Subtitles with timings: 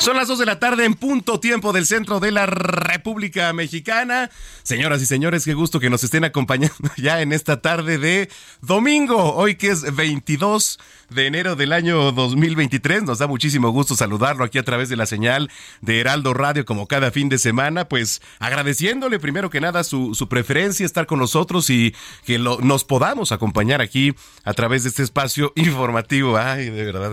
[0.00, 4.30] Son las 2 de la tarde en punto tiempo del centro de la República Mexicana.
[4.62, 8.30] Señoras y señores, qué gusto que nos estén acompañando ya en esta tarde de
[8.62, 10.78] domingo, hoy que es 22
[11.10, 13.02] de enero del año 2023.
[13.02, 15.50] Nos da muchísimo gusto saludarlo aquí a través de la señal
[15.82, 20.30] de Heraldo Radio como cada fin de semana, pues agradeciéndole primero que nada su, su
[20.30, 24.14] preferencia, estar con nosotros y que lo, nos podamos acompañar aquí
[24.44, 26.38] a través de este espacio informativo.
[26.38, 27.12] Ay, de verdad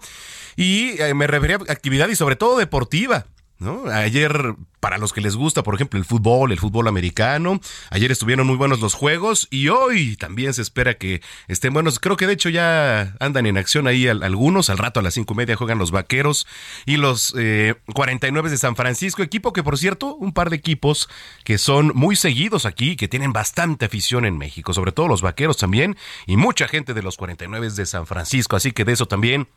[0.55, 3.27] Y eh, me refería a actividad y sobre todo deportiva.
[3.59, 3.85] ¿No?
[3.87, 8.45] Ayer, para los que les gusta, por ejemplo, el fútbol, el fútbol americano, ayer estuvieron
[8.45, 11.99] muy buenos los juegos y hoy también se espera que estén buenos.
[11.99, 14.69] Creo que de hecho ya andan en acción ahí algunos.
[14.69, 16.45] Al rato a las cinco y media juegan los vaqueros
[16.85, 21.07] y los eh, 49 de San Francisco, equipo que por cierto, un par de equipos
[21.45, 25.57] que son muy seguidos aquí, que tienen bastante afición en México, sobre todo los vaqueros
[25.57, 28.57] también y mucha gente de los 49 de San Francisco.
[28.57, 29.47] Así que de eso también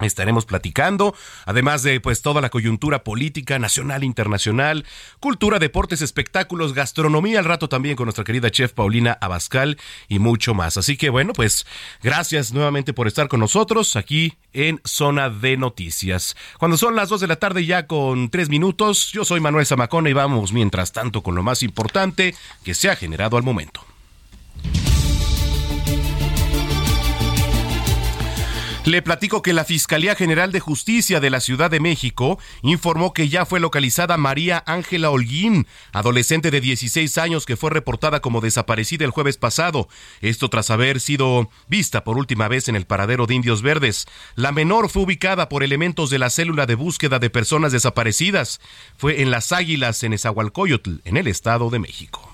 [0.00, 1.14] Estaremos platicando,
[1.46, 4.84] además de pues toda la coyuntura política nacional, internacional,
[5.20, 10.52] cultura, deportes, espectáculos, gastronomía, al rato también con nuestra querida chef Paulina Abascal y mucho
[10.52, 10.76] más.
[10.76, 11.66] Así que bueno, pues
[12.02, 16.36] gracias nuevamente por estar con nosotros aquí en Zona de Noticias.
[16.58, 20.10] Cuando son las dos de la tarde ya con tres minutos, yo soy Manuel Zamacona
[20.10, 23.95] y vamos mientras tanto con lo más importante que se ha generado al momento.
[28.86, 33.28] Le platico que la Fiscalía General de Justicia de la Ciudad de México informó que
[33.28, 39.04] ya fue localizada María Ángela Holguín, adolescente de 16 años que fue reportada como desaparecida
[39.04, 39.88] el jueves pasado.
[40.20, 44.06] Esto tras haber sido vista por última vez en el paradero de Indios Verdes.
[44.36, 48.60] La menor fue ubicada por elementos de la célula de búsqueda de personas desaparecidas.
[48.96, 52.30] Fue en Las Águilas, en Esahualcoyotl, en el Estado de México.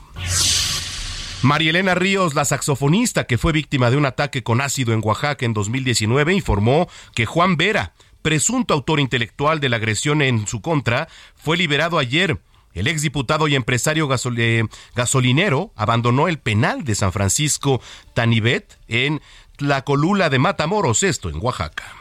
[1.43, 5.45] María Elena Ríos, la saxofonista que fue víctima de un ataque con ácido en Oaxaca
[5.45, 11.09] en 2019, informó que Juan Vera, presunto autor intelectual de la agresión en su contra,
[11.35, 12.39] fue liberado ayer.
[12.75, 14.65] El exdiputado y empresario eh,
[14.95, 17.83] gasolinero abandonó el penal de San Francisco
[18.15, 19.21] Tanibet en
[19.59, 21.93] la colula de Matamoros, esto en Oaxaca.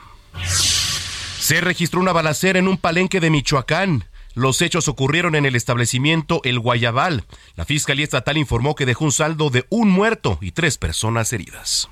[1.40, 4.06] Se registró una balacera en un palenque de Michoacán.
[4.34, 7.25] Los hechos ocurrieron en el establecimiento El Guayabal.
[7.56, 11.90] La Fiscalía Estatal informó que dejó un saldo de un muerto y tres personas heridas.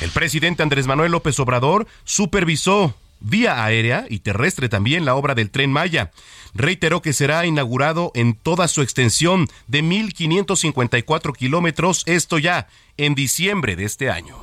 [0.00, 5.50] El presidente Andrés Manuel López Obrador supervisó vía aérea y terrestre también la obra del
[5.50, 6.10] tren Maya.
[6.54, 13.76] Reiteró que será inaugurado en toda su extensión de 1.554 kilómetros, esto ya en diciembre
[13.76, 14.36] de este año.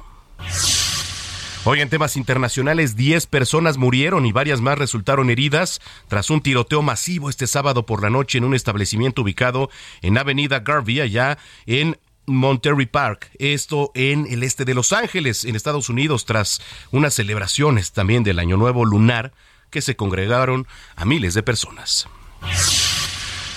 [1.69, 6.81] Hoy en temas internacionales, 10 personas murieron y varias más resultaron heridas tras un tiroteo
[6.81, 9.69] masivo este sábado por la noche en un establecimiento ubicado
[10.02, 15.58] en Avenida Garvey, allá en Monterey Park, esto en el este de Los Ángeles, en
[15.58, 16.62] Estados Unidos, tras
[16.92, 19.34] unas celebraciones también del Año Nuevo lunar
[19.69, 22.08] que se congregaron a miles de personas.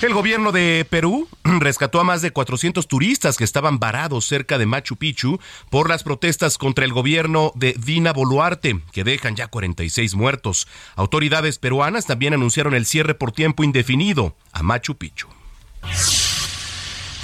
[0.01, 4.65] El gobierno de Perú rescató a más de 400 turistas que estaban varados cerca de
[4.65, 5.39] Machu Picchu
[5.69, 10.67] por las protestas contra el gobierno de Dina Boluarte, que dejan ya 46 muertos.
[10.95, 15.27] Autoridades peruanas también anunciaron el cierre por tiempo indefinido a Machu Picchu.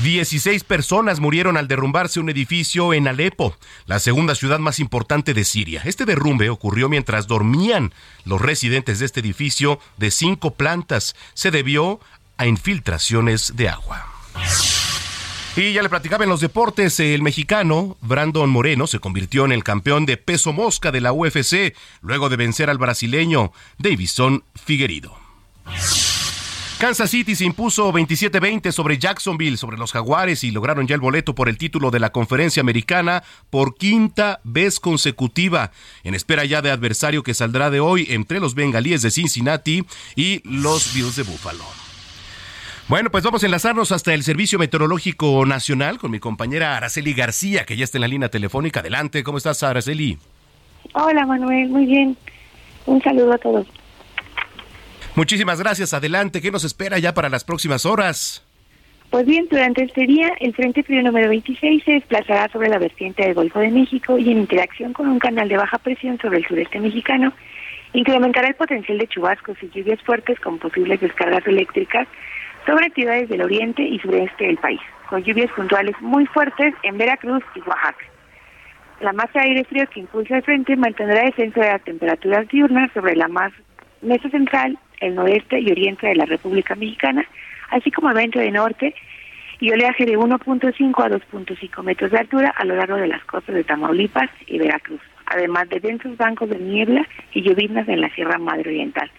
[0.04, 3.58] 16 personas murieron al derrumbarse un edificio en Alepo,
[3.88, 5.82] la segunda ciudad más importante de Siria.
[5.86, 7.92] Este derrumbe ocurrió mientras dormían
[8.24, 11.16] los residentes de este edificio de cinco plantas.
[11.34, 12.00] Se debió
[12.38, 14.06] a infiltraciones de agua.
[15.56, 19.64] Y ya le platicaba en los deportes, el mexicano Brandon Moreno se convirtió en el
[19.64, 25.18] campeón de peso mosca de la UFC luego de vencer al brasileño Davison Figueredo.
[26.78, 31.34] Kansas City se impuso 27-20 sobre Jacksonville, sobre los Jaguares y lograron ya el boleto
[31.34, 35.72] por el título de la conferencia americana por quinta vez consecutiva,
[36.04, 39.86] en espera ya de adversario que saldrá de hoy entre los bengalíes de Cincinnati
[40.16, 41.87] y los Bills de Buffalo.
[42.90, 47.66] Bueno, pues vamos a enlazarnos hasta el Servicio Meteorológico Nacional con mi compañera Araceli García,
[47.66, 48.80] que ya está en la línea telefónica.
[48.80, 50.18] Adelante, ¿cómo estás, Araceli?
[50.94, 52.16] Hola, Manuel, muy bien.
[52.86, 53.68] Un saludo a todos.
[55.16, 55.94] Muchísimas gracias.
[55.94, 58.46] Adelante, ¿qué nos espera ya para las próximas horas?
[59.10, 63.22] Pues bien, durante este día, el Frente Frío número 26 se desplazará sobre la vertiente
[63.22, 66.48] del Golfo de México y en interacción con un canal de baja presión sobre el
[66.48, 67.34] sureste mexicano,
[67.92, 72.08] incrementará el potencial de chubascos y lluvias fuertes con posibles descargas eléctricas
[72.68, 77.42] sobre ciudades del oriente y sureste del país, con lluvias puntuales muy fuertes en Veracruz
[77.56, 78.06] y Oaxaca.
[79.00, 82.92] La masa de aire frío que impulsa el frente mantendrá descenso de las temperaturas diurnas
[82.94, 83.54] sobre la más
[84.02, 87.26] mesa central, el noreste y oriente de la República Mexicana,
[87.70, 88.94] así como el viento de norte
[89.60, 93.56] y oleaje de 1.5 a 2.5 metros de altura a lo largo de las costas
[93.56, 98.38] de Tamaulipas y Veracruz, además de densos bancos de niebla y lloviznas en la Sierra
[98.38, 99.10] Madre Oriental.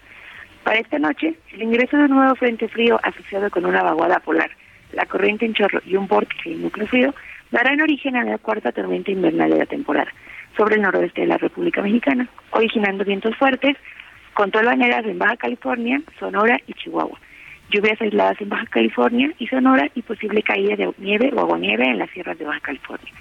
[0.69, 4.51] Para esta noche, el ingreso de un nuevo frente frío asociado con una vaguada polar,
[4.93, 7.15] la corriente en chorro y un vórtice y núcleo frío
[7.49, 10.11] darán origen a la cuarta tormenta invernal de la temporada
[10.55, 13.77] sobre el noroeste de la República Mexicana, originando vientos fuertes
[14.35, 17.19] con tolvaneras en Baja California, Sonora y Chihuahua,
[17.71, 21.97] lluvias aisladas en Baja California y Sonora y posible caída de nieve o aguanieve en
[21.97, 23.11] las sierras de Baja California.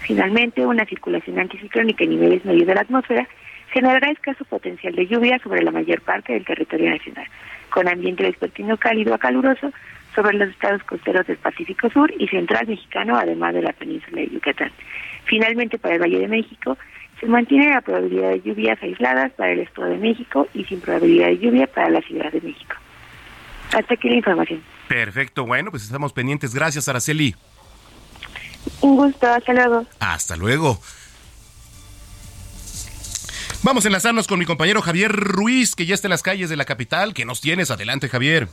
[0.00, 3.28] Finalmente, una circulación anticiclónica en niveles medios de la atmósfera
[3.78, 7.26] generará escaso potencial de lluvia sobre la mayor parte del territorio nacional,
[7.70, 9.72] con ambiente vespertino cálido a caluroso
[10.16, 14.30] sobre los estados costeros del Pacífico Sur y Central Mexicano, además de la península de
[14.30, 14.72] Yucatán.
[15.26, 16.76] Finalmente, para el Valle de México,
[17.20, 21.28] se mantiene la probabilidad de lluvias aisladas para el Estado de México y sin probabilidad
[21.28, 22.74] de lluvia para la Ciudad de México.
[23.76, 24.60] Hasta aquí la información.
[24.88, 26.52] Perfecto, bueno, pues estamos pendientes.
[26.52, 27.36] Gracias, Araceli.
[28.80, 29.86] Un gusto, hasta luego.
[30.00, 30.80] Hasta luego.
[33.64, 36.56] Vamos a enlazarnos con mi compañero Javier Ruiz, que ya está en las calles de
[36.56, 37.12] la capital.
[37.12, 37.72] ¿Qué nos tienes?
[37.72, 38.46] Adelante, Javier.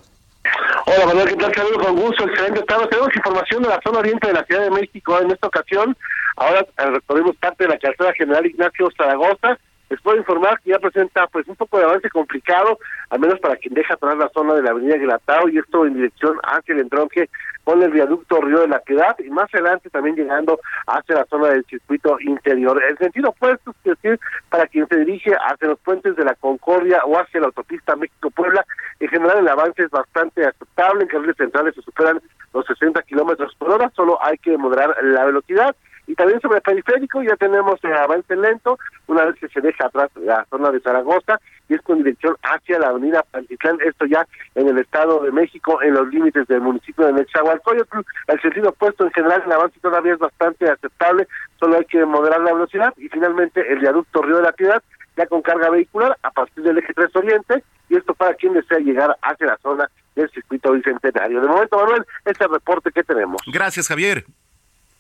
[0.88, 1.54] Hola, Manuel, ¿qué tal?
[1.54, 2.88] Saludos con gusto, excelente tarde.
[2.88, 5.96] Tenemos información de la zona oriente de la Ciudad de México en esta ocasión.
[6.38, 9.60] Ahora eh, recorremos parte de la carretera general Ignacio Zaragoza.
[9.96, 13.56] Les puedo informar que ya presenta pues un poco de avance complicado, al menos para
[13.56, 16.82] quien deja atrás la zona de la avenida Gratao y esto en dirección hacia el
[16.82, 17.30] entronque
[17.64, 21.48] con el viaducto Río de la Piedad y más adelante también llegando hacia la zona
[21.48, 22.84] del circuito interior.
[22.84, 24.20] El sentido opuesto es decir,
[24.50, 28.66] para quien se dirige hacia los puentes de la Concordia o hacia la autopista México-Puebla,
[29.00, 32.20] en general el avance es bastante aceptable, en carriles centrales se superan
[32.54, 35.74] los 60 kilómetros por hora, solo hay que moderar la velocidad
[36.08, 39.88] y también sobre el periférico ya tenemos el avance lento una vez que se deja
[39.88, 44.26] atrás la zona de Zaragoza y es con dirección hacia la avenida Pantitlán, esto ya
[44.54, 48.00] en el Estado de México, en los límites del municipio de Nezahualcóyotl.
[48.28, 51.28] El sentido opuesto en general, el avance todavía es bastante aceptable,
[51.60, 54.82] solo hay que moderar la velocidad y finalmente el viaducto Río de la Piedad
[55.18, 58.80] ya con carga vehicular a partir del eje 3 Oriente y esto para quien desea
[58.80, 61.42] llegar hacia la zona del circuito bicentenario.
[61.42, 63.42] De momento, Manuel, este reporte que tenemos.
[63.48, 64.26] Gracias, Javier.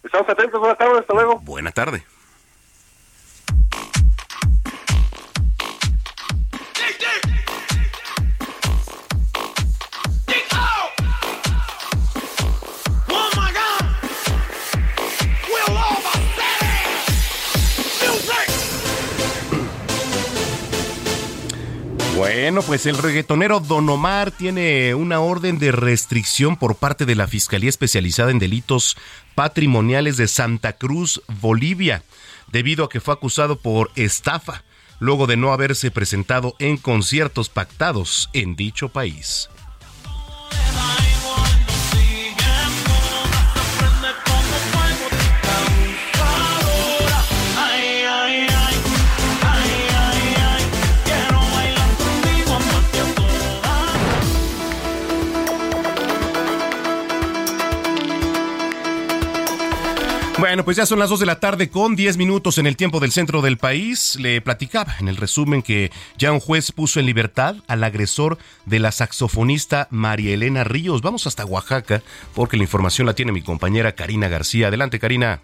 [0.06, 1.40] Estamos atentos, buenas tardes, hasta luego.
[1.40, 2.06] Buena tarde.
[22.16, 27.28] Bueno, pues el reggaetonero Don Omar tiene una orden de restricción por parte de la
[27.28, 28.96] Fiscalía Especializada en Delitos
[29.36, 32.04] Patrimoniales de Santa Cruz, Bolivia,
[32.51, 34.63] debido a que fue acusado por estafa,
[35.00, 39.50] luego de no haberse presentado en conciertos pactados en dicho país.
[60.65, 63.12] Pues ya son las 2 de la tarde con 10 minutos en el tiempo del
[63.12, 64.17] centro del país.
[64.19, 68.79] Le platicaba en el resumen que ya un juez puso en libertad al agresor de
[68.79, 71.03] la saxofonista María Elena Ríos.
[71.03, 72.01] Vamos hasta Oaxaca
[72.34, 74.69] porque la información la tiene mi compañera Karina García.
[74.69, 75.39] Adelante, Karina.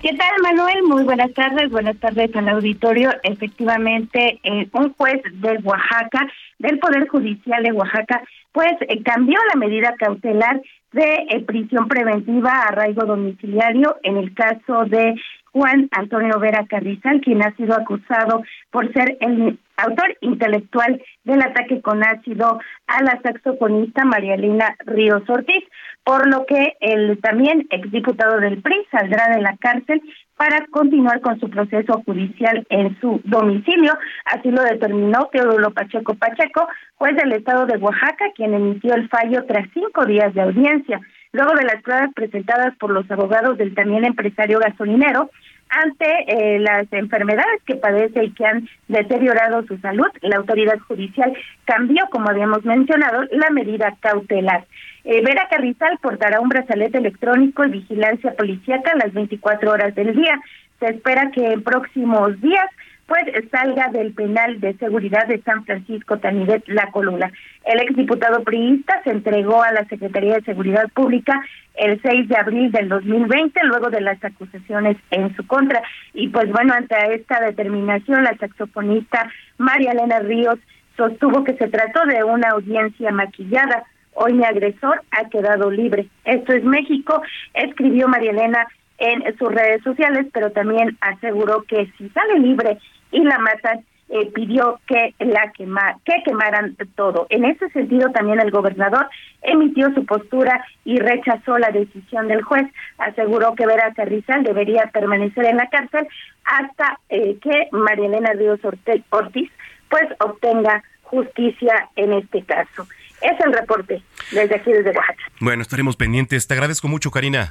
[0.00, 0.82] ¿Qué tal, Manuel?
[0.84, 1.70] Muy buenas tardes.
[1.70, 3.10] Buenas tardes al auditorio.
[3.22, 6.26] Efectivamente, eh, un juez de Oaxaca,
[6.58, 10.62] del Poder Judicial de Oaxaca, pues eh, cambió la medida cautelar
[10.92, 15.14] de eh, prisión preventiva a arraigo domiciliario en el caso de
[15.52, 21.80] Juan Antonio Vera Carrizal, quien ha sido acusado por ser el autor intelectual del ataque
[21.80, 25.64] con ácido a la saxofonista María Elena Ríos Ortiz,
[26.06, 30.00] por lo que el también exdiputado del PRI saldrá de la cárcel
[30.36, 33.92] para continuar con su proceso judicial en su domicilio.
[34.24, 39.44] Así lo determinó Teodulo Pacheco Pacheco, juez del estado de Oaxaca, quien emitió el fallo
[39.46, 41.00] tras cinco días de audiencia.
[41.32, 45.28] Luego de las pruebas presentadas por los abogados del también empresario gasolinero,
[45.68, 51.32] ante eh, las enfermedades que padece y que han deteriorado su salud, la autoridad judicial
[51.64, 54.64] cambió, como habíamos mencionado, la medida cautelar.
[55.08, 60.40] Eh, Vera Carrizal portará un brazalete electrónico y vigilancia policíaca las 24 horas del día.
[60.80, 62.66] Se espera que en próximos días
[63.06, 63.22] pues
[63.52, 67.30] salga del penal de seguridad de San Francisco Tanidet La Colula.
[67.64, 71.40] El exdiputado priista se entregó a la Secretaría de Seguridad Pública
[71.76, 75.82] el 6 de abril del 2020, luego de las acusaciones en su contra.
[76.14, 80.58] Y pues bueno, ante esta determinación, la saxofonista María Elena Ríos
[80.96, 83.84] sostuvo que se trató de una audiencia maquillada.
[84.18, 86.08] Hoy mi agresor ha quedado libre.
[86.24, 88.66] Esto es México, escribió María Elena
[88.98, 92.78] en sus redes sociales, pero también aseguró que si sale libre
[93.12, 97.26] y la matan, eh, pidió que la quema, que quemaran todo.
[97.28, 99.08] En ese sentido, también el gobernador
[99.42, 102.66] emitió su postura y rechazó la decisión del juez.
[102.98, 106.06] Aseguró que Vera Carrizal debería permanecer en la cárcel
[106.44, 109.50] hasta eh, que María Elena Ríos Ortiz
[109.90, 112.86] pues obtenga justicia en este caso.
[113.26, 115.22] Es el reporte desde aquí, desde Oaxaca.
[115.40, 116.46] Bueno, estaremos pendientes.
[116.46, 117.50] Te agradezco mucho, Karina.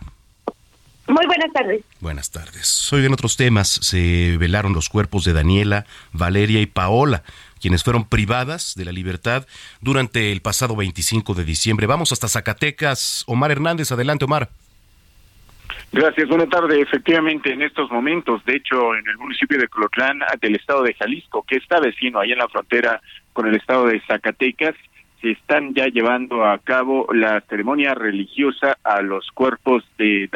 [1.08, 1.84] Muy buenas tardes.
[2.00, 2.94] Buenas tardes.
[2.94, 7.24] Hoy en otros temas se velaron los cuerpos de Daniela, Valeria y Paola,
[7.62, 9.46] quienes fueron privadas de la libertad
[9.82, 11.88] durante el pasado 25 de diciembre.
[11.88, 13.26] Vamos hasta Zacatecas.
[13.28, 14.50] Omar Hernández, adelante Omar.
[15.92, 16.80] Gracias, buenas tardes.
[16.80, 21.44] Efectivamente, en estos momentos, de hecho, en el municipio de Colotlán, del estado de Jalisco,
[21.44, 23.02] que está vecino ahí en la frontera
[23.34, 24.76] con el estado de Zacatecas,
[25.32, 30.30] están ya llevando a cabo la ceremonia religiosa a los cuerpos de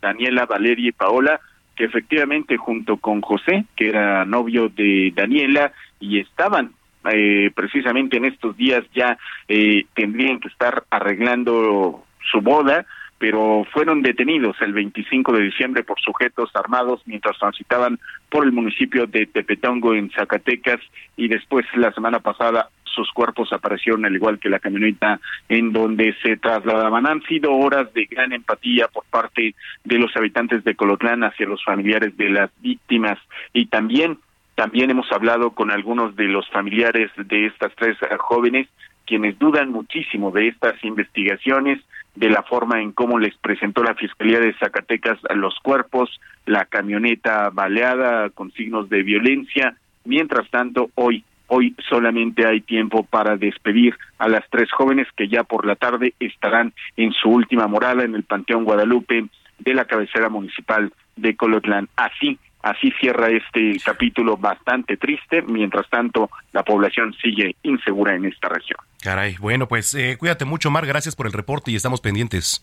[0.00, 1.40] Daniela, Valeria y Paola,
[1.76, 6.72] que efectivamente junto con José, que era novio de Daniela, y estaban
[7.12, 9.16] eh, precisamente en estos días ya
[9.48, 12.84] eh, tendrían que estar arreglando su boda,
[13.18, 19.06] pero fueron detenidos el 25 de diciembre por sujetos armados mientras transitaban por el municipio
[19.06, 20.80] de Tepetongo en Zacatecas
[21.16, 22.68] y después la semana pasada
[22.98, 27.06] sus cuerpos aparecieron al igual que la camioneta en donde se trasladaban.
[27.06, 31.64] Han sido horas de gran empatía por parte de los habitantes de Colotlán hacia los
[31.64, 33.18] familiares de las víctimas
[33.52, 34.18] y también
[34.56, 38.66] también hemos hablado con algunos de los familiares de estas tres jóvenes
[39.06, 41.78] quienes dudan muchísimo de estas investigaciones,
[42.14, 47.48] de la forma en cómo les presentó la Fiscalía de Zacatecas los cuerpos, la camioneta
[47.50, 49.76] baleada con signos de violencia.
[50.04, 55.44] Mientras tanto, hoy Hoy solamente hay tiempo para despedir a las tres jóvenes que ya
[55.44, 59.26] por la tarde estarán en su última morada en el Panteón Guadalupe
[59.58, 61.88] de la cabecera municipal de Colotlán.
[61.96, 65.42] Así, así cierra este capítulo bastante triste.
[65.42, 68.78] Mientras tanto, la población sigue insegura en esta región.
[69.02, 70.86] Caray, bueno, pues eh, cuídate mucho, Mar.
[70.86, 72.62] Gracias por el reporte y estamos pendientes.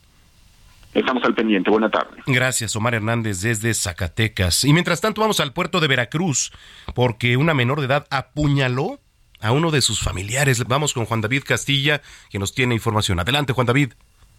[0.96, 1.70] Estamos al pendiente.
[1.70, 2.18] Buena tarde.
[2.26, 4.64] Gracias, Omar Hernández, desde Zacatecas.
[4.64, 6.54] Y mientras tanto, vamos al puerto de Veracruz,
[6.94, 9.02] porque una menor de edad apuñaló
[9.42, 10.64] a uno de sus familiares.
[10.68, 13.20] Vamos con Juan David Castilla, que nos tiene información.
[13.20, 13.92] Adelante, Juan David.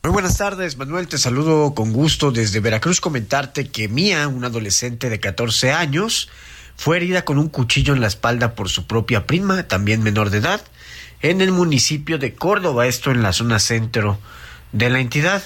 [0.03, 1.09] Muy buenas tardes, Manuel.
[1.09, 3.03] Te saludo con gusto desde Veracruz.
[3.03, 6.31] Comentarte que Mía, una adolescente de 14 años,
[6.77, 10.39] fue herida con un cuchillo en la espalda por su propia prima, también menor de
[10.39, 10.63] edad,
[11.21, 14.19] en el municipio de Córdoba, esto en la zona centro
[14.73, 15.43] de la entidad.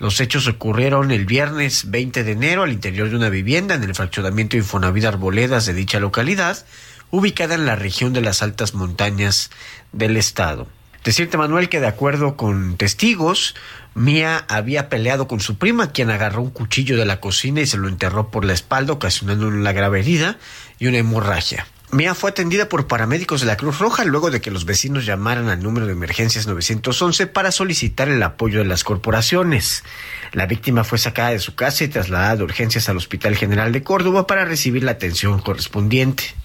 [0.00, 3.94] Los hechos ocurrieron el viernes 20 de enero al interior de una vivienda en el
[3.94, 6.64] fraccionamiento Infonavit Arboledas de dicha localidad,
[7.10, 9.50] ubicada en la región de las altas montañas
[9.92, 10.68] del estado.
[11.04, 13.54] Decirte, Manuel, que de acuerdo con testigos,
[13.94, 17.76] Mía había peleado con su prima, quien agarró un cuchillo de la cocina y se
[17.76, 20.38] lo enterró por la espalda, ocasionando una grave herida
[20.78, 21.66] y una hemorragia.
[21.92, 25.48] Mía fue atendida por paramédicos de la Cruz Roja luego de que los vecinos llamaran
[25.48, 29.82] al número de emergencias 911 para solicitar el apoyo de las corporaciones.
[30.30, 33.82] La víctima fue sacada de su casa y trasladada de urgencias al Hospital General de
[33.82, 36.36] Córdoba para recibir la atención correspondiente.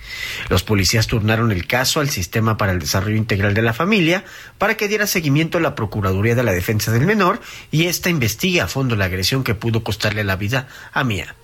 [0.50, 4.26] Los policías turnaron el caso al Sistema para el Desarrollo Integral de la Familia
[4.58, 8.62] para que diera seguimiento a la Procuraduría de la Defensa del Menor y ésta investigue
[8.62, 11.36] a fondo la agresión que pudo costarle la vida a Mía.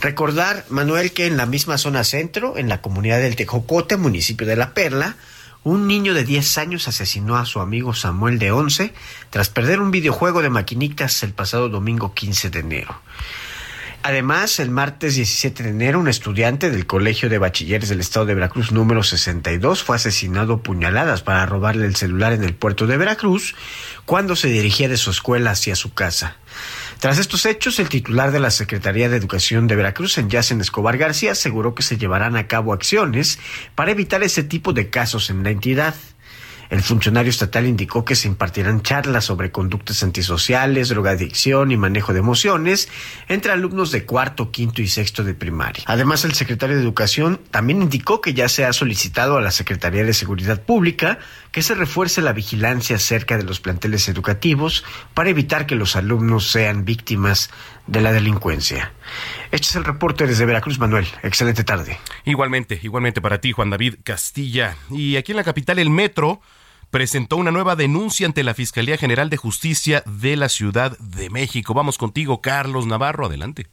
[0.00, 4.56] Recordar, Manuel, que en la misma zona centro, en la comunidad del Tejocote, municipio de
[4.56, 5.16] La Perla,
[5.64, 8.92] un niño de 10 años asesinó a su amigo Samuel de 11
[9.30, 13.00] tras perder un videojuego de maquinitas el pasado domingo 15 de enero.
[14.06, 18.34] Además, el martes 17 de enero, un estudiante del Colegio de Bachilleres del Estado de
[18.34, 22.98] Veracruz número 62 fue asesinado a puñaladas para robarle el celular en el puerto de
[22.98, 23.54] Veracruz
[24.04, 26.36] cuando se dirigía de su escuela hacia su casa.
[26.98, 30.96] Tras estos hechos, el titular de la Secretaría de Educación de Veracruz, en Yacen Escobar
[30.96, 33.38] García, aseguró que se llevarán a cabo acciones
[33.74, 35.94] para evitar ese tipo de casos en la entidad.
[36.70, 42.20] El funcionario estatal indicó que se impartirán charlas sobre conductas antisociales, drogadicción y manejo de
[42.20, 42.88] emociones
[43.28, 45.84] entre alumnos de cuarto, quinto y sexto de primaria.
[45.86, 50.04] Además, el secretario de Educación también indicó que ya se ha solicitado a la Secretaría
[50.04, 51.18] de Seguridad Pública
[51.54, 54.84] que se refuerce la vigilancia cerca de los planteles educativos
[55.14, 57.48] para evitar que los alumnos sean víctimas
[57.86, 58.92] de la delincuencia.
[59.52, 61.06] Este es el reporte desde Veracruz, Manuel.
[61.22, 61.96] Excelente tarde.
[62.24, 64.76] Igualmente, igualmente para ti, Juan David Castilla.
[64.90, 66.40] Y aquí en la capital, el metro
[66.90, 71.72] presentó una nueva denuncia ante la Fiscalía General de Justicia de la Ciudad de México.
[71.72, 73.26] Vamos contigo, Carlos Navarro.
[73.26, 73.68] Adelante.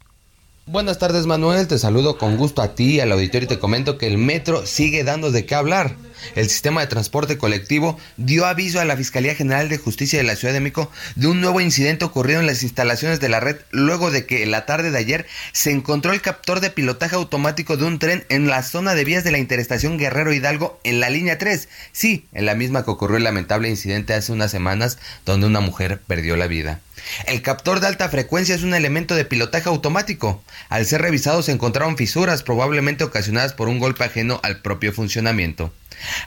[0.68, 4.06] Buenas tardes Manuel, te saludo con gusto a ti, al auditorio y te comento que
[4.06, 5.96] el metro sigue dando de qué hablar.
[6.36, 10.36] El sistema de transporte colectivo dio aviso a la Fiscalía General de Justicia de la
[10.36, 14.12] Ciudad de México de un nuevo incidente ocurrido en las instalaciones de la red luego
[14.12, 17.98] de que la tarde de ayer se encontró el captor de pilotaje automático de un
[17.98, 21.70] tren en la zona de vías de la interestación Guerrero Hidalgo en la línea 3.
[21.92, 26.02] Sí, en la misma que ocurrió el lamentable incidente hace unas semanas donde una mujer
[26.06, 26.82] perdió la vida.
[27.26, 30.44] El captor de alta frecuencia es un elemento de pilotaje automático.
[30.70, 35.72] Al ser revisado se encontraron fisuras probablemente ocasionadas por un golpe ajeno al propio funcionamiento.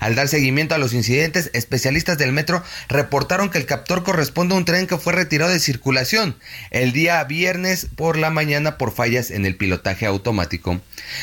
[0.00, 4.58] Al dar seguimiento a los incidentes, especialistas del metro reportaron que el captor corresponde a
[4.58, 6.36] un tren que fue retirado de circulación
[6.70, 10.80] el día viernes por la mañana por fallas en el pilotaje automático.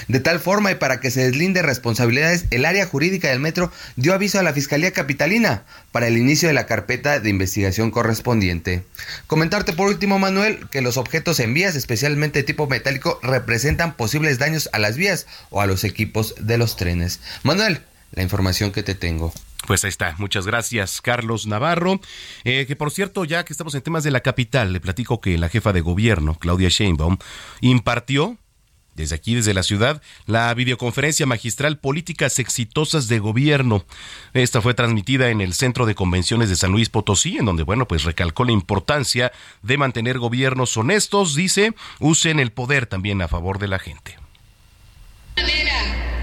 [0.08, 4.14] De tal forma y para que se deslinde responsabilidades, el área jurídica del metro dio
[4.14, 8.84] aviso a la Fiscalía Capitalina para el inicio de la carpeta de investigación correspondiente.
[9.28, 14.40] Comentarte por último, Manuel, que los objetos en vías, especialmente de tipo metálico, representan posibles
[14.40, 17.20] daños a las vías o a los equipos de los trenes.
[17.44, 17.82] Manuel,
[18.12, 19.34] la información que te tengo.
[19.68, 20.16] Pues ahí está.
[20.18, 22.00] Muchas gracias, Carlos Navarro.
[22.44, 25.38] Eh, que por cierto, ya que estamos en temas de la capital, le platico que
[25.38, 27.18] la jefa de gobierno, Claudia Sheinbaum,
[27.62, 28.38] impartió
[28.96, 33.86] desde aquí, desde la ciudad, la videoconferencia magistral Políticas Exitosas de Gobierno.
[34.34, 37.88] Esta fue transmitida en el Centro de Convenciones de San Luis Potosí, en donde, bueno,
[37.88, 43.60] pues recalcó la importancia de mantener gobiernos honestos, dice, usen el poder también a favor
[43.60, 44.18] de la gente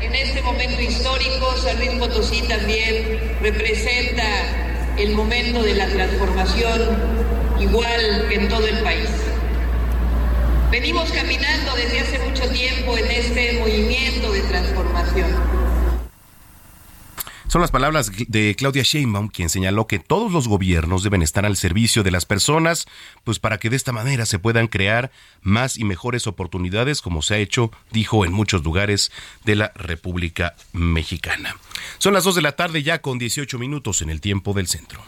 [0.01, 4.25] en este momento histórico, San Luis Potosí también representa
[4.97, 6.81] el momento de la transformación,
[7.61, 9.11] igual que en todo el país.
[10.71, 15.29] Venimos caminando desde hace mucho tiempo en este movimiento de transformación
[17.49, 21.57] son las palabras de Claudia Sheinbaum, quien señaló que todos los gobiernos deben estar al
[21.57, 22.87] servicio de las personas,
[23.25, 27.35] pues para que de esta manera se puedan crear más y mejores oportunidades, como se
[27.35, 29.11] ha hecho, dijo, en muchos lugares
[29.45, 31.57] de la República Mexicana.
[31.99, 35.01] Son las 2 de la tarde ya con 18 minutos en el tiempo del centro.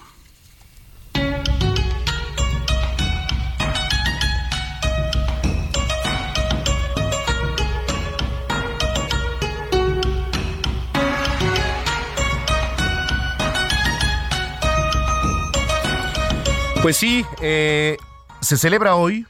[16.82, 17.98] Pues sí, eh,
[18.40, 19.26] se celebra hoy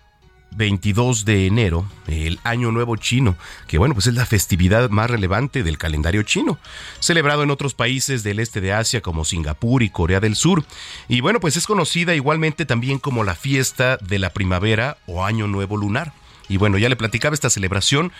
[0.52, 3.36] 22 de enero, el Año Nuevo Chino,
[3.66, 6.58] que bueno, pues es la festividad más relevante del calendario chino,
[7.00, 10.64] celebrado en otros países del este de Asia como Singapur y Corea del Sur.
[11.08, 15.48] Y bueno, pues es conocida igualmente también como la fiesta de la primavera o Año
[15.48, 16.12] Nuevo Lunar.
[16.48, 18.12] Y bueno, ya le platicaba esta celebración,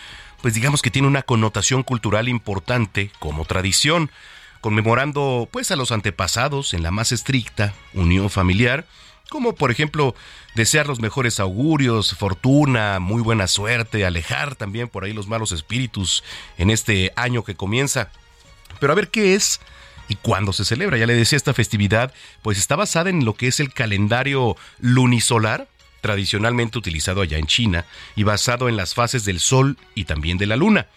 [0.43, 4.11] pues digamos que tiene una connotación cultural importante como tradición,
[4.61, 8.87] conmemorando pues a los antepasados en la más estricta unión familiar,
[9.31, 10.15] como por ejemplo
[10.55, 16.23] desear los mejores augurios, fortuna, muy buena suerte, alejar también por ahí los malos espíritus
[16.59, 18.11] en este año que comienza.
[18.79, 19.61] Pero a ver qué es
[20.09, 20.99] y cuándo se celebra.
[20.99, 22.13] Ya le decía, esta festividad
[22.43, 25.69] pues está basada en lo que es el calendario lunisolar,
[26.01, 30.47] tradicionalmente utilizado allá en China y basado en las fases del Sol y también de
[30.47, 30.89] la Luna.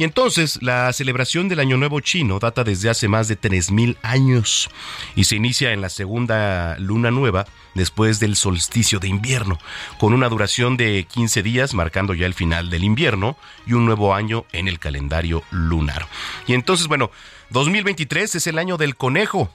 [0.00, 4.70] Y entonces la celebración del Año Nuevo chino data desde hace más de 3.000 años
[5.14, 9.58] y se inicia en la segunda luna nueva después del solsticio de invierno,
[9.98, 13.36] con una duración de 15 días marcando ya el final del invierno
[13.66, 16.06] y un nuevo año en el calendario lunar.
[16.46, 17.10] Y entonces, bueno,
[17.50, 19.50] 2023 es el año del conejo.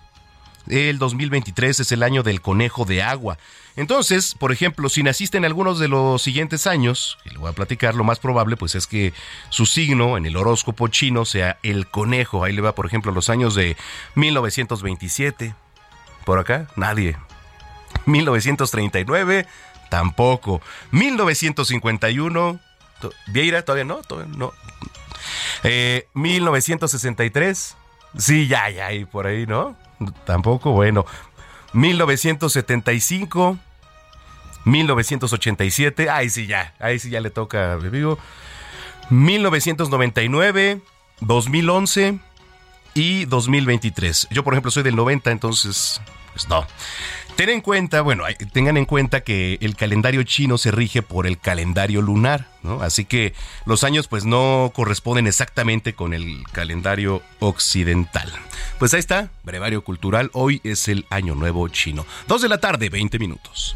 [0.68, 3.38] El 2023 es el año del conejo de agua.
[3.76, 7.94] Entonces, por ejemplo, si naciste en algunos de los siguientes años, y voy a platicar,
[7.94, 9.14] lo más probable pues es que
[9.50, 12.44] su signo en el horóscopo chino sea el conejo.
[12.44, 13.76] Ahí le va, por ejemplo, los años de
[14.16, 15.56] 1927.
[16.26, 17.18] Por acá, nadie.
[18.06, 19.46] 1939,
[19.90, 20.62] tampoco.
[20.92, 22.60] 1951,
[23.28, 24.54] Vieira, todavía no, todavía no.
[26.14, 29.76] 1963, eh, sí, ya, ya, y por ahí, ¿no?
[30.26, 31.06] Tampoco, bueno.
[31.74, 33.58] 1975,
[34.66, 38.18] 1987, ahí sí ya, ahí sí ya le toca, vivo.
[39.10, 40.82] 1999,
[41.20, 42.20] 2011
[42.94, 44.30] y 2023.
[44.32, 46.02] Yo, por ejemplo, soy del 90, entonces,
[46.34, 46.66] pues no.
[47.38, 52.02] En cuenta, bueno, tengan en cuenta que el calendario chino se rige por el calendario
[52.02, 52.82] lunar, ¿no?
[52.82, 53.34] Así que
[53.66, 58.34] los años pues no corresponden exactamente con el calendario occidental.
[58.78, 62.06] Pues ahí está, brevario cultural, hoy es el año nuevo chino.
[62.28, 63.76] Dos de la tarde, 20 minutos.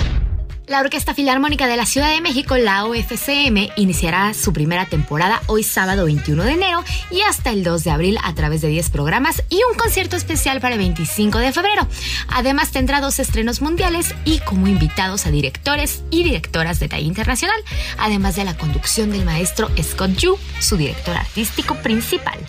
[0.67, 5.63] La Orquesta Filarmónica de la Ciudad de México, la OFCM, iniciará su primera temporada hoy
[5.63, 9.43] sábado 21 de enero y hasta el 2 de abril a través de 10 programas
[9.49, 11.87] y un concierto especial para el 25 de febrero.
[12.29, 17.59] Además tendrá dos estrenos mundiales y como invitados a directores y directoras de talla internacional,
[17.97, 22.39] además de la conducción del maestro Scott Yu, su director artístico principal.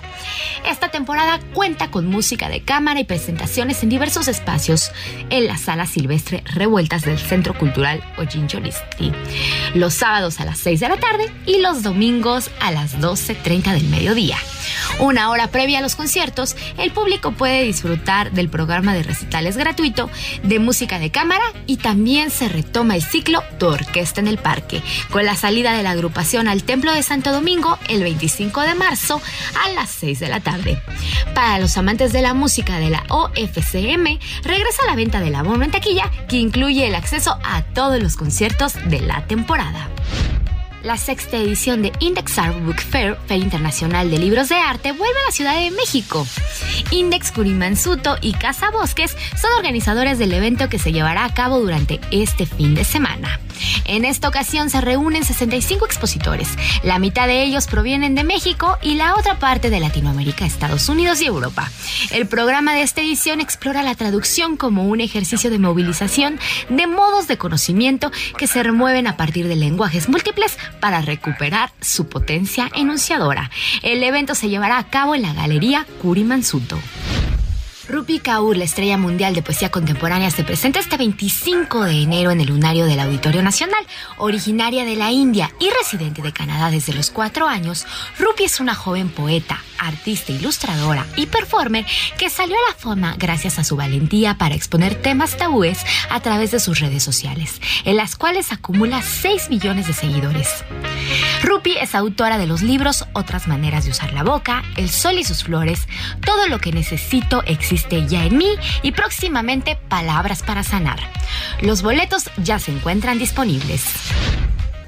[0.69, 4.93] Esta temporada cuenta con música de cámara y presentaciones en diversos espacios
[5.31, 9.13] en la sala silvestre Revueltas del Centro Cultural Ojincholisti,
[9.75, 13.85] los sábados a las 6 de la tarde y los domingos a las 12.30 del
[13.85, 14.37] mediodía.
[14.99, 20.11] Una hora previa a los conciertos, el público puede disfrutar del programa de recitales gratuito,
[20.43, 24.83] de música de cámara y también se retoma el ciclo Tu Orquesta en el Parque,
[25.11, 29.21] con la salida de la agrupación al Templo de Santo Domingo el 25 de marzo
[29.65, 30.81] a las 6 de la tarde.
[31.35, 35.71] Para los amantes de la música de la OFCM, regresa la venta del abono en
[35.71, 39.91] taquilla que incluye el acceso a todos los conciertos de la temporada
[40.85, 45.19] la sexta edición de Index Art Book Fair, Feria Internacional de Libros de Arte, vuelve
[45.21, 46.27] a la Ciudad de México.
[46.91, 52.01] Index Curimansuto y Casa Bosques son organizadores del evento que se llevará a cabo durante
[52.11, 53.41] este fin de semana.
[53.85, 56.49] En esta ocasión se reúnen 65 expositores.
[56.83, 61.21] La mitad de ellos provienen de México y la otra parte de Latinoamérica, Estados Unidos
[61.21, 61.71] y Europa.
[62.11, 67.29] El programa de esta edición explora la traducción como un ejercicio de movilización de modos
[67.29, 73.51] de conocimiento que se remueven a partir de lenguajes múltiples para recuperar su potencia enunciadora.
[73.83, 76.79] El evento se llevará a cabo en la Galería Curi Mansuto.
[77.93, 82.41] Rupi Kaur, la estrella mundial de poesía contemporánea, se presenta este 25 de enero en
[82.41, 83.85] el lunario del Auditorio Nacional.
[84.17, 87.85] Originaria de la India y residente de Canadá desde los cuatro años,
[88.19, 91.85] Rupi es una joven poeta, artista, ilustradora y performer
[92.17, 96.51] que salió a la fama gracias a su valentía para exponer temas tabúes a través
[96.51, 100.65] de sus redes sociales, en las cuales acumula 6 millones de seguidores.
[101.43, 105.25] Rupi es autora de los libros Otras maneras de usar la boca, El sol y
[105.25, 105.89] sus flores,
[106.25, 111.01] Todo lo que necesito existe existe ya en mí y próximamente Palabras para Sanar.
[111.61, 113.85] Los boletos ya se encuentran disponibles.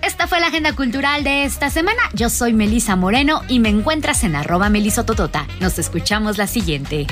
[0.02, 2.02] Esta fue la agenda cultural de esta semana.
[2.12, 5.46] Yo soy Melisa Moreno y me encuentras en arroba melisototota.
[5.60, 7.06] Nos escuchamos la siguiente.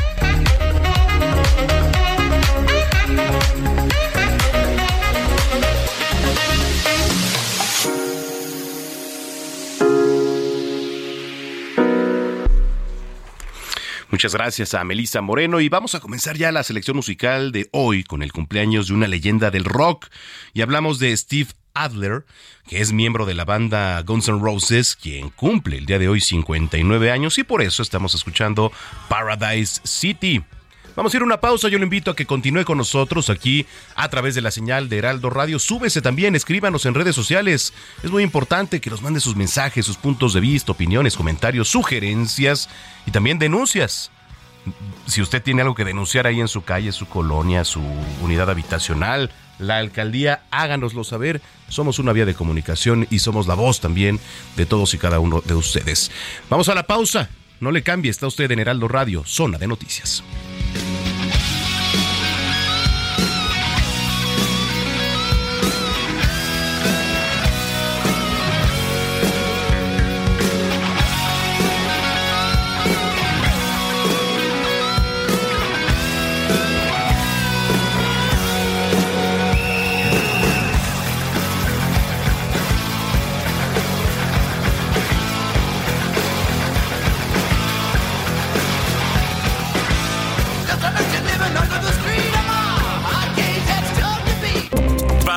[14.12, 18.05] Muchas gracias a Melissa Moreno y vamos a comenzar ya la selección musical de hoy
[18.05, 20.09] con el cumpleaños de una leyenda del rock
[20.53, 22.27] y hablamos de Steve Adler,
[22.68, 26.20] que es miembro de la banda Guns N' Roses, quien cumple el día de hoy
[26.20, 28.70] 59 años y por eso estamos escuchando
[29.09, 30.44] Paradise City.
[30.94, 31.68] Vamos a ir a una pausa.
[31.68, 34.98] Yo le invito a que continúe con nosotros aquí a través de la señal de
[34.98, 35.59] Heraldo Radio.
[35.59, 37.72] Súbese también, escríbanos en redes sociales.
[38.02, 42.68] Es muy importante que nos mande sus mensajes, sus puntos de vista, opiniones, comentarios, sugerencias
[43.07, 44.11] y también denuncias.
[45.07, 47.83] Si usted tiene algo que denunciar ahí en su calle, su colonia, su
[48.20, 51.40] unidad habitacional, la alcaldía, háganoslo saber.
[51.68, 54.20] Somos una vía de comunicación y somos la voz también
[54.57, 56.11] de todos y cada uno de ustedes.
[56.50, 57.31] Vamos a la pausa.
[57.61, 60.24] No le cambie, está usted en Heraldo Radio, zona de noticias.
[60.75, 61.02] Bye.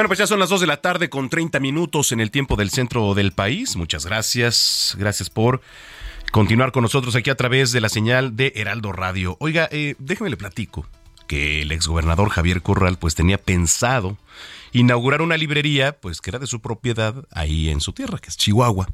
[0.00, 2.56] Bueno, pues ya son las 2 de la tarde con 30 minutos en el tiempo
[2.56, 3.76] del centro del país.
[3.76, 4.96] Muchas gracias.
[4.98, 5.60] Gracias por
[6.32, 9.36] continuar con nosotros aquí a través de la señal de Heraldo Radio.
[9.40, 10.86] Oiga, eh, déjeme le platico
[11.26, 14.16] que el exgobernador Javier Corral pues tenía pensado
[14.72, 18.38] inaugurar una librería pues que era de su propiedad ahí en su tierra, que es
[18.38, 18.88] Chihuahua.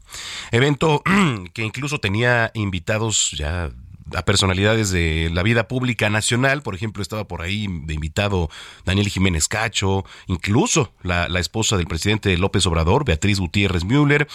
[0.50, 1.04] Evento
[1.54, 3.70] que incluso tenía invitados ya
[4.14, 6.62] a personalidades de la vida pública nacional.
[6.62, 8.50] Por ejemplo, estaba por ahí invitado
[8.84, 14.28] Daniel Jiménez Cacho, incluso la, esposa del presidente López Obrador, Beatriz Gutiérrez Müller.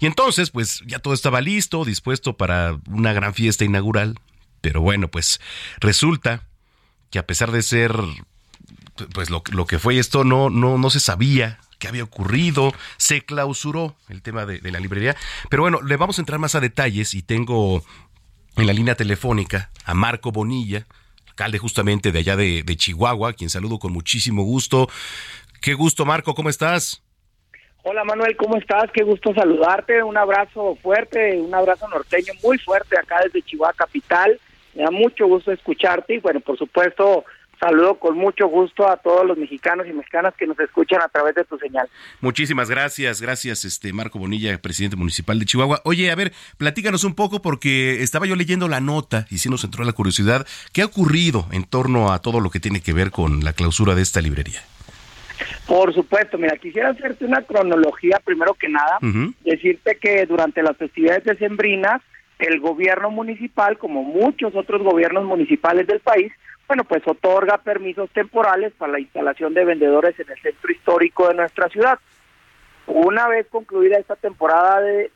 [0.00, 4.18] Y entonces, pues ya todo estaba listo, dispuesto para una gran fiesta inaugural.
[4.60, 5.40] Pero bueno, pues
[5.80, 6.48] resulta
[7.10, 7.96] que a pesar de ser
[9.12, 13.96] pues lo, que fue esto, no, no, no se sabía qué había ocurrido, se clausuró
[14.08, 15.16] el tema de, la librería.
[15.50, 17.84] Pero bueno, le vamos a entrar más a detalles y tengo
[18.56, 20.86] en la línea telefónica a Marco Bonilla,
[21.28, 24.88] alcalde justamente de allá de, Chihuahua, quien saludo con muchísimo gusto.
[25.60, 27.02] Qué gusto, Marco, ¿cómo estás?
[27.82, 28.90] Hola Manuel, ¿cómo estás?
[28.92, 30.02] Qué gusto saludarte.
[30.02, 34.40] Un abrazo fuerte, un abrazo norteño muy fuerte acá desde Chihuahua Capital.
[34.74, 37.24] Me da mucho gusto escucharte y bueno, por supuesto,
[37.58, 41.34] Saludo con mucho gusto a todos los mexicanos y mexicanas que nos escuchan a través
[41.34, 41.88] de tu señal.
[42.20, 45.80] Muchísimas gracias, gracias este Marco Bonilla, presidente municipal de Chihuahua.
[45.84, 49.64] Oye, a ver, platícanos un poco porque estaba yo leyendo la nota y sí nos
[49.64, 50.46] entró la curiosidad.
[50.72, 53.94] ¿Qué ha ocurrido en torno a todo lo que tiene que ver con la clausura
[53.94, 54.60] de esta librería?
[55.66, 58.98] Por supuesto, mira, quisiera hacerte una cronología primero que nada,
[59.44, 62.02] decirte que durante las festividades decembrinas
[62.38, 66.32] el gobierno municipal, como muchos otros gobiernos municipales del país,
[66.68, 71.34] bueno, pues otorga permisos temporales para la instalación de vendedores en el centro histórico de
[71.34, 71.98] nuestra ciudad.
[72.86, 75.10] Una vez concluida esta temporada de,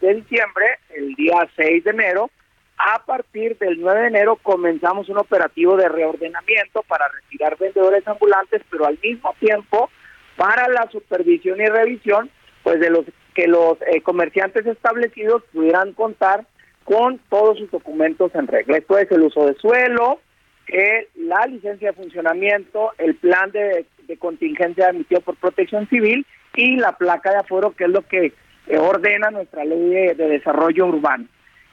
[0.00, 2.30] diciembre, el día 6 de enero,
[2.76, 8.62] a partir del 9 de enero comenzamos un operativo de reordenamiento para retirar vendedores ambulantes,
[8.70, 9.90] pero al mismo tiempo
[10.36, 12.30] para la supervisión y revisión,
[12.62, 16.46] pues de los que los eh, comerciantes establecidos pudieran contar
[16.84, 18.76] con todos sus documentos en regla.
[18.76, 20.20] Esto es el uso de suelo,
[20.66, 23.86] que la licencia de funcionamiento, el plan de,
[24.18, 28.32] contingencia emitido por Protección Civil y la placa de aforo, que es lo que
[28.66, 31.26] eh, ordena nuestra ley de, desarrollo urbano.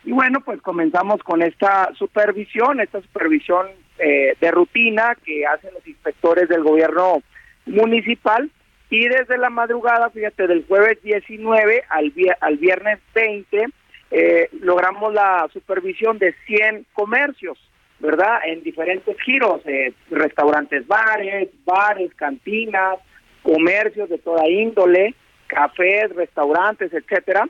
[0.03, 3.67] Y bueno, pues comenzamos con esta supervisión, esta supervisión
[3.99, 7.21] eh, de rutina que hacen los inspectores del gobierno
[7.65, 8.49] municipal
[8.89, 13.67] y desde la madrugada, fíjate, del jueves 19 al, al viernes 20,
[14.11, 17.57] eh, logramos la supervisión de 100 comercios
[18.01, 18.39] ¿verdad?
[18.45, 22.97] En diferentes giros, eh, restaurantes, bares, bares, cantinas,
[23.43, 25.13] comercios de toda índole,
[25.47, 27.47] cafés, restaurantes, etcétera.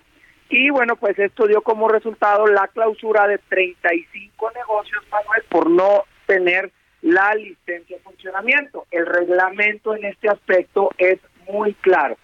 [0.50, 6.04] Y bueno, pues esto dio como resultado la clausura de 35 negocios, Manuel, por no
[6.26, 6.72] tener
[7.02, 8.86] la licencia de funcionamiento.
[8.92, 11.20] El reglamento en este aspecto es
[11.50, 12.18] muy claro.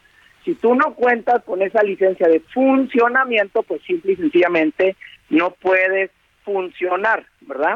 [0.47, 4.95] Si tú no cuentas con esa licencia de funcionamiento, pues simple y sencillamente
[5.29, 6.09] no puedes
[6.45, 7.75] funcionar, ¿verdad?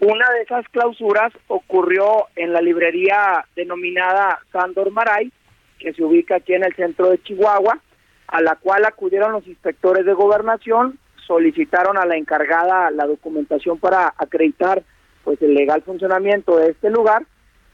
[0.00, 5.30] Una de esas clausuras ocurrió en la librería denominada Sandor Maray,
[5.78, 7.78] que se ubica aquí en el centro de Chihuahua,
[8.26, 14.12] a la cual acudieron los inspectores de gobernación, solicitaron a la encargada la documentación para
[14.18, 14.82] acreditar
[15.22, 17.22] pues el legal funcionamiento de este lugar.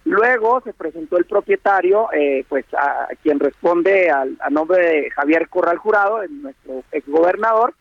[0.06, 5.48] Luego se presentó el propietario, eh, pues a, quien responde al, a nombre de Javier
[5.48, 7.74] Corral Jurado, nuestro exgobernador,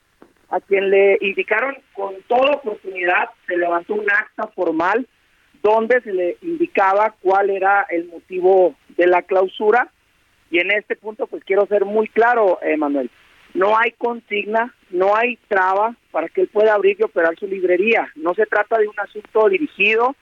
[0.50, 5.08] a quien le indicaron con toda oportunidad, se levantó un acta formal
[5.62, 9.90] donde se le indicaba cuál era el motivo de la clausura.
[10.50, 13.12] Y en este punto, pues quiero ser muy claro, Manuel,
[13.54, 18.08] no hay consigna, no hay traba para que él pueda abrir y operar su librería.
[18.16, 20.16] No se trata de un asunto dirigido,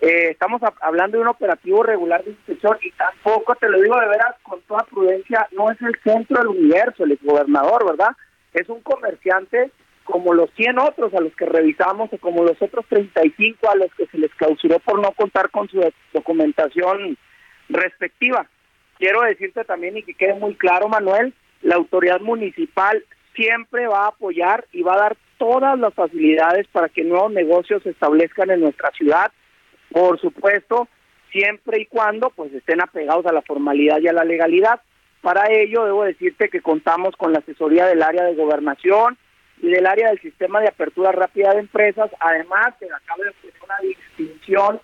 [0.00, 4.08] eh, estamos hablando de un operativo regular de inspección y tampoco, te lo digo de
[4.08, 8.10] veras con toda prudencia, no es el centro del universo, el gobernador, ¿verdad?
[8.52, 9.70] Es un comerciante
[10.04, 13.92] como los 100 otros a los que revisamos o como los otros 35 a los
[13.94, 15.82] que se les clausuró por no contar con su
[16.12, 17.18] documentación
[17.68, 18.46] respectiva.
[18.98, 23.04] Quiero decirte también y que quede muy claro, Manuel, la autoridad municipal
[23.34, 27.82] siempre va a apoyar y va a dar todas las facilidades para que nuevos negocios
[27.82, 29.30] se establezcan en nuestra ciudad.
[29.96, 30.88] Por supuesto,
[31.32, 34.82] siempre y cuando pues estén apegados a la formalidad y a la legalidad.
[35.22, 39.16] Para ello debo decirte que contamos con la asesoría del área de gobernación
[39.62, 42.10] y del área del sistema de apertura rápida de empresas.
[42.20, 44.82] Además, se acaba de hacer una distinción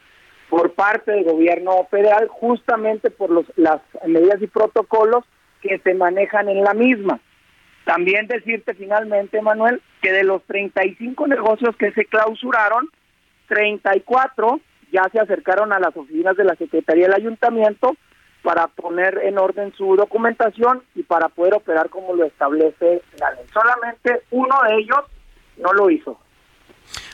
[0.48, 5.27] por parte del gobierno federal justamente por los, las medidas y protocolos
[5.61, 7.20] que se manejan en la misma.
[7.85, 12.88] También decirte finalmente, Manuel, que de los 35 negocios que se clausuraron,
[13.48, 14.59] 34
[14.93, 17.97] ya se acercaron a las oficinas de la Secretaría del Ayuntamiento
[18.43, 23.45] para poner en orden su documentación y para poder operar como lo establece la ley.
[23.53, 25.01] Solamente uno de ellos
[25.59, 26.19] no lo hizo.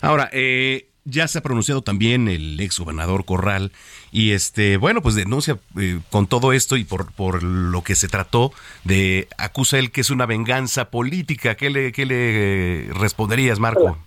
[0.00, 3.72] Ahora, eh, ya se ha pronunciado también el ex gobernador Corral
[4.12, 8.08] y este bueno pues denuncia eh, con todo esto y por, por lo que se
[8.08, 8.52] trató
[8.84, 13.98] de acusa él que es una venganza política ¿qué le qué le responderías Marco?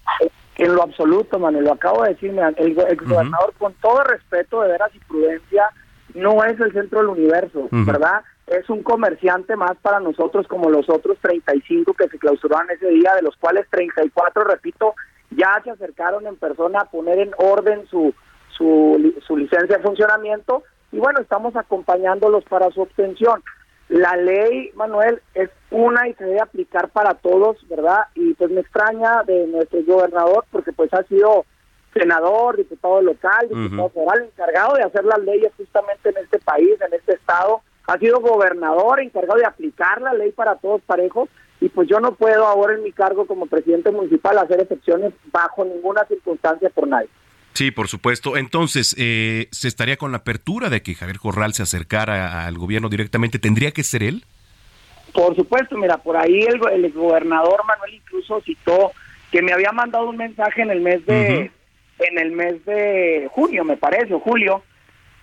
[0.61, 4.67] En lo absoluto, Manuel, lo acabo de decir, el ex gobernador con todo respeto de
[4.67, 5.71] veras y prudencia
[6.13, 8.21] no es el centro del universo, ¿verdad?
[8.45, 13.15] Es un comerciante más para nosotros como los otros 35 que se clausuraron ese día,
[13.15, 14.93] de los cuales 34, repito,
[15.31, 18.13] ya se acercaron en persona a poner en orden su,
[18.55, 23.41] su, su licencia de funcionamiento y bueno, estamos acompañándolos para su obtención.
[23.91, 28.05] La ley, Manuel, es una y se debe aplicar para todos, ¿verdad?
[28.15, 31.43] Y pues me extraña de nuestro gobernador porque pues ha sido
[31.93, 36.93] senador, diputado local, diputado federal, encargado de hacer las leyes justamente en este país, en
[36.93, 37.63] este estado.
[37.87, 41.27] Ha sido gobernador, encargado de aplicar la ley para todos parejos
[41.59, 45.65] y pues yo no puedo ahora en mi cargo como presidente municipal hacer excepciones bajo
[45.65, 47.09] ninguna circunstancia por nadie.
[47.53, 48.37] Sí, por supuesto.
[48.37, 52.89] Entonces, eh, ¿se estaría con la apertura de que Javier Corral se acercara al gobierno
[52.89, 53.39] directamente?
[53.39, 54.23] ¿Tendría que ser él?
[55.13, 58.91] Por supuesto, mira, por ahí el, el gobernador Manuel incluso citó
[59.31, 61.51] que me había mandado un mensaje en el mes de
[61.99, 64.63] en el mes de junio, me parece, o julio,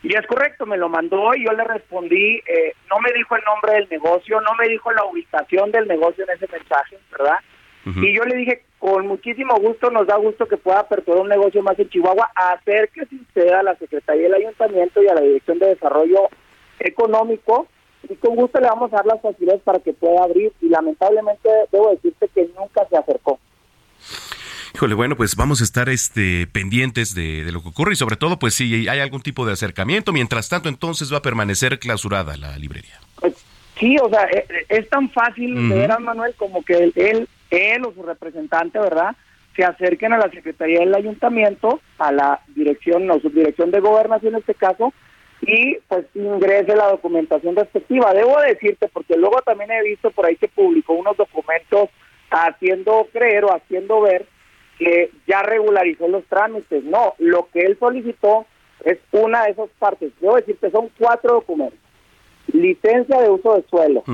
[0.03, 3.43] y es correcto, me lo mandó y yo le respondí, eh, no me dijo el
[3.45, 7.39] nombre del negocio, no me dijo la ubicación del negocio en ese mensaje, ¿verdad?
[7.85, 11.63] Y yo le dije, con muchísimo gusto, nos da gusto que pueda aperturar un negocio
[11.63, 15.69] más en Chihuahua, acérquese usted a la Secretaría del Ayuntamiento y a la Dirección de
[15.69, 16.29] Desarrollo
[16.79, 17.67] Económico,
[18.09, 21.49] y con gusto le vamos a dar las facilidades para que pueda abrir, y lamentablemente
[21.73, 23.39] debo decirte que nunca se acercó.
[24.75, 28.39] Híjole, bueno, pues vamos a estar este, pendientes de, lo que ocurre y sobre todo,
[28.39, 30.13] pues si hay algún tipo de acercamiento.
[30.13, 33.01] Mientras tanto, entonces va a permanecer clausurada la librería.
[33.21, 33.35] Pues,
[33.81, 37.85] sí, o sea, e, e, es, tan fácil ver a Manuel como que él, él
[37.87, 39.17] o su representante, ¿verdad?
[39.57, 44.41] Se acerquen a la Secretaría del Ayuntamiento, a la dirección o subdirección de gobernación en
[44.41, 44.93] este caso,
[45.41, 48.13] y pues ingrese la documentación respectiva.
[48.13, 51.89] Debo decirte, porque luego también he visto por ahí que publicó unos documentos
[52.31, 54.27] haciendo creer o haciendo ver
[54.79, 56.85] que ya regularizó los trámites.
[56.85, 58.47] No, lo que él solicitó
[58.85, 60.13] es una de esas partes.
[60.21, 61.79] Debo decirte, son cuatro documentos.
[62.53, 64.05] Licencia de uso de suelo.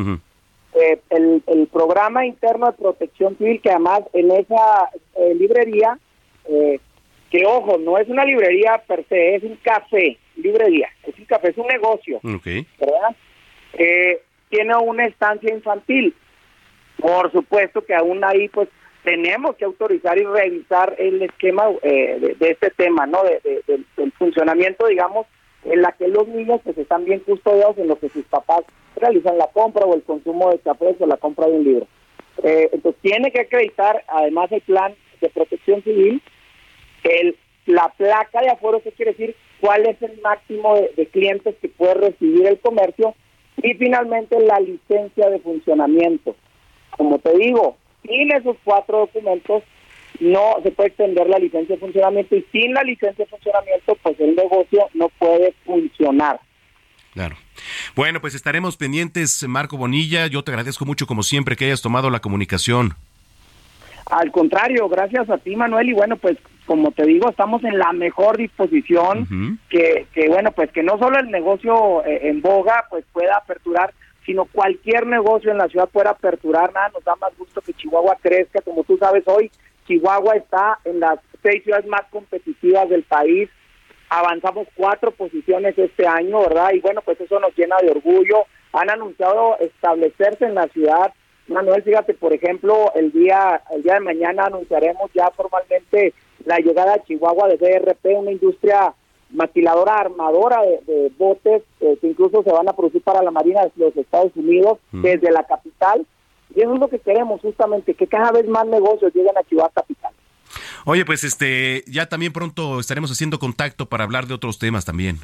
[0.75, 5.99] Eh, el, programa interno de protección civil, que además en esa eh, librería,
[6.49, 6.81] eh,
[7.31, 11.51] que ojo, no es una librería per se, es un café, librería, es un café,
[11.51, 12.21] es un negocio.
[12.23, 13.17] ¿Verdad?
[14.49, 16.15] tiene una estancia infantil.
[17.01, 18.69] Por supuesto que aún ahí, pues,
[19.03, 23.23] tenemos que autorizar y revisar el esquema eh, de, este tema, ¿no?
[23.23, 25.27] De, del funcionamiento, digamos,
[25.65, 28.63] en la que los niños pues están bien custodiados en lo que sus papás
[28.97, 31.87] realizan la compra o el consumo de café o la compra de un libro.
[32.43, 36.23] Eh, entonces tiene que acreditar además el plan de protección civil,
[37.05, 37.37] el,
[37.67, 39.37] la placa de aforo, ¿qué quiere decir?
[39.61, 43.15] ¿Cuál es el máximo de clientes que puede recibir el comercio?
[43.63, 46.37] Y finalmente la licencia de funcionamiento.
[46.97, 49.63] Como te digo, sin esos cuatro documentos
[50.21, 54.19] no se puede extender la licencia de funcionamiento y sin la licencia de funcionamiento pues
[54.21, 56.41] el negocio no puede funcionar.
[57.13, 57.37] Claro.
[57.95, 60.27] Bueno, pues estaremos pendientes, Marco Bonilla.
[60.27, 62.95] Yo te agradezco mucho, como siempre, que hayas tomado la comunicación.
[64.07, 65.89] Al contrario, gracias a ti, Manuel.
[65.89, 66.37] Y bueno, pues
[66.67, 71.19] como te digo, estamos en la mejor disposición que, que, bueno, pues que no solo
[71.19, 73.93] el negocio eh, en boga pues pueda aperturar,
[74.25, 76.73] sino cualquier negocio en la ciudad pueda aperturar.
[76.73, 78.61] Nada, nos da más gusto que Chihuahua crezca.
[78.63, 79.51] Como tú sabes, hoy
[79.87, 83.49] Chihuahua está en las seis ciudades más competitivas del país.
[84.09, 86.73] Avanzamos cuatro posiciones este año, ¿verdad?
[86.73, 88.45] Y bueno, pues eso nos llena de orgullo.
[88.73, 91.13] Han anunciado establecerse en la ciudad.
[91.49, 96.15] Manuel, fíjate, por ejemplo, el día el día de mañana anunciaremos ya formalmente
[96.45, 98.95] la llegada a Chihuahua de BRP, una industria
[99.31, 103.73] maquiladora armadora de, botes eh, que incluso se van a producir para la Marina de
[103.77, 106.07] los Estados Unidos desde la capital
[106.55, 109.73] y eso es lo que queremos justamente, que cada vez más negocios lleguen a Chihuahua
[109.75, 110.13] Capital.
[110.85, 115.19] Oye, pues este, ya también pronto estaremos haciendo contacto para hablar de otros temas también.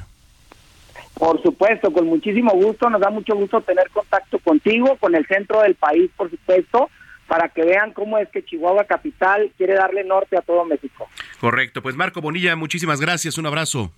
[1.15, 5.61] Por supuesto, con muchísimo gusto, nos da mucho gusto tener contacto contigo, con el centro
[5.61, 6.89] del país, por supuesto,
[7.29, 11.09] para que vean cómo es que Chihuahua Capital quiere darle norte a todo México.
[11.41, 13.93] Correcto, pues Marco Bonilla, muchísimas gracias, un abrazo.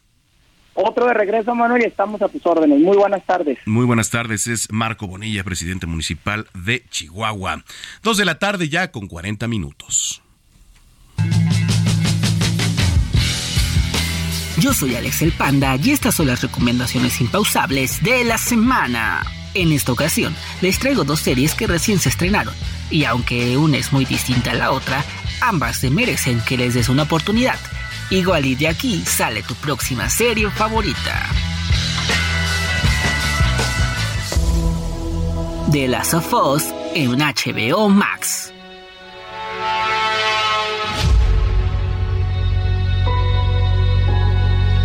[0.74, 2.80] Otro de regreso, Manuel, y estamos a tus órdenes.
[2.80, 3.58] Muy buenas tardes.
[3.66, 7.62] Muy buenas tardes, es Marco Bonilla, presidente municipal de Chihuahua.
[8.02, 10.22] Dos de la tarde ya con 40 minutos.
[14.58, 19.22] Yo soy Alex el Panda y estas son las recomendaciones impausables de la semana.
[19.54, 22.54] En esta ocasión les traigo dos series que recién se estrenaron
[22.90, 25.04] y aunque una es muy distinta a la otra,
[25.40, 27.58] ambas se merecen que les des una oportunidad.
[28.12, 31.30] Igual y de aquí sale tu próxima serie favorita.
[35.70, 38.52] The Last of Us en HBO Max.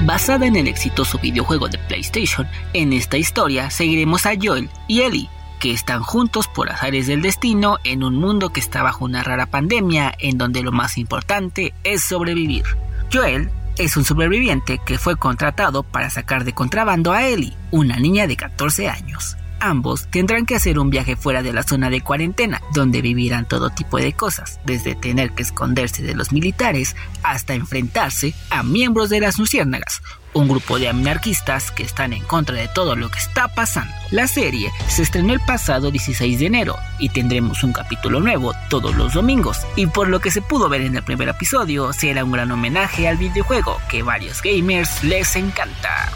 [0.05, 5.30] Basada en el exitoso videojuego de PlayStation, en esta historia seguiremos a Joel y Ellie,
[5.59, 9.47] que están juntos por azares del destino en un mundo que está bajo una rara
[9.47, 12.63] pandemia en donde lo más importante es sobrevivir.
[13.11, 18.27] Joel es un sobreviviente que fue contratado para sacar de contrabando a Ellie, una niña
[18.27, 19.37] de 14 años.
[19.59, 23.69] Ambos tendrán que hacer un viaje fuera de la zona de cuarentena, donde vivirán todo
[23.69, 29.19] tipo de cosas, desde tener que esconderse de los militares hasta enfrentarse a miembros de
[29.19, 30.01] las luciérnagas,
[30.33, 33.93] un grupo de anarquistas que están en contra de todo lo que está pasando.
[34.11, 38.95] La serie se estrenó el pasado 16 de enero y tendremos un capítulo nuevo todos
[38.95, 39.61] los domingos.
[39.75, 43.07] Y por lo que se pudo ver en el primer episodio, será un gran homenaje
[43.07, 46.11] al videojuego que varios gamers les encanta.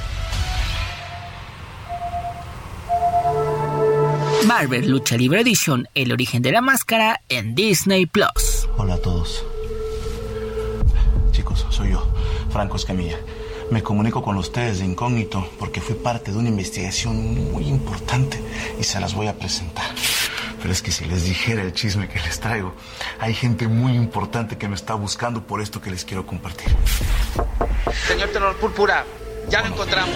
[4.45, 8.67] Marvel Lucha Libre Edition, el origen de la máscara en Disney Plus.
[8.77, 9.45] Hola a todos.
[11.31, 12.11] Chicos, soy yo,
[12.51, 13.17] Franco Escamilla.
[13.69, 18.41] Me comunico con ustedes de incógnito porque fui parte de una investigación muy importante
[18.79, 19.85] y se las voy a presentar.
[20.59, 22.73] Pero es que si les dijera el chisme que les traigo,
[23.19, 26.75] hay gente muy importante que me está buscando por esto que les quiero compartir.
[28.07, 29.05] Señor Tenor Púrpura,
[29.49, 30.15] ya lo encontramos.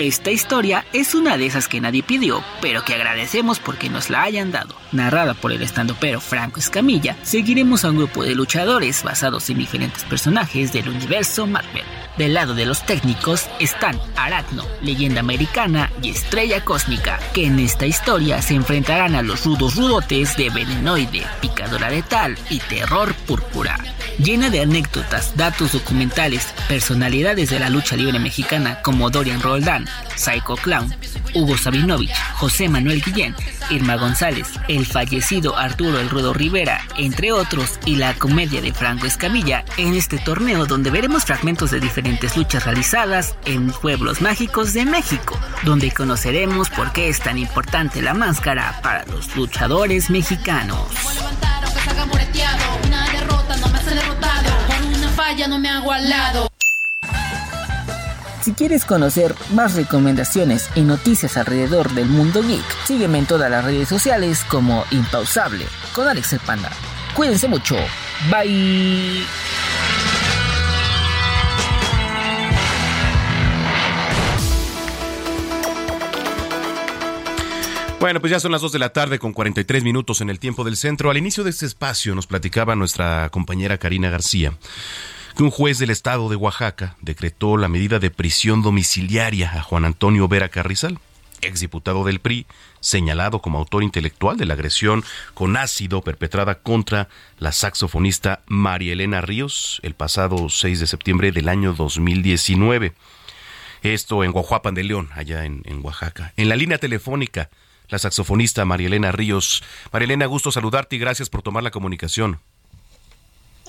[0.00, 4.22] Esta historia es una de esas que nadie pidió, pero que agradecemos porque nos la
[4.22, 4.74] hayan dado.
[4.92, 10.04] Narrada por el estandopero Franco Escamilla, seguiremos a un grupo de luchadores basados en diferentes
[10.04, 11.84] personajes del universo Marvel.
[12.16, 17.84] Del lado de los técnicos están Aracno, leyenda americana y estrella cósmica, que en esta
[17.84, 23.78] historia se enfrentarán a los rudos rudotes de Venenoide, Picadora Letal y Terror Púrpura.
[24.18, 29.86] Llena de anécdotas, datos documentales, personalidades de la lucha libre mexicana como Dorian Roldán,
[30.16, 30.94] Psycho Clown,
[31.34, 33.34] Hugo Sabinovich, José Manuel Guillén,
[33.70, 39.06] Irma González, el fallecido Arturo El Rudo Rivera, entre otros, y la comedia de Franco
[39.06, 44.84] Escamilla en este torneo donde veremos fragmentos de diferentes luchas realizadas en pueblos mágicos de
[44.84, 50.86] México, donde conoceremos por qué es tan importante la máscara para los luchadores mexicanos.
[55.48, 56.50] No me hago al lado.
[58.42, 63.62] Si quieres conocer más recomendaciones y noticias alrededor del mundo geek, sígueme en todas las
[63.62, 66.70] redes sociales como Impausable con Alex el Panda.
[67.14, 67.76] Cuídense mucho.
[68.30, 69.24] Bye.
[78.00, 80.64] Bueno, pues ya son las 2 de la tarde con 43 minutos en el tiempo
[80.64, 81.10] del centro.
[81.10, 84.54] Al inicio de este espacio nos platicaba nuestra compañera Karina García
[85.36, 89.84] que un juez del estado de Oaxaca decretó la medida de prisión domiciliaria a Juan
[89.84, 90.98] Antonio Vera Carrizal,
[91.40, 92.46] exdiputado del PRI,
[92.80, 95.04] señalado como autor intelectual de la agresión
[95.34, 97.08] con ácido perpetrada contra
[97.38, 102.92] la saxofonista María Elena Ríos el pasado 6 de septiembre del año 2019.
[103.82, 106.34] Esto en Guajuapan de León, allá en, en Oaxaca.
[106.36, 107.48] En la línea telefónica,
[107.88, 109.62] la saxofonista María Elena Ríos.
[109.92, 112.40] María Elena, gusto saludarte y gracias por tomar la comunicación.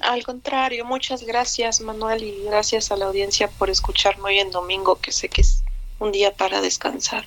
[0.02, 5.00] Al contrario, muchas gracias Manuel y gracias a la audiencia por escucharme hoy en domingo,
[5.00, 5.64] que sé que es
[6.00, 7.26] un día para descansar.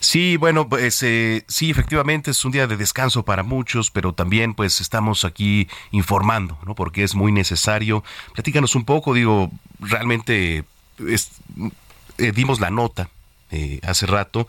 [0.00, 4.54] Sí, bueno, pues eh, sí, efectivamente es un día de descanso para muchos, pero también
[4.54, 6.74] pues estamos aquí informando, ¿no?
[6.74, 8.02] Porque es muy necesario.
[8.32, 10.64] Platícanos un poco, digo, realmente
[10.98, 13.10] eh, dimos la nota
[13.50, 14.46] eh, hace rato.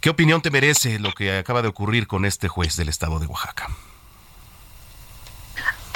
[0.00, 3.26] ¿Qué opinión te merece lo que acaba de ocurrir con este juez del estado de
[3.26, 3.68] Oaxaca?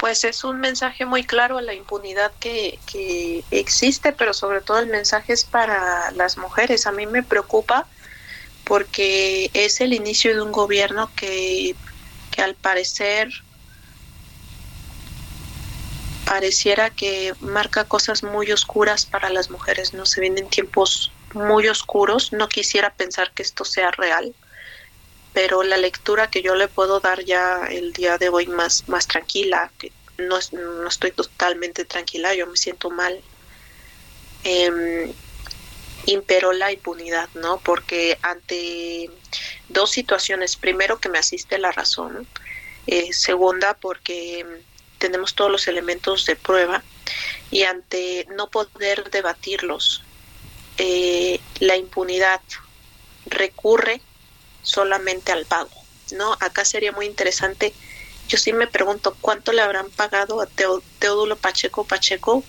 [0.05, 4.77] Pues es un mensaje muy claro a la impunidad que, que, existe, pero sobre todo
[4.77, 6.85] el mensaje es para las mujeres.
[6.85, 7.87] A mí me preocupa
[8.65, 11.75] porque es el inicio de un gobierno que,
[12.29, 13.29] que al parecer
[16.23, 20.05] pareciera que marca cosas muy oscuras para las mujeres, ¿no?
[20.05, 24.35] Se vienen tiempos muy oscuros, no quisiera pensar que esto sea real,
[25.35, 29.05] pero la lectura que yo le puedo dar ya el día de hoy más, más
[29.05, 33.21] tranquila, que no, no estoy totalmente tranquila, yo me siento mal,
[34.45, 35.13] eh,
[36.05, 37.59] imperó la impunidad, ¿no?
[37.59, 39.09] Porque ante
[39.67, 42.25] dos situaciones, primero que me asiste la razón,
[42.87, 44.45] eh, segunda porque
[44.99, 46.81] tenemos todos los elementos de prueba
[47.51, 50.01] y ante no poder debatirlos,
[50.77, 52.39] eh, la impunidad
[53.25, 53.99] recurre
[54.65, 55.71] solamente al pago,
[56.11, 56.35] ¿no?
[56.41, 57.73] Acá sería muy interesante,
[58.27, 62.43] yo sí me pregunto cuánto le habrán pagado a Teodulo Pacheco Pacheco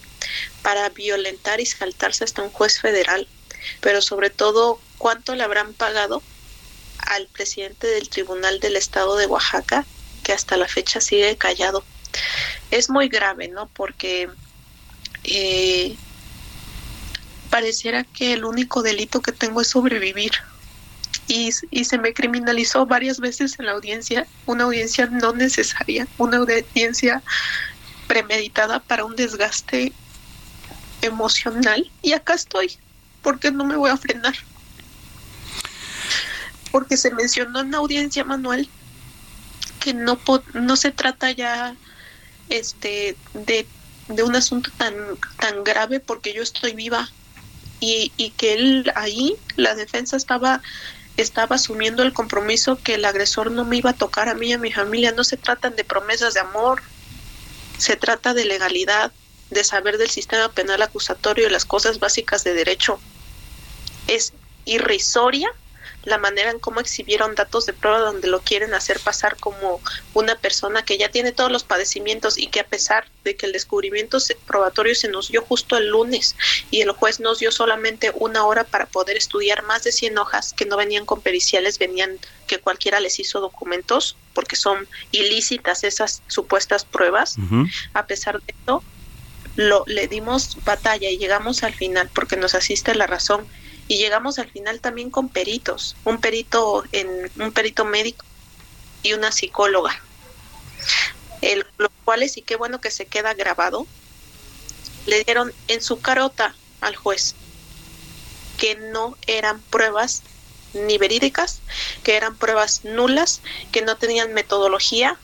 [0.62, 3.28] para violentar y saltarse hasta un juez federal,
[3.80, 6.22] pero sobre todo cuánto le habrán pagado
[6.98, 9.86] al presidente del Tribunal del Estado de Oaxaca,
[10.24, 11.84] que hasta la fecha sigue callado.
[12.70, 13.68] Es muy grave, ¿no?
[13.68, 14.28] Porque
[15.24, 15.94] eh,
[17.50, 20.32] pareciera que el único delito que tengo es sobrevivir
[21.28, 21.52] y,
[21.84, 27.22] se me criminalizó varias veces en la audiencia, una audiencia no necesaria, una audiencia
[28.06, 29.92] premeditada para un desgaste
[31.02, 32.76] emocional y acá estoy,
[33.22, 34.34] porque no me voy a frenar.
[36.70, 38.68] Porque se mencionó en la audiencia, Manuel,
[39.80, 40.18] que no,
[40.54, 41.74] no se trata ya
[42.48, 43.66] este de,
[44.08, 44.94] de un asunto tan,
[45.38, 47.10] tan grave porque yo estoy viva
[47.80, 50.62] y, y que él ahí, la defensa estaba
[51.16, 54.52] estaba asumiendo el compromiso que el agresor no me iba a tocar a mí y
[54.52, 55.12] a mi familia.
[55.12, 56.82] No se tratan de promesas de amor,
[57.78, 59.12] se trata de legalidad,
[59.50, 62.98] de saber del sistema penal acusatorio y las cosas básicas de derecho.
[64.06, 64.32] Es
[64.64, 65.48] irrisoria
[66.06, 69.80] la manera en cómo exhibieron datos de prueba donde lo quieren hacer pasar como
[70.14, 73.52] una persona que ya tiene todos los padecimientos y que a pesar de que el
[73.52, 76.36] descubrimiento probatorio se nos dio justo el lunes
[76.70, 80.52] y el juez nos dio solamente una hora para poder estudiar más de 100 hojas
[80.52, 86.22] que no venían con periciales, venían que cualquiera les hizo documentos porque son ilícitas esas
[86.28, 87.34] supuestas pruebas.
[87.94, 88.84] A pesar de esto,
[89.56, 93.44] lo, le dimos batalla y llegamos al final porque nos asiste la razón
[93.88, 98.24] y llegamos al final también con peritos, un perito en un perito médico
[99.02, 100.00] y una psicóloga.
[101.40, 103.86] El, los cuales y qué bueno que se queda grabado,
[105.06, 107.34] le dieron en su carota al juez
[108.56, 110.22] que no eran pruebas
[110.72, 111.60] ni verídicas,
[112.02, 113.40] que eran pruebas nulas,
[113.72, 115.18] que no tenían metodología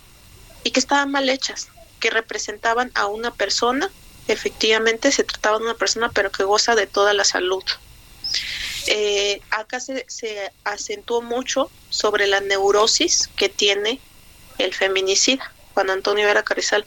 [0.64, 1.68] y que estaban mal hechas,
[2.00, 3.90] que representaban a una persona,
[4.28, 7.64] efectivamente se trataba de una persona, pero que goza de toda la salud.
[8.86, 14.00] Eh, acá se, se acentuó mucho sobre la neurosis que tiene
[14.58, 16.84] el feminicida, Juan Antonio Vera Carrizal,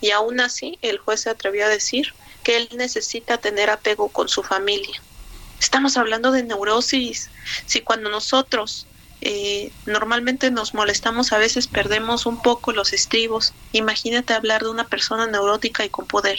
[0.00, 4.28] y aún así el juez se atrevió a decir que él necesita tener apego con
[4.28, 5.02] su familia.
[5.60, 7.30] Estamos hablando de neurosis.
[7.64, 8.86] Si cuando nosotros
[9.20, 13.52] eh, normalmente nos molestamos, a veces perdemos un poco los estribos.
[13.72, 16.38] Imagínate hablar de una persona neurótica y con poder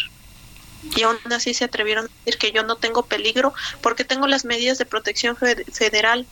[0.84, 4.46] y aún así se atrevieron a decir que yo no tengo peligro porque tengo las
[4.46, 6.26] medidas de protección federal.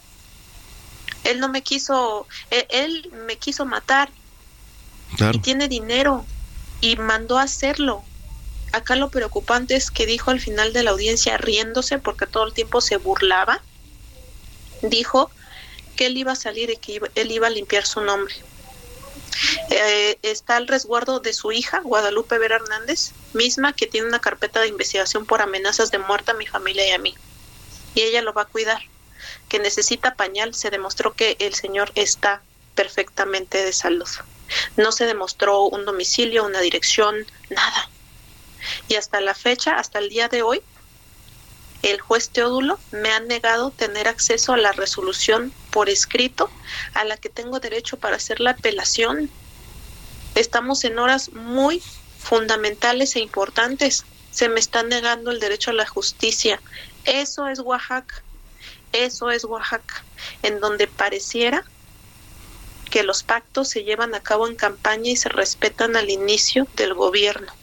[1.24, 4.10] Él no me quiso, e-, él, me quiso matar
[5.34, 6.26] y tiene dinero
[6.82, 8.04] y mandó a hacerlo.
[8.72, 12.54] Acá lo preocupante es que dijo al final de la audiencia, riéndose porque todo el
[12.54, 13.62] tiempo se burlaba,
[14.82, 15.32] dijo
[15.96, 18.36] que él iba a salir y que él iba a limpiar su nombre.
[19.70, 24.62] Eh, está al resguardo de su hija, Guadalupe Vera Hernández, misma que tiene una carpeta
[24.62, 27.16] de investigación por amenazas de muerte a mi familia y a mí.
[27.94, 28.82] Y ella lo va a cuidar.
[29.50, 32.42] que necesita pañal, se demostró que el señor está
[32.76, 34.08] perfectamente de salud.
[34.78, 37.90] No se demostró un domicilio, una dirección, nada.
[38.88, 40.62] Y hasta la fecha, hasta el día de hoy,
[41.82, 46.50] el juez Teodulo me ha negado tener acceso a la resolución por escrito
[46.94, 49.30] a la que tengo derecho para hacer la apelación.
[50.34, 51.84] Estamos en horas muy
[52.26, 54.04] fundamentales e importantes.
[54.32, 56.60] Se me está negando el derecho a la justicia.
[57.06, 58.24] Eso es Oaxaca.
[58.92, 60.04] Eso es Oaxaca,
[60.42, 61.64] en donde pareciera
[62.90, 66.94] que los pactos se llevan a cabo en campaña y se respetan al inicio del
[66.96, 67.54] gobierno.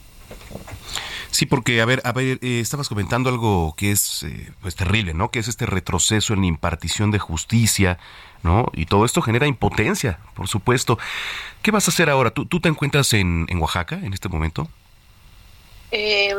[1.33, 5.15] Sí, porque, a ver, a ver, eh, estabas comentando algo que es eh, pues terrible,
[5.15, 5.31] ¿no?
[5.31, 7.99] Que es este retroceso en la impartición de justicia,
[8.43, 8.71] ¿no?
[8.75, 10.99] Y todo esto genera impotencia, por supuesto.
[11.63, 12.33] ¿Qué vas a hacer ahora?
[12.33, 14.69] ¿Tú, tú te encuentras en, en Oaxaca en este momento?
[15.91, 16.35] Eh,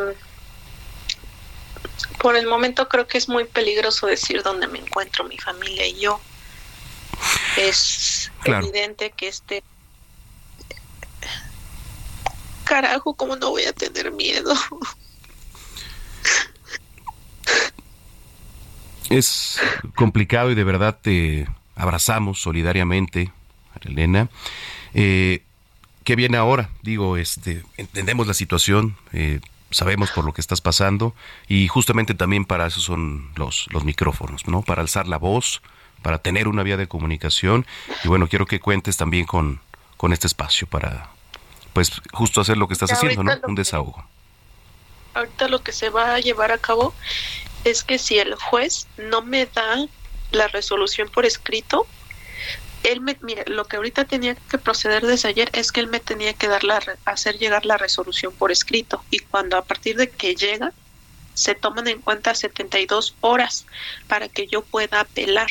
[2.19, 5.99] por el momento creo que es muy peligroso decir dónde me encuentro mi familia y
[5.99, 6.21] yo.
[7.57, 9.63] Es evidente que este
[12.64, 14.53] carajo, ¿cómo no voy a tener miedo?
[19.09, 19.59] Es
[19.95, 23.32] complicado y de verdad te abrazamos solidariamente,
[23.82, 24.30] Elena.
[24.93, 25.43] Eh,
[26.03, 26.70] ¿Qué viene ahora?
[26.82, 29.39] Digo, este, entendemos la situación, eh,
[29.72, 31.16] sabemos por lo que estás pasando
[31.47, 34.61] y justamente también para eso son los, los micrófonos, ¿no?
[34.61, 35.61] Para alzar la voz,
[36.01, 37.66] para tener una vía de comunicación
[38.03, 39.61] y bueno, quiero que cuentes también con,
[39.95, 41.09] con este espacio para,
[41.74, 43.34] pues justo hacer lo que estás haciendo, ¿no?
[43.47, 44.05] Un desahogo.
[45.13, 46.93] ahorita lo que se va a llevar a cabo
[47.63, 49.86] es que si el juez no me da
[50.32, 51.88] la resolución por escrito,
[52.84, 55.99] él me, mire, lo que ahorita tenía que proceder desde ayer es que él me
[55.99, 60.09] tenía que dar la, hacer llegar la resolución por escrito y cuando a partir de
[60.09, 60.74] que llega
[61.34, 63.65] se toman en cuenta 72 horas
[64.07, 65.49] para que yo pueda apelar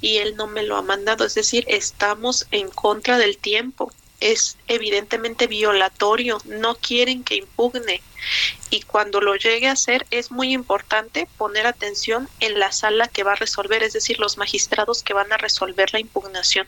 [0.00, 3.90] y él no me lo ha mandado, es decir, estamos en contra del tiempo
[4.24, 8.02] es evidentemente violatorio, no quieren que impugne.
[8.70, 13.22] Y cuando lo llegue a hacer es muy importante poner atención en la sala que
[13.22, 16.66] va a resolver, es decir, los magistrados que van a resolver la impugnación.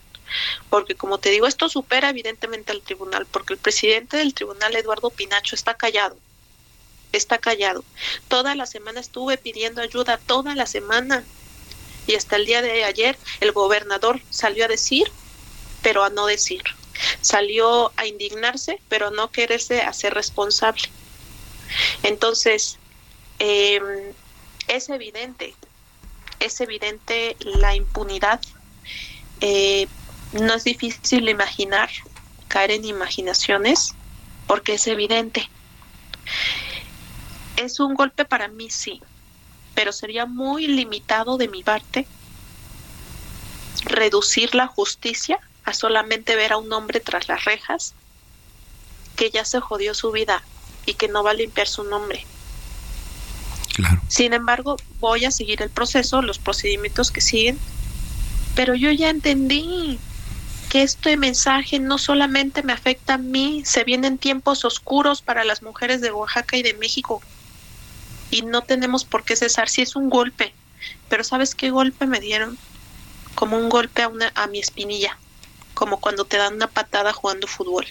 [0.69, 5.09] Porque como te digo, esto supera evidentemente al tribunal, porque el presidente del tribunal, Eduardo
[5.09, 6.19] Pinacho, está callado.
[7.13, 7.85] Está callado.
[8.29, 11.25] Toda la semana estuve pidiendo ayuda, toda la semana.
[12.07, 15.11] Y hasta el día de ayer el gobernador salió a decir,
[15.81, 16.63] pero a no decir
[17.21, 20.83] salió a indignarse, pero no quererse hacer responsable.
[22.03, 22.79] Entonces,
[23.39, 24.13] em,
[24.69, 25.55] es evidente,
[26.41, 28.41] es evidente la impunidad.
[29.41, 29.89] Eh,
[30.33, 31.91] no es difícil imaginar,
[32.49, 33.95] caer en imaginaciones,
[34.47, 35.49] porque es evidente.
[37.57, 39.01] Es un golpe para mí, sí,
[39.75, 42.07] pero sería muy limitado de mi parte
[43.85, 47.93] reducir la justicia a solamente ver a un hombre tras las rejas
[49.17, 50.43] que ya se jodió su vida
[50.87, 52.25] y que no va a limpiar su nombre.
[54.09, 57.59] Sin embargo, voy a seguir el proceso, los procedimientos que siguen,
[58.55, 59.99] pero yo ya entendí
[60.71, 65.63] que este mensaje no solamente me afecta a mí, se vienen tiempos oscuros para las
[65.63, 67.21] mujeres de Oaxaca y de México
[68.31, 70.55] y no tenemos por qué cesar si es un golpe,
[71.09, 72.57] pero ¿sabes qué golpe me dieron?
[73.35, 75.19] Como un golpe a, una, a mi espinilla
[75.77, 77.85] como cuando te dan una patada jugando fútbol.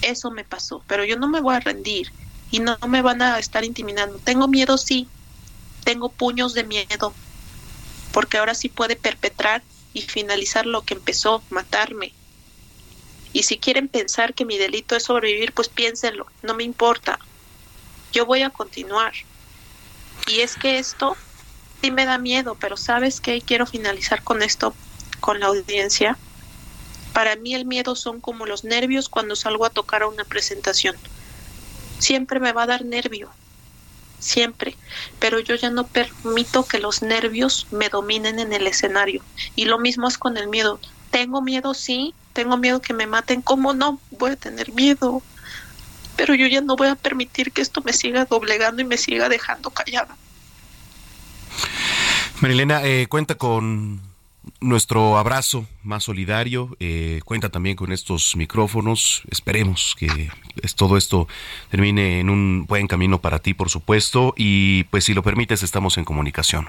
[0.00, 2.10] Eso me pasó, pero yo no me voy a rendir
[2.50, 4.18] y no me van a estar intimidando.
[4.24, 5.06] Tengo miedo, sí,
[5.84, 7.12] tengo puños de miedo,
[8.10, 9.62] porque ahora sí puede perpetrar
[9.92, 12.12] y finalizar lo que empezó, matarme.
[13.34, 17.18] Y si quieren pensar que mi delito es sobrevivir, pues piénsenlo, no me importa.
[18.14, 19.12] Yo voy a continuar.
[20.26, 21.18] Y es que esto
[21.82, 24.74] sí me da miedo, pero sabes que quiero finalizar con esto
[25.24, 26.18] con la audiencia,
[27.14, 30.96] para mí el miedo son como los nervios cuando salgo a tocar a una presentación.
[31.98, 33.30] Siempre me va a dar nervio,
[34.18, 34.76] siempre,
[35.20, 39.22] pero yo ya no permito que los nervios me dominen en el escenario.
[39.56, 40.78] Y lo mismo es con el miedo.
[41.10, 43.98] Tengo miedo, sí, tengo miedo que me maten, ¿cómo no?
[44.10, 45.22] Voy a tener miedo.
[46.16, 49.30] Pero yo ya no voy a permitir que esto me siga doblegando y me siga
[49.30, 50.18] dejando callada.
[52.42, 54.13] Marilena, eh, cuenta con
[54.60, 56.76] nuestro abrazo más solidario.
[56.80, 59.22] Eh, cuenta también con estos micrófonos.
[59.30, 60.30] Esperemos que
[60.76, 61.28] todo esto
[61.70, 64.34] termine en un buen camino para ti, por supuesto.
[64.36, 66.68] Y pues si lo permites, estamos en comunicación.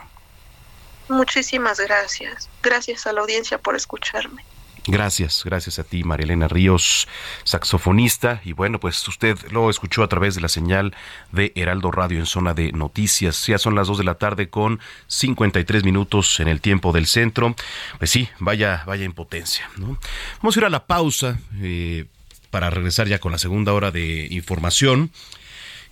[1.10, 2.50] Muchísimas gracias.
[2.64, 4.44] Gracias a la audiencia por escucharme.
[4.88, 7.08] Gracias, gracias a ti, Marielena Ríos,
[7.44, 8.42] saxofonista.
[8.46, 10.94] Y bueno, pues usted lo escuchó a través de la señal
[11.32, 13.48] de Heraldo Radio en zona de noticias.
[13.48, 17.56] Ya son las 2 de la tarde con 53 minutos en el tiempo del centro.
[17.98, 19.68] Pues sí, vaya, vaya impotencia.
[19.78, 22.06] Vamos a ir a la pausa eh,
[22.52, 25.10] para regresar ya con la segunda hora de información.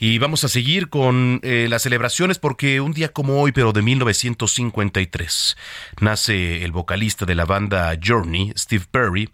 [0.05, 3.81] Y vamos a seguir con eh, las celebraciones porque un día como hoy, pero de
[3.81, 5.55] 1953,
[6.01, 9.29] nace el vocalista de la banda Journey, Steve Perry,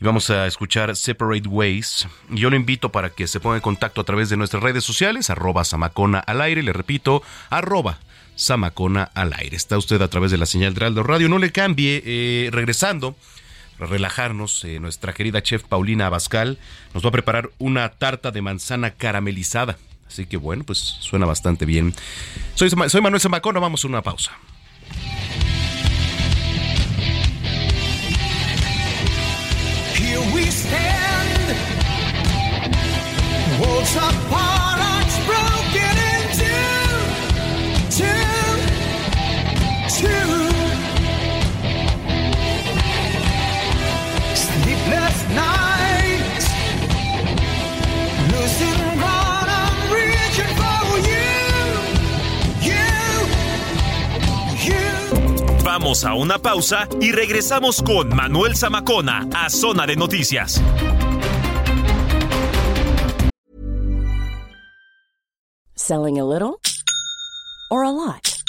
[0.00, 2.08] y vamos a escuchar Separate Ways.
[2.30, 5.28] Yo lo invito para que se ponga en contacto a través de nuestras redes sociales,
[5.28, 7.98] arroba Samacona al aire, le repito, arroba
[8.34, 9.56] Samacona al aire.
[9.56, 13.14] Está usted a través de la señal de Aldo Radio, no le cambie, eh, regresando
[13.78, 16.58] relajarnos, eh, nuestra querida chef Paulina Abascal
[16.94, 19.76] nos va a preparar una tarta de manzana caramelizada.
[20.06, 21.94] Así que bueno, pues suena bastante bien.
[22.54, 24.32] Soy, soy Manuel Zamacona, vamos a una pausa.
[29.96, 31.24] Here we stand,
[55.76, 60.62] Vamos a una pausa y regresamos con Manuel Zamacona a Zona de Noticias.
[65.74, 66.60] Selling a little
[67.72, 68.40] or a lot?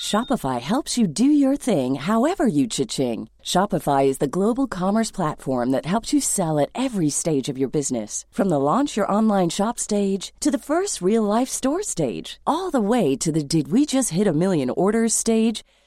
[0.00, 3.28] Shopify helps you do your thing however you cha-ching.
[3.44, 7.68] Shopify is the global commerce platform that helps you sell at every stage of your
[7.68, 8.26] business.
[8.32, 12.72] From the launch your online shop stage to the first real life store stage, all
[12.72, 15.62] the way to the did we just hit a million orders stage.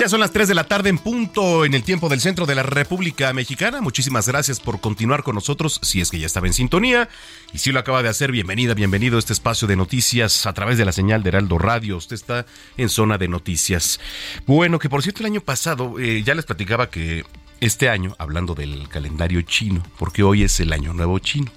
[0.00, 2.54] Ya son las 3 de la tarde en punto en el tiempo del centro de
[2.54, 3.82] la República Mexicana.
[3.82, 7.10] Muchísimas gracias por continuar con nosotros, si es que ya estaba en sintonía.
[7.52, 10.78] Y si lo acaba de hacer, bienvenida, bienvenido a este espacio de noticias a través
[10.78, 11.98] de la señal de Heraldo Radio.
[11.98, 12.46] Usted está
[12.78, 14.00] en zona de noticias.
[14.46, 17.26] Bueno, que por cierto, el año pasado eh, ya les platicaba que
[17.60, 21.52] este año, hablando del calendario chino, porque hoy es el año nuevo chino.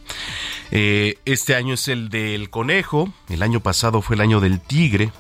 [0.70, 5.14] Eh, este año es el del conejo, el año pasado fue el año del tigre.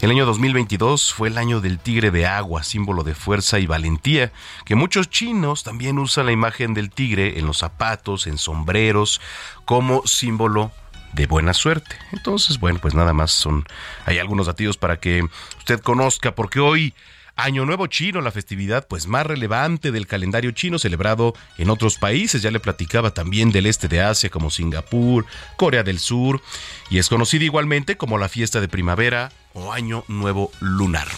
[0.00, 4.32] El año 2022 fue el año del tigre de agua, símbolo de fuerza y valentía,
[4.64, 9.20] que muchos chinos también usan la imagen del tigre en los zapatos, en sombreros,
[9.64, 10.70] como símbolo
[11.12, 11.96] de buena suerte.
[12.12, 13.64] Entonces, bueno, pues nada más son,
[14.06, 15.22] hay algunos datos para que
[15.58, 16.94] usted conozca, porque hoy
[17.36, 22.42] Año Nuevo Chino, la festividad pues más relevante del calendario chino celebrado en otros países.
[22.42, 25.26] Ya le platicaba también del este de Asia como Singapur,
[25.56, 26.42] Corea del Sur
[26.90, 31.08] y es conocida igualmente como la fiesta de primavera o Año Nuevo Lunar.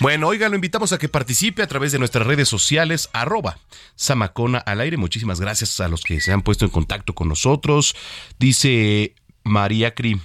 [0.00, 3.58] Bueno, oiga, lo invitamos a que participe a través de nuestras redes sociales, arroba
[3.94, 4.96] Samacona al aire.
[4.96, 7.94] Muchísimas gracias a los que se han puesto en contacto con nosotros.
[8.38, 9.14] Dice
[9.44, 10.20] María Cri.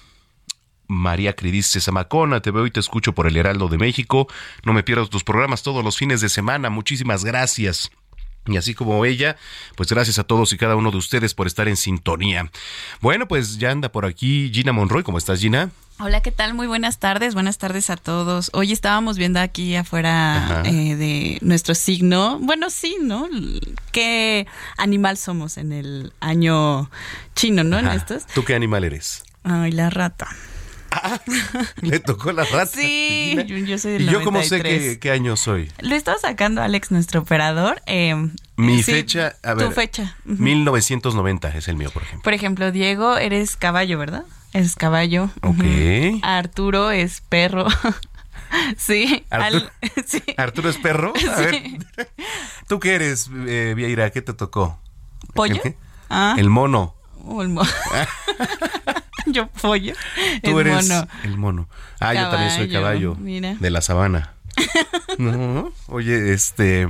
[0.87, 4.27] María Cri dice, Samacona, te veo y te escucho por el Heraldo de México.
[4.63, 6.69] No me pierdas tus programas todos los fines de semana.
[6.69, 7.91] Muchísimas gracias.
[8.47, 9.35] Y así como ella,
[9.75, 12.49] pues gracias a todos y cada uno de ustedes por estar en sintonía.
[13.01, 15.03] Bueno, pues ya anda por aquí Gina Monroy.
[15.03, 15.69] ¿Cómo estás, Gina?
[15.99, 16.53] Hola, ¿qué tal?
[16.53, 18.51] Muy buenas tardes, buenas tardes a todos.
[18.53, 22.37] Hoy estábamos viendo aquí afuera eh, de nuestro signo.
[22.39, 23.27] Bueno, sí, ¿no?
[23.91, 24.45] ¿Qué
[24.77, 26.89] animal somos en el año
[27.35, 27.79] chino, ¿no?
[27.79, 28.27] En estos.
[28.27, 29.23] ¿Tú qué animal eres?
[29.43, 30.27] Ay, la rata.
[31.81, 32.65] Le tocó la rata.
[32.67, 34.81] Sí, yo, yo soy del ¿Y yo cómo sé 93.
[34.93, 35.71] qué, qué año soy?
[35.79, 37.81] Lo estaba sacando Alex, nuestro operador.
[37.85, 38.15] eh,
[38.55, 39.67] Mi sí, fecha, a ver.
[39.67, 40.15] Tu fecha.
[40.25, 40.41] Ujú.
[40.41, 42.23] 1990 es el mío, por ejemplo.
[42.23, 44.23] Por ejemplo, Diego, eres caballo, ¿verdad?
[44.53, 45.29] Eres caballo.
[45.43, 45.63] Ok.
[46.23, 47.67] Arturo es perro.
[48.77, 49.25] sí.
[49.29, 50.23] Arturo, al- sí.
[50.37, 51.13] ¿Arturo es perro?
[51.15, 51.79] A Sí.
[51.97, 52.15] ver,
[52.67, 54.09] ¿tú qué eres, eh, Vieira?
[54.11, 54.79] ¿Qué te tocó?
[55.33, 55.55] ¿Pollo?
[55.55, 55.77] ¿El qué?
[56.09, 56.35] Ah.
[56.37, 56.95] El mono.
[57.25, 57.61] Oh, el mo-
[59.33, 59.93] yo pollo.
[60.43, 61.07] Tú es eres mono.
[61.23, 61.69] el mono.
[61.99, 63.55] Ah, yo también soy Caballo, mira.
[63.59, 64.33] De la sabana.
[65.17, 66.87] No, oye, este,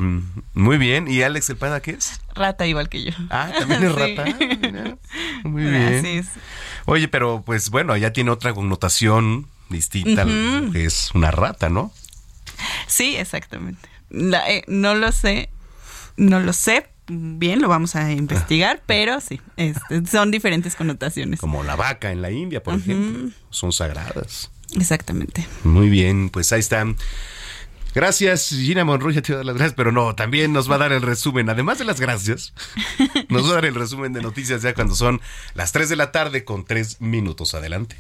[0.54, 1.08] muy bien.
[1.08, 2.20] ¿Y Alex el Panda qué es?
[2.36, 3.12] Rata igual que yo.
[3.30, 4.16] Ah, también es Sí.
[4.16, 4.26] rata.
[4.62, 4.98] Mira,
[5.44, 6.28] Muy bien.
[6.86, 11.94] Oye, pero pues bueno, ya tiene otra connotación distinta, que es una rata, ¿no?
[12.88, 13.88] Sí, exactamente.
[14.10, 15.50] La- eh, no lo sé,
[16.18, 21.40] no lo sé bien, lo vamos a investigar, pero sí, este, son diferentes connotaciones.
[21.40, 23.32] Como la vaca en la India, por ejemplo.
[23.50, 24.52] Son sagradas.
[24.76, 25.48] Exactamente.
[25.64, 26.98] Muy bien, pues ahí están.
[27.96, 30.76] Gracias, Gina Monroy, ya te voy a dar las gracias, pero no, también nos va
[30.76, 32.54] a dar el resumen, además de las gracias,
[33.30, 35.20] nos va a dar el resumen de noticias ya cuando son
[35.56, 37.96] las 3 de la tarde con 3 minutos adelante.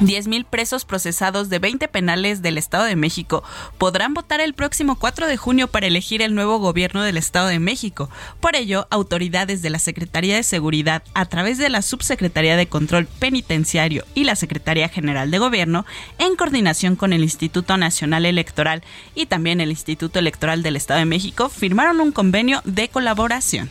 [0.00, 3.42] 10.000 presos procesados de 20 penales del Estado de México
[3.78, 7.58] podrán votar el próximo 4 de junio para elegir el nuevo gobierno del Estado de
[7.58, 8.08] México.
[8.40, 13.06] Por ello, autoridades de la Secretaría de Seguridad, a través de la Subsecretaría de Control
[13.06, 15.84] Penitenciario y la Secretaría General de Gobierno,
[16.18, 18.84] en coordinación con el Instituto Nacional Electoral
[19.16, 23.68] y también el Instituto Electoral del Estado de México, firmaron un convenio de colaboración.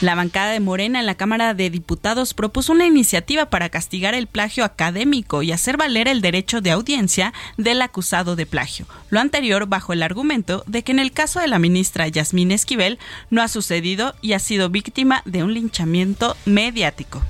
[0.00, 4.26] La bancada de Morena en la Cámara de Diputados propuso una iniciativa para castigar el
[4.26, 8.86] plagio académico y hacer valer el derecho de audiencia del acusado de plagio.
[9.10, 12.98] Lo anterior bajo el argumento de que en el caso de la ministra Yasmín Esquivel
[13.30, 17.22] no ha sucedido y ha sido víctima de un linchamiento mediático.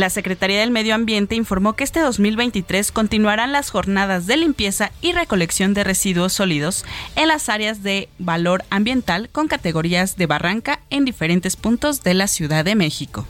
[0.00, 5.12] La Secretaría del Medio Ambiente informó que este 2023 continuarán las jornadas de limpieza y
[5.12, 6.86] recolección de residuos sólidos
[7.16, 12.28] en las áreas de valor ambiental con categorías de barranca en diferentes puntos de la
[12.28, 13.26] Ciudad de México.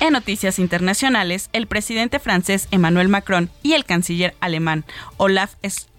[0.00, 4.86] En noticias internacionales, el presidente francés Emmanuel Macron y el canciller alemán
[5.18, 5.93] Olaf Scholz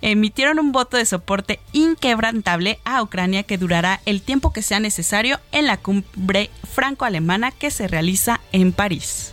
[0.00, 5.40] emitieron un voto de soporte inquebrantable a Ucrania que durará el tiempo que sea necesario
[5.52, 9.32] en la cumbre franco-alemana que se realiza en París.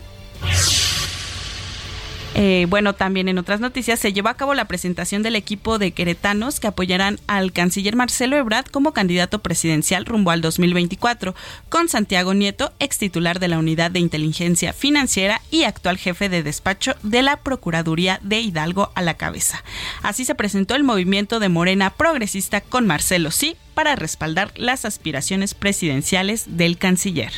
[2.40, 5.92] Eh, bueno, también en otras noticias se llevó a cabo la presentación del equipo de
[5.92, 11.34] queretanos que apoyarán al canciller Marcelo Ebrard como candidato presidencial rumbo al 2024,
[11.70, 16.44] con Santiago Nieto, ex titular de la Unidad de Inteligencia Financiera y actual jefe de
[16.44, 19.64] despacho de la Procuraduría de Hidalgo a la cabeza.
[20.04, 25.56] Así se presentó el movimiento de Morena progresista con Marcelo Sí para respaldar las aspiraciones
[25.56, 27.32] presidenciales del canciller.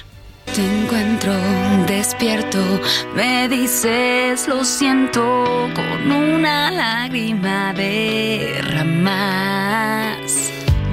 [0.54, 1.34] Te encuentro
[1.88, 2.60] despierto,
[3.16, 9.12] me dices lo siento con una lágrima derramas.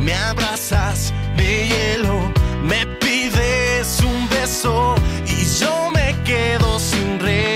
[0.02, 2.32] Me abrazas, me hielo,
[2.62, 4.94] me pides un beso
[5.26, 7.55] y yo me quedo sin respirar.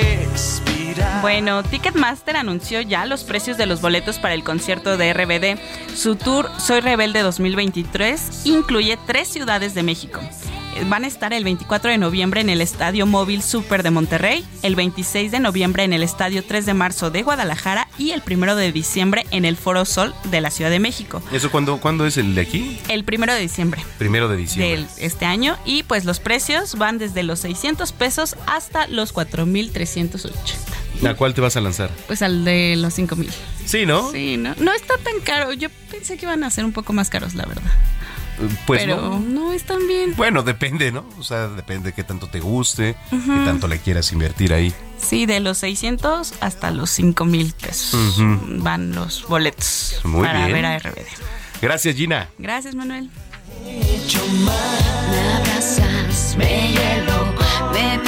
[1.23, 5.59] Bueno, Ticketmaster anunció ya los precios de los boletos para el concierto de RBD.
[5.95, 10.21] Su tour Soy Rebelde 2023 incluye tres ciudades de México.
[10.77, 14.47] Eh, Van a estar el 24 de noviembre en el Estadio Móvil Super de Monterrey,
[14.62, 18.57] el 26 de noviembre en el Estadio 3 de marzo de Guadalajara y el 1
[18.57, 21.23] de diciembre en el Foro Sol de la Ciudad de México.
[21.33, 22.79] ¿Eso cuándo, cuándo es el de aquí?
[22.89, 24.87] El 1 de diciembre Primero de diciembre.
[24.97, 30.41] de este año y pues los precios van desde los 600 pesos hasta los 4,380.
[31.09, 31.91] ¿A cuál te vas a lanzar?
[32.07, 33.31] Pues al de los 5000.
[33.65, 34.11] Sí, ¿no?
[34.11, 35.53] Sí, no, no está tan caro.
[35.53, 37.71] Yo pensé que iban a ser un poco más caros, la verdad.
[38.67, 39.21] Pues Pero no.
[39.21, 40.15] no están bien.
[40.17, 41.05] Bueno, depende, ¿no?
[41.19, 43.21] O sea, depende de qué tanto te guste, Ujú.
[43.33, 44.73] qué tanto le quieras invertir ahí.
[44.99, 48.17] Sí, de los 600 hasta los 5000 pesos
[48.63, 50.53] van los boletos Muy para bien.
[50.55, 51.07] ver a RBD.
[51.61, 52.31] Gracias, Gina.
[52.39, 53.11] Gracias, Manuel.
[53.65, 57.35] Me abrazas, me hielo,
[57.73, 57.99] me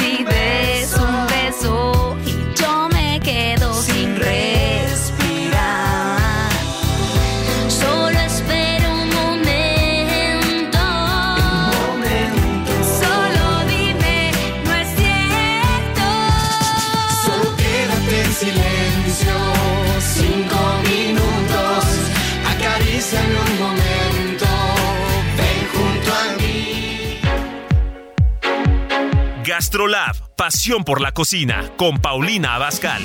[29.73, 33.03] Gastrolab, pasión por la cocina, con Paulina Abascal.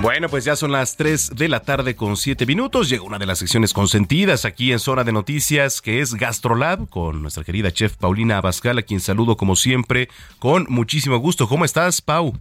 [0.00, 2.88] Bueno, pues ya son las 3 de la tarde con 7 minutos.
[2.88, 7.22] Llega una de las secciones consentidas aquí en Zona de Noticias, que es Gastrolab, con
[7.22, 10.08] nuestra querida chef Paulina Abascal, a quien saludo como siempre
[10.40, 11.46] con muchísimo gusto.
[11.46, 12.36] ¿Cómo estás, Pau?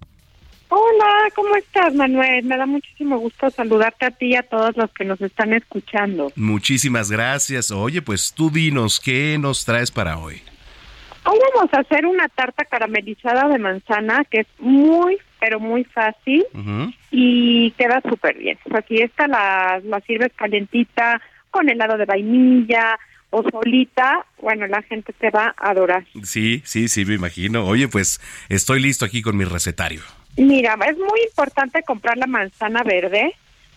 [1.25, 2.45] Hola, ¿cómo estás, Manuel?
[2.45, 6.31] Me da muchísimo gusto saludarte a ti y a todos los que nos están escuchando.
[6.35, 7.71] Muchísimas gracias.
[7.71, 10.43] Oye, pues tú dinos, ¿qué nos traes para hoy?
[11.23, 16.45] Hoy vamos a hacer una tarta caramelizada de manzana que es muy, pero muy fácil
[17.09, 18.59] y queda súper bien.
[18.75, 21.19] Aquí esta la, la sirves calientita
[21.49, 22.99] con helado de vainilla
[23.31, 24.27] o solita.
[24.39, 26.05] Bueno, la gente te va a adorar.
[26.21, 27.65] Sí, sí, sí, me imagino.
[27.65, 30.01] Oye, pues estoy listo aquí con mi recetario.
[30.37, 33.33] Mira, es muy importante comprar la manzana verde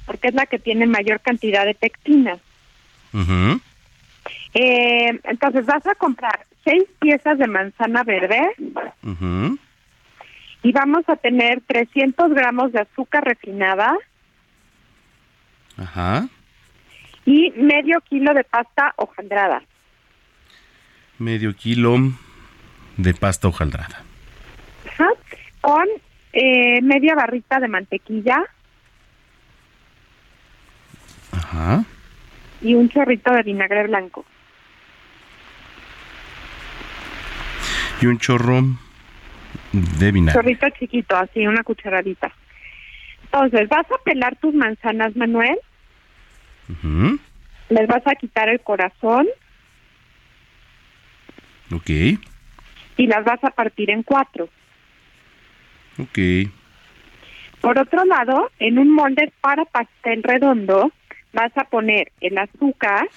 [0.06, 2.38] porque es la que tiene mayor cantidad de pectina.
[4.54, 8.40] Eh, entonces vas a comprar seis piezas de manzana verde
[10.62, 13.96] y vamos a tener 300 gramos de azúcar refinada
[15.76, 16.28] Ajá.
[17.24, 19.62] y medio kilo de pasta hojaldrada.
[21.18, 21.98] Medio kilo
[22.96, 24.02] de pasta hojaldrada.
[24.90, 25.08] Ajá.
[25.60, 25.86] Con
[26.40, 28.44] eh, media barrita de mantequilla
[31.32, 31.84] Ajá.
[32.60, 34.24] y un chorrito de vinagre blanco.
[38.00, 38.62] Y un chorro
[39.72, 40.40] de vinagre.
[40.40, 42.32] Chorrito chiquito, así, una cucharadita.
[43.24, 45.58] Entonces, vas a pelar tus manzanas, Manuel.
[46.68, 47.18] Ujú.
[47.70, 49.26] Les vas a quitar el corazón
[51.72, 51.90] Ok.
[51.90, 54.48] y las vas a partir en cuatro.
[55.98, 56.18] Ok.
[57.60, 60.92] Por otro lado, en un molde para pastel redondo,
[61.32, 63.08] vas a poner el azúcar,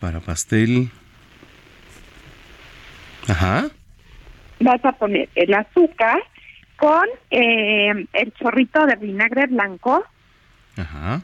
[0.00, 0.90] Para pastel.
[3.28, 3.66] Ajá.
[4.60, 6.18] vas a poner el azúcar
[6.76, 10.04] con eh, el chorrito de vinagre blanco
[10.76, 11.20] Ajá.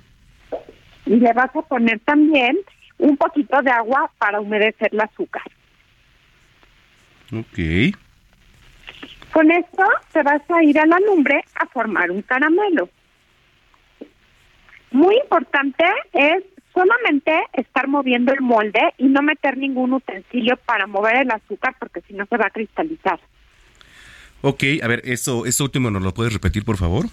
[1.06, 2.58] y le vas a poner también
[2.98, 5.44] un poquito de agua para humedecer el azúcar.
[7.32, 7.94] Ok.
[9.34, 9.82] Con esto
[10.12, 12.88] te vas a ir a la lumbre a formar un caramelo.
[14.92, 21.16] Muy importante es solamente estar moviendo el molde y no meter ningún utensilio para mover
[21.16, 23.18] el azúcar porque si no se va a cristalizar.
[24.40, 27.06] Ok, a ver, eso, eso último nos lo puedes repetir, por favor.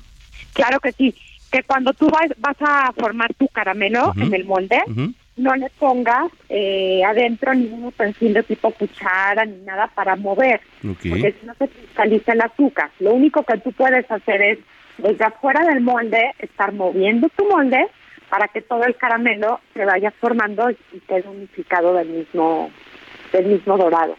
[0.54, 1.16] Claro que sí,
[1.52, 5.16] que cuando tú vas, vas a formar tu caramelo en el molde, Ujú.
[5.42, 11.46] No le pongas eh, adentro ningún utensilio tipo cuchara ni nada para mover, porque si
[11.46, 12.92] no se cristaliza el azúcar.
[13.00, 14.60] Lo único que tú puedes hacer es,
[14.98, 17.88] desde afuera del molde, estar moviendo tu molde
[18.30, 22.72] para que todo el caramelo se vaya formando y quede unificado del mismo,
[23.34, 24.16] del mismo dorado.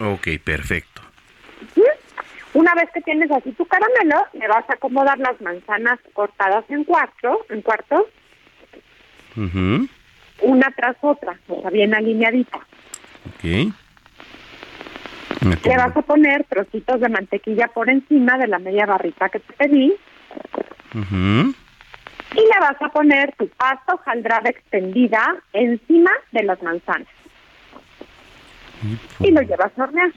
[0.00, 1.02] Ok, perfecto.
[1.74, 1.82] ¿Sí?
[2.54, 6.84] Una vez que tienes así tu caramelo, le vas a acomodar las manzanas cortadas en
[6.84, 8.04] cuatro, en cuartos.
[10.42, 12.58] Una tras otra, o sea, bien alineadita.
[13.28, 13.44] Ok.
[15.64, 19.52] Le vas a poner trocitos de mantequilla por encima de la media barrita que te
[19.52, 19.94] pedí
[20.94, 27.08] y le vas a poner tu pasta hojaldrada extendida encima de las manzanas
[29.20, 30.12] y lo llevas a hornear.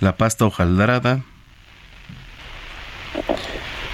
[0.00, 1.22] La pasta hojaldrada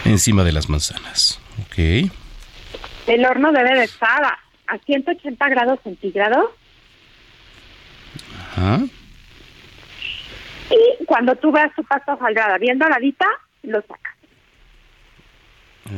[0.05, 1.41] encima de las manzanas.
[1.67, 2.13] Ok.
[3.07, 6.51] El horno debe de estar a, a 180 grados centígrados
[8.57, 8.81] Ajá.
[10.71, 13.27] y cuando tú veas tu pasta hojaldrada bien doradita,
[13.63, 14.17] lo sacas.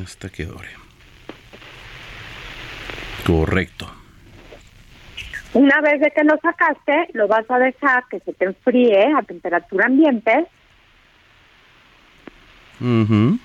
[0.03, 0.71] Hasta que dore.
[3.27, 3.91] Correcto.
[5.53, 9.23] Una vez de que lo sacaste, lo vas a dejar que se te enfríe a
[9.23, 10.49] temperatura ambiente
[12.81, 13.39] Ujú.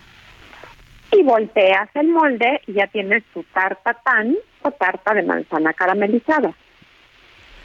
[1.12, 6.50] Y volteas el molde y ya tienes tu tarta tan o tarta de manzana caramelizada.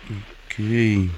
[0.05, 1.11] Ok.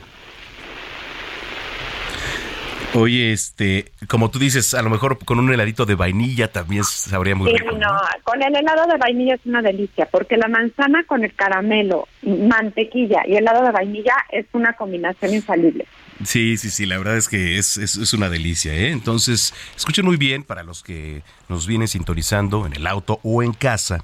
[2.95, 7.35] Oye, este, como tú dices, a lo mejor con un heladito de vainilla también sabría
[7.35, 7.77] muy Sí, rico.
[7.77, 7.91] no,
[8.24, 13.22] con el helado de vainilla es una delicia, porque la manzana con el caramelo, mantequilla
[13.27, 15.87] y helado de vainilla es una combinación infalible.
[16.25, 18.91] Sí, sí, sí, la verdad es que es, es, una delicia, ¿eh?
[18.91, 23.53] Entonces, escuchen muy bien para los que nos vienen sintonizando en el auto o en
[23.53, 24.03] casa.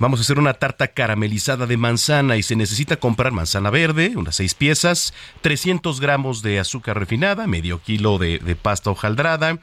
[0.00, 4.36] Vamos a hacer una tarta caramelizada de manzana y se necesita comprar manzana verde, unas
[4.36, 9.58] seis piezas, 300 gramos de azúcar refinada, medio kilo de, de pasta hojaldrada,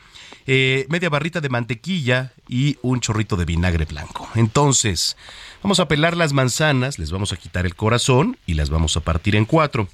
[0.48, 4.30] eh, media barrita de mantequilla y un chorrito de vinagre blanco.
[4.36, 5.18] Entonces,
[5.64, 9.02] vamos a pelar las manzanas, les vamos a quitar el corazón y las vamos a
[9.02, 9.88] partir en cuatro.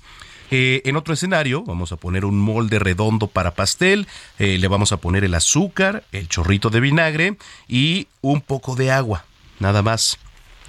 [0.51, 4.91] Eh, en otro escenario vamos a poner un molde redondo para pastel, eh, le vamos
[4.91, 7.37] a poner el azúcar, el chorrito de vinagre
[7.69, 9.25] y un poco de agua,
[9.59, 10.19] nada más.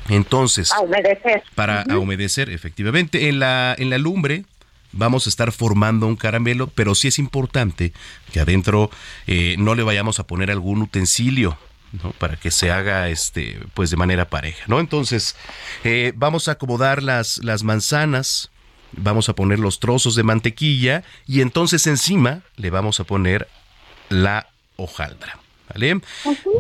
[0.09, 1.43] Entonces, A humedecer.
[1.55, 4.45] para a humedecer, efectivamente, en la, en la lumbre
[4.93, 7.93] vamos a estar formando un caramelo, pero sí es importante
[8.33, 8.91] que adentro
[9.26, 11.59] eh, no le vayamos a poner algún utensilio.
[12.03, 12.12] ¿no?
[12.12, 15.37] para que se haga este pues de manera pareja no entonces
[15.85, 18.51] eh, vamos a acomodar las las manzanas
[18.93, 23.49] vamos a poner los trozos de mantequilla y entonces encima le vamos a poner
[24.09, 25.38] la hojaldra.
[25.72, 26.01] ¿Vale?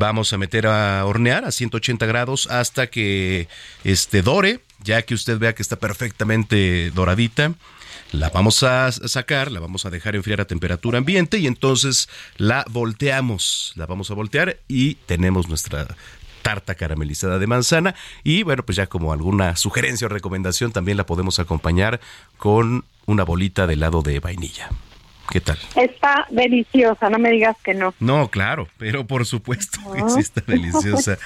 [0.00, 3.46] Vamos a meter a hornear a 180 grados hasta que
[3.84, 7.52] este dore, ya que usted vea que está perfectamente doradita.
[8.12, 12.64] La vamos a sacar, la vamos a dejar enfriar a temperatura ambiente y entonces la
[12.70, 13.72] volteamos.
[13.74, 15.96] La vamos a voltear y tenemos nuestra
[16.42, 17.94] tarta caramelizada de manzana.
[18.24, 22.00] Y bueno, pues ya como alguna sugerencia o recomendación, también la podemos acompañar
[22.36, 24.68] con una bolita de helado de vainilla.
[25.30, 25.58] ¿Qué tal?
[25.76, 27.94] Está deliciosa, no me digas que no.
[28.00, 31.16] No, claro, pero por supuesto que sí está deliciosa.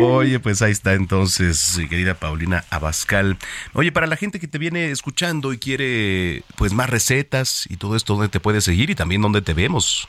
[0.00, 3.36] Oye, pues ahí está entonces, querida Paulina Abascal.
[3.74, 7.94] Oye, para la gente que te viene escuchando y quiere pues más recetas y todo
[7.94, 10.08] esto, ¿dónde te puedes seguir y también dónde te vemos?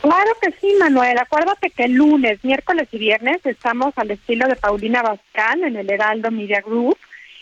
[0.00, 1.18] Claro que sí, Manuel.
[1.18, 6.30] Acuérdate que lunes, miércoles y viernes estamos al estilo de Paulina Abascal en el Heraldo
[6.30, 6.96] Media Group,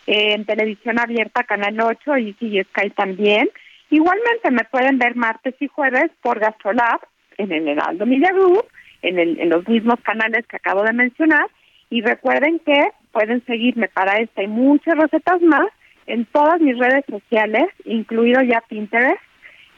[0.06, 3.50] en televisión abierta, Canal 8 y, y Sky también.
[3.90, 7.00] Igualmente me pueden ver martes y jueves por Gastrolab
[7.36, 8.64] en el Heraldo Media Group,
[9.02, 11.46] en, el, en los mismos canales que acabo de mencionar.
[11.90, 15.68] Y recuerden que pueden seguirme para esta y muchas recetas más
[16.06, 19.20] en todas mis redes sociales, incluido ya Pinterest,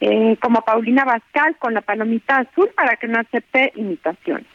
[0.01, 4.47] eh, como Paulina Bascal con la palomita azul para que no acepte imitaciones.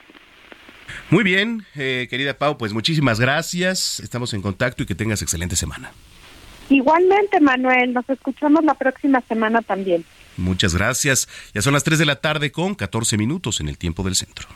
[1.10, 4.00] Muy bien, eh, querida Pau, pues muchísimas gracias.
[4.00, 5.90] Estamos en contacto y que tengas excelente semana.
[6.70, 10.04] Igualmente, Manuel, nos escuchamos la próxima semana también.
[10.36, 11.28] Muchas gracias.
[11.52, 14.48] Ya son las 3 de la tarde con 14 minutos en el tiempo del centro.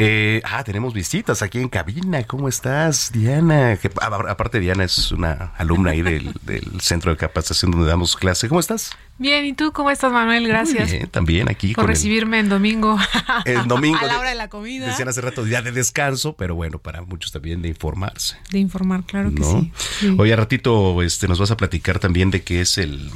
[0.00, 2.22] Eh, ah, tenemos visitas aquí en cabina.
[2.22, 3.76] ¿Cómo estás, Diana?
[3.78, 3.90] Que,
[4.28, 6.32] aparte, Diana es una alumna ahí del,
[6.80, 8.48] centro de capacitación donde damos clase.
[8.48, 8.92] ¿Cómo estás?
[9.18, 10.46] Bien, ¿y tú cómo estás, Manuel?
[10.46, 10.92] Gracias.
[10.92, 11.74] bien, también aquí.
[11.74, 12.96] Por recibirme en domingo.
[13.44, 13.98] El domingo.
[14.00, 14.86] a la hora de la comida.
[14.86, 18.36] Decían hace rato día de descanso, pero bueno, para muchos también de informarse.
[18.52, 19.72] De informar, claro que sí.
[20.16, 23.10] Hoy a ratito este, nos vas a platicar también de qué es el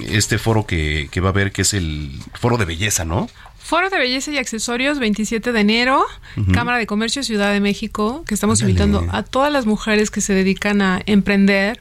[0.00, 3.28] este foro que, que va a haber, que es el foro de belleza, ¿no?
[3.70, 6.04] Foro de Belleza y Accesorios, 27 de enero,
[6.52, 10.34] Cámara de Comercio Ciudad de México, que estamos invitando a todas las mujeres que se
[10.34, 11.80] dedican a emprender,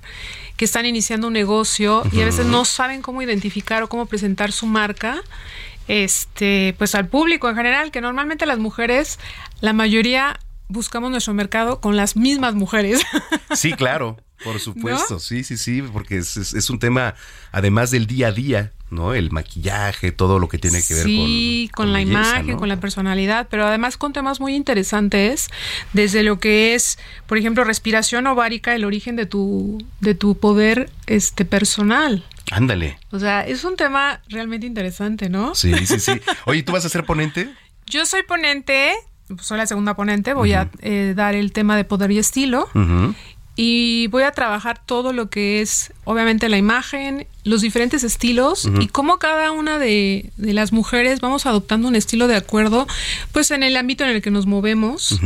[0.56, 4.52] que están iniciando un negocio y a veces no saben cómo identificar o cómo presentar
[4.52, 5.20] su marca
[5.88, 9.18] este pues al público en general que normalmente las mujeres
[9.60, 10.40] la mayoría
[10.70, 13.02] buscamos nuestro mercado con las mismas mujeres.
[13.54, 14.18] Sí, claro.
[14.44, 17.14] Por supuesto, sí, sí, sí, porque es, es, un tema,
[17.52, 19.14] además del día a día, ¿no?
[19.14, 22.80] El maquillaje, todo lo que tiene que ver con, con, con la imagen, con la
[22.80, 25.50] personalidad, pero además con temas muy interesantes,
[25.92, 30.90] desde lo que es, por ejemplo, respiración ovárica, el origen de tu, de tu poder
[31.06, 32.24] este personal.
[32.50, 32.98] Ándale.
[33.12, 35.54] O sea, es un tema realmente interesante, ¿no?
[35.54, 36.14] Sí, sí, sí.
[36.46, 37.54] Oye, ¿tú vas a ser ponente?
[37.86, 38.94] Yo soy ponente,
[39.42, 42.68] soy la segunda ponente, voy a eh, dar el tema de poder y estilo.
[43.62, 48.88] Y voy a trabajar todo lo que es, obviamente, la imagen, los diferentes estilos y
[48.88, 52.88] cómo cada una de, las mujeres vamos adoptando un estilo de acuerdo,
[53.34, 55.20] pues en el ámbito en el que nos movemos.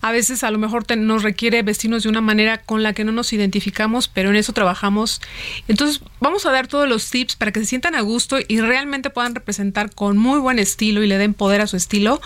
[0.00, 3.12] A veces a lo mejor nos requiere vestirnos de una manera con la que no
[3.12, 5.20] nos identificamos, pero en eso trabajamos.
[5.68, 9.10] Entonces vamos a dar todos los tips para que se sientan a gusto y realmente
[9.10, 12.22] puedan representar con muy buen estilo y le den poder a su estilo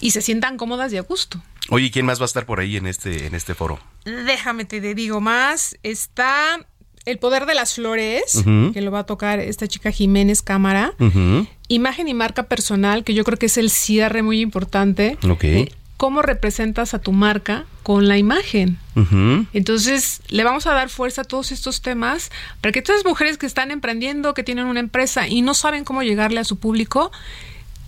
[0.00, 1.40] y se sientan cómodas y a gusto.
[1.68, 3.78] Oye, ¿quién más va a estar por ahí en este, en este foro?
[4.04, 5.78] Déjame te digo más.
[5.82, 6.66] Está
[7.04, 8.42] El Poder de las Flores,
[8.72, 10.94] que lo va a tocar esta chica Jiménez Cámara.
[11.68, 15.18] Imagen y marca personal, que yo creo que es el cierre muy importante.
[15.28, 15.44] Ok.
[15.44, 18.78] Eh, ¿Cómo representas a tu marca con la imagen?
[19.52, 22.30] Entonces, le vamos a dar fuerza a todos estos temas
[22.62, 25.84] para que todas las mujeres que están emprendiendo, que tienen una empresa y no saben
[25.84, 27.12] cómo llegarle a su público,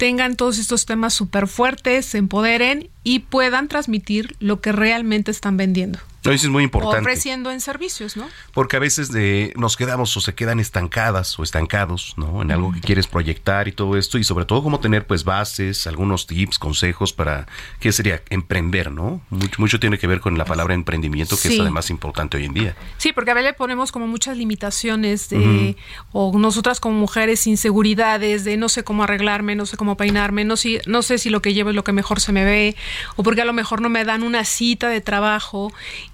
[0.03, 5.57] tengan todos estos temas súper fuertes, se empoderen y puedan transmitir lo que realmente están
[5.57, 6.01] vendiendo.
[6.31, 7.01] Eso es muy importante.
[7.01, 8.29] ofreciendo en servicios, ¿no?
[8.55, 12.43] Porque a veces de, nos quedamos o se quedan estancadas o estancados, ¿no?
[12.43, 14.19] En algo que quieres proyectar y todo esto.
[14.19, 17.47] Y sobre todo cómo tener pues bases, algunos tips, consejos para,
[17.81, 18.23] ¿qué sería?
[18.31, 19.21] Emprender, ¿no?
[19.31, 22.55] Mucho, mucho tiene que ver con la palabra emprendimiento, que es además importante hoy en
[22.55, 22.77] día.
[22.99, 25.77] Sí, porque a veces le ponemos como muchas limitaciones de,
[26.13, 30.57] o nosotras como mujeres inseguridades de no sé cómo arreglarme, no sé cómo peinarme, no,
[30.57, 32.77] si, no sé si lo que llevo es lo que mejor se me ve,
[33.17, 35.73] o porque a lo mejor no me dan una cita de trabajo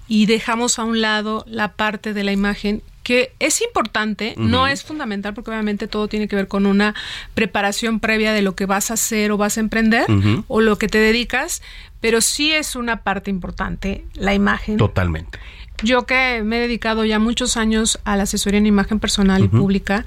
[0.09, 4.83] y dejamos a un lado la parte de la imagen que es importante, no es
[4.83, 6.93] fundamental porque obviamente todo tiene que ver con una
[7.33, 10.05] preparación previa de lo que vas a hacer o vas a emprender
[10.47, 11.63] o lo que te dedicas,
[12.01, 14.77] pero sí es una parte importante la imagen.
[14.77, 15.39] Totalmente.
[15.81, 19.47] Yo que me he dedicado ya muchos años a la asesoría en imagen personal y
[19.47, 20.05] pública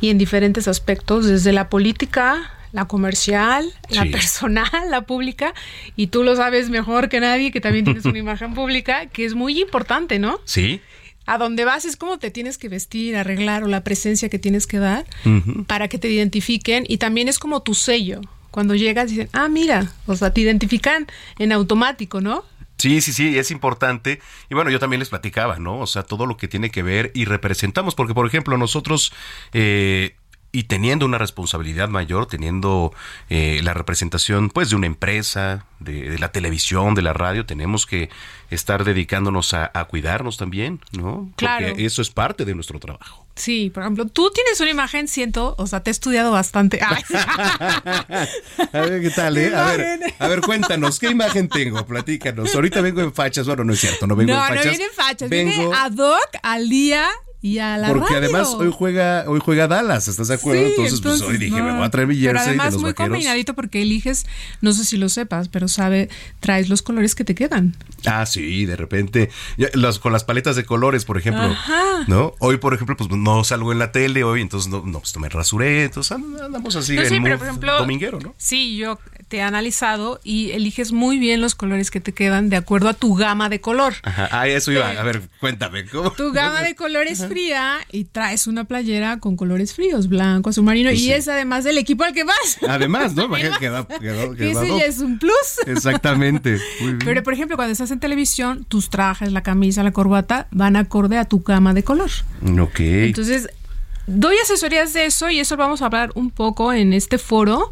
[0.00, 5.54] y en diferentes aspectos, desde la política, la comercial, la personal, la pública,
[5.96, 9.34] y tú lo sabes mejor que nadie que también tienes una imagen pública, que es
[9.34, 10.40] muy importante, ¿no?
[10.44, 10.80] Sí.
[11.26, 14.66] A donde vas es como te tienes que vestir, arreglar o la presencia que tienes
[14.66, 15.04] que dar
[15.66, 18.20] para que te identifiquen y también es como tu sello.
[18.50, 21.06] Cuando llegas dicen, ah, mira, o sea, te identifican
[21.38, 22.44] en automático, ¿no?
[22.78, 24.20] Sí, sí, sí, es importante.
[24.48, 25.78] Y bueno, yo también les platicaba, ¿no?
[25.78, 29.12] O sea, todo lo que tiene que ver y representamos, porque por ejemplo nosotros...
[29.52, 30.16] Eh,
[30.52, 32.92] y teniendo una responsabilidad mayor, teniendo
[33.28, 38.10] eh, la representación pues de una empresa, de, la televisión, de la radio, tenemos que
[38.50, 41.30] estar dedicándonos a, cuidarnos también, ¿no?
[41.36, 41.68] Claro.
[41.68, 43.24] Porque eso es parte de nuestro trabajo.
[43.36, 46.80] Sí, por ejemplo, tú tienes una imagen, siento, o sea, te he estudiado bastante.
[46.82, 46.98] a
[48.72, 49.54] ver, ¿qué tal, eh?
[49.54, 51.86] A ver, a ver, cuéntanos, ¿qué imagen tengo?
[51.86, 52.52] Platícanos.
[52.54, 54.56] Ahorita vengo en fachas, bueno, no es cierto, no vengo en fachas.
[54.56, 55.50] No, no viene en fachas, vengo...
[55.50, 57.08] viene ad hoc al día
[57.42, 60.62] y a la Porque además hoy juega hoy juega Dallas, ¿estás de acuerdo?
[60.62, 62.90] entonces, pues hoy dije, me voy a traer mi jersey pero además de los muy
[62.90, 63.10] vaqueros.
[63.10, 64.26] combinadito porque eliges,
[64.60, 66.08] no sé si lo sepas, pero sabe,
[66.40, 67.74] traes los colores que te quedan.
[68.06, 69.30] Ah, sí, de repente
[69.74, 72.04] los, con las paletas de colores, por ejemplo, Ajá.
[72.08, 72.34] ¿no?
[72.40, 75.28] Hoy, por ejemplo, pues no salgo en la tele hoy, entonces no, no pues me
[75.28, 78.34] rasuré, entonces andamos así No, en sí, pero mood por ejemplo, dominguero, ¿no?
[78.36, 78.98] Sí, yo
[79.28, 82.94] te he analizado y eliges muy bien los colores que te quedan de acuerdo a
[82.94, 83.94] tu gama de color.
[84.02, 86.10] Ajá, ah, eso iba, a ver, cuéntame, ¿cómo?
[86.12, 90.90] Tu gama de colores fría y traes una playera con colores fríos, blanco, azul marino,
[90.90, 91.12] Pues y sí.
[91.12, 92.58] es además del equipo al que vas.
[92.68, 93.24] Además, ¿no?
[93.24, 95.32] Imagínate que da- que da- que Ese da- ya es un plus.
[95.66, 96.58] Exactamente.
[96.80, 96.98] Muy bien.
[97.04, 101.16] Pero, por ejemplo, cuando estás en televisión, tus trajes, la camisa, la corbata van acorde
[101.18, 102.10] a tu gama de color.
[102.60, 102.80] Ok.
[102.80, 103.48] Entonces,
[104.06, 107.70] doy asesorías de eso y eso lo vamos a hablar un poco en este foro,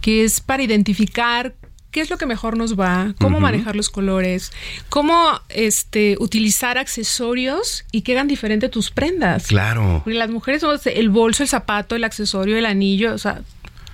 [0.00, 1.54] que es para identificar
[1.94, 4.50] qué es lo que mejor nos va, cómo manejar los colores,
[4.88, 9.46] cómo este utilizar accesorios y que hagan diferente tus prendas.
[9.46, 10.00] Claro.
[10.04, 13.42] Porque las mujeres somos el bolso, el zapato, el accesorio, el anillo, o sea,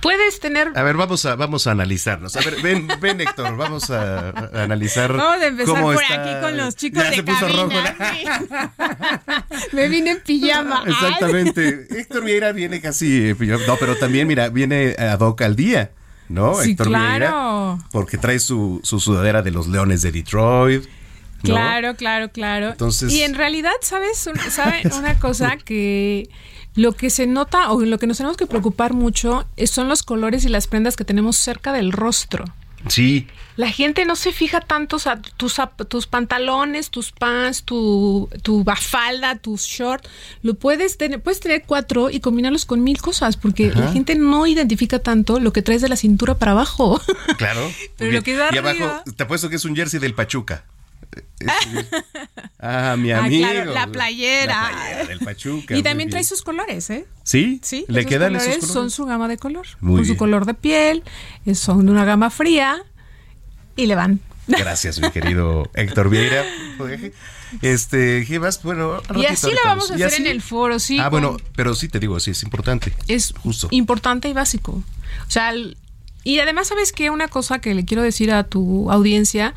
[0.01, 2.35] puedes tener A ver, vamos a, vamos a analizarnos.
[2.35, 5.13] A ver, ven, ven Héctor, vamos a, a analizar.
[5.15, 7.97] Vamos a empezar cómo por está- aquí con los chicos Ya de se puso cabina,
[7.99, 8.81] rojo.
[9.73, 10.83] Me vine en pijama.
[10.85, 10.91] Ay.
[10.91, 11.85] Exactamente.
[11.91, 13.29] Héctor Vieira viene casi.
[13.29, 13.35] eh,
[13.67, 15.91] No, pero también, mira, viene ad hoc al día,
[16.31, 16.55] ¿no?
[16.55, 17.09] Sí, Héctor claro.
[17.09, 17.89] Vieira.
[17.91, 20.83] Porque trae su, su sudadera de los Leones de Detroit.
[21.43, 21.53] ¿no?
[21.53, 22.69] Claro, claro, claro.
[22.69, 24.29] Entonces- y en realidad, ¿sabes?
[24.49, 26.29] ¿Sabe una cosa que
[26.75, 30.45] lo que se nota o lo que nos tenemos que preocupar mucho son los colores
[30.45, 32.45] y las prendas que tenemos cerca del rostro.
[32.87, 33.27] Sí.
[33.57, 35.55] La gente no se fija tanto, o sea, tus,
[35.89, 40.09] tus pantalones, tus pants, tu, tu falda, tus shorts,
[40.41, 43.79] lo puedes tener, puedes tener cuatro y combinarlos con mil cosas, porque Ajá.
[43.81, 46.99] la gente no identifica tanto lo que traes de la cintura para abajo.
[47.37, 47.69] Claro.
[47.97, 50.65] Pero lo que da Y arriba- abajo, te apuesto que es un jersey del Pachuca.
[52.63, 53.47] Ah, mi Ah, amigo.
[53.49, 54.61] claro, la playera.
[54.61, 55.75] La playera del Pachuca.
[55.75, 57.07] Y también trae sus colores, ¿eh?
[57.23, 57.59] ¿Sí?
[57.63, 58.93] Sí, ¿Le esos quedan colores esos son colores?
[58.93, 59.65] su gama de color.
[59.79, 61.03] Muy con su color de piel,
[61.45, 62.77] eh, son de una gama fría
[63.75, 64.19] y le van.
[64.47, 66.43] Gracias, mi querido Héctor Vieira.
[67.61, 68.61] Este, ¿qué más?
[68.63, 70.21] Bueno, Y así lo vamos a ¿Y hacer así?
[70.23, 70.99] en el foro, sí.
[70.99, 72.93] Ah, bueno, pero sí te digo, sí, es importante.
[73.07, 73.67] es Justo.
[73.71, 74.71] importante y básico.
[74.73, 75.77] O sea, el-
[76.23, 77.09] y además, ¿sabes qué?
[77.09, 79.53] Una cosa que le quiero decir a tu audiencia,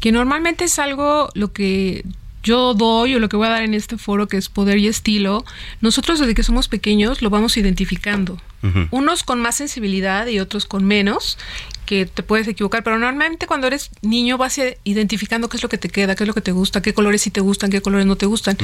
[0.00, 2.04] que normalmente es algo lo que
[2.42, 4.88] yo doy o lo que voy a dar en este foro, que es poder y
[4.88, 5.44] estilo,
[5.80, 8.38] nosotros desde que somos pequeños lo vamos identificando.
[8.92, 11.36] Unos con más sensibilidad y otros con menos,
[11.84, 15.78] que te puedes equivocar, pero normalmente cuando eres niño vas identificando qué es lo que
[15.78, 18.06] te queda, qué es lo que te gusta, qué colores sí te gustan, qué colores
[18.06, 18.56] no te gustan.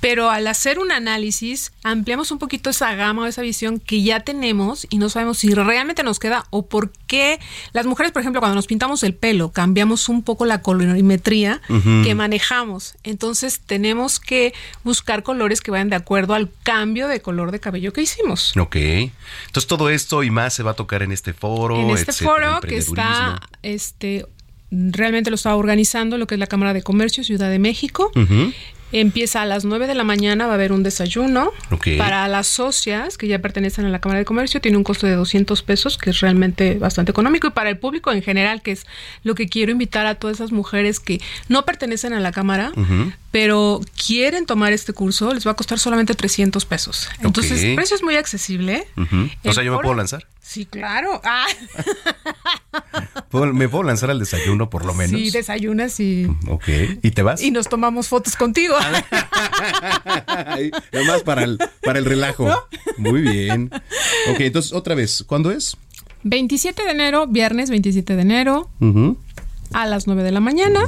[0.00, 4.20] Pero al hacer un análisis, ampliamos un poquito esa gama o esa visión que ya
[4.20, 7.40] tenemos y no sabemos si realmente nos queda o por qué.
[7.72, 11.60] Las mujeres, por ejemplo, cuando nos pintamos el pelo, cambiamos un poco la colorimetría
[12.04, 12.94] que manejamos.
[13.02, 14.54] Entonces tenemos que
[14.84, 18.56] buscar colores que vayan de acuerdo al cambio de color de cabello que hicimos.
[18.56, 18.76] Ok.
[18.76, 21.76] Entonces todo esto y más se va a tocar en este foro.
[21.80, 24.26] en este etcétera, foro que está, este,
[24.70, 28.12] realmente lo está organizando lo que es la Cámara de Comercio Ciudad de México.
[28.14, 28.52] Ujú.
[28.92, 31.52] Empieza a las 9 de la mañana, va a haber un desayuno.
[31.98, 35.14] Para las socias que ya pertenecen a la Cámara de Comercio, tiene un costo de
[35.14, 37.46] 200 pesos, que es realmente bastante económico.
[37.46, 38.86] Y para el público en general, que es
[39.22, 42.72] lo que quiero invitar a todas esas mujeres que no pertenecen a la Cámara,
[43.30, 47.08] pero quieren tomar este curso, les va a costar solamente 300 pesos.
[47.20, 48.86] Entonces, el precio es muy accesible.
[48.96, 49.28] Ujú.
[49.44, 50.26] O sea, yo me puedo lanzar.
[50.48, 51.20] Sí, claro.
[51.24, 51.44] Ah.
[53.52, 55.20] ¿Me puedo lanzar al desayuno por lo menos?
[55.20, 56.26] Sí, desayunas y...
[56.48, 56.64] Ok,
[57.02, 57.42] ¿y te vas?
[57.42, 58.74] Y nos tomamos fotos contigo.
[60.92, 62.48] Nomás para el, para el relajo.
[62.96, 63.70] Muy bien.
[64.30, 65.76] Ok, entonces otra vez, ¿cuándo es?
[66.22, 68.70] 27 de enero, viernes 27 de enero,
[69.74, 70.80] a las 9 de la mañana.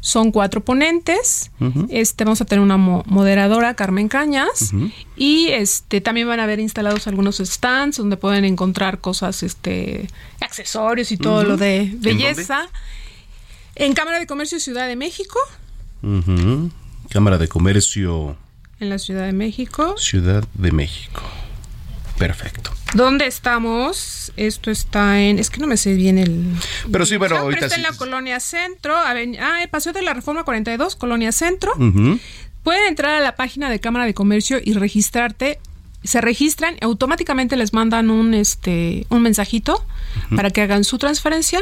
[0.00, 1.50] Son cuatro ponentes.
[1.88, 4.72] Este vamos a tener una moderadora, Carmen Cañas,
[5.16, 10.08] y este también van a haber instalados algunos stands donde pueden encontrar cosas, este,
[10.40, 12.68] accesorios y todo lo de belleza.
[13.74, 15.38] ¿En, Cámara de Comercio Ciudad de México.
[17.10, 18.36] Cámara de Comercio.
[18.78, 19.96] En la Ciudad de México.
[19.98, 21.22] Ciudad de México.
[22.18, 22.70] Perfecto.
[22.96, 24.32] ¿Dónde estamos?
[24.38, 25.38] Esto está en.
[25.38, 26.46] Es que no me sé bien el.
[26.90, 27.66] Pero sí, bueno, ahorita.
[27.66, 28.96] Está en la Colonia Centro.
[28.96, 29.14] Ah,
[29.70, 31.74] Paseo de la Reforma 42, Colonia Centro.
[32.62, 35.58] Pueden entrar a la página de Cámara de Comercio y registrarte.
[36.04, 39.84] Se registran, automáticamente les mandan un, este, un mensajito
[40.34, 41.60] para que hagan su transferencia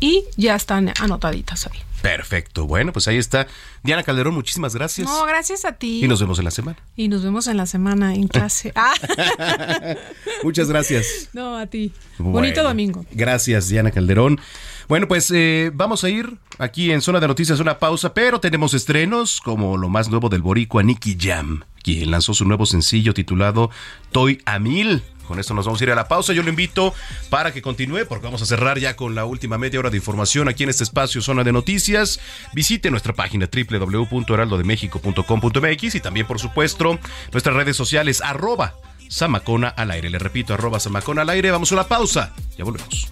[0.00, 1.78] y ya están anotaditas ahí.
[2.02, 2.66] Perfecto.
[2.66, 3.46] Bueno, pues ahí está.
[3.82, 5.06] Diana Calderón, muchísimas gracias.
[5.06, 6.04] No, gracias a ti.
[6.04, 6.78] Y nos vemos en la semana.
[6.96, 8.72] Y nos vemos en la semana en clase.
[8.82, 8.94] Ah.
[10.42, 11.28] Muchas gracias.
[11.32, 11.92] No, a ti.
[12.18, 13.04] Bonito domingo.
[13.10, 14.40] Gracias, Diana Calderón.
[14.88, 18.72] Bueno, pues eh, vamos a ir aquí en Zona de Noticias una pausa, pero tenemos
[18.74, 23.70] estrenos como lo más nuevo del boricua Nicky Jam, quien lanzó su nuevo sencillo titulado
[24.12, 25.02] Toy a Mil.
[25.30, 26.32] Con esto nos vamos a ir a la pausa.
[26.32, 26.92] Yo lo invito
[27.28, 30.48] para que continúe porque vamos a cerrar ya con la última media hora de información
[30.48, 32.18] aquí en este espacio Zona de Noticias.
[32.52, 36.98] Visite nuestra página www.heraldodemexico.com.mx y también, por supuesto,
[37.30, 38.74] nuestras redes sociales arroba
[39.08, 40.10] Samacona al aire.
[40.10, 41.52] Le repito, arroba Samacona al aire.
[41.52, 42.34] Vamos a una pausa.
[42.58, 43.08] Ya volvemos.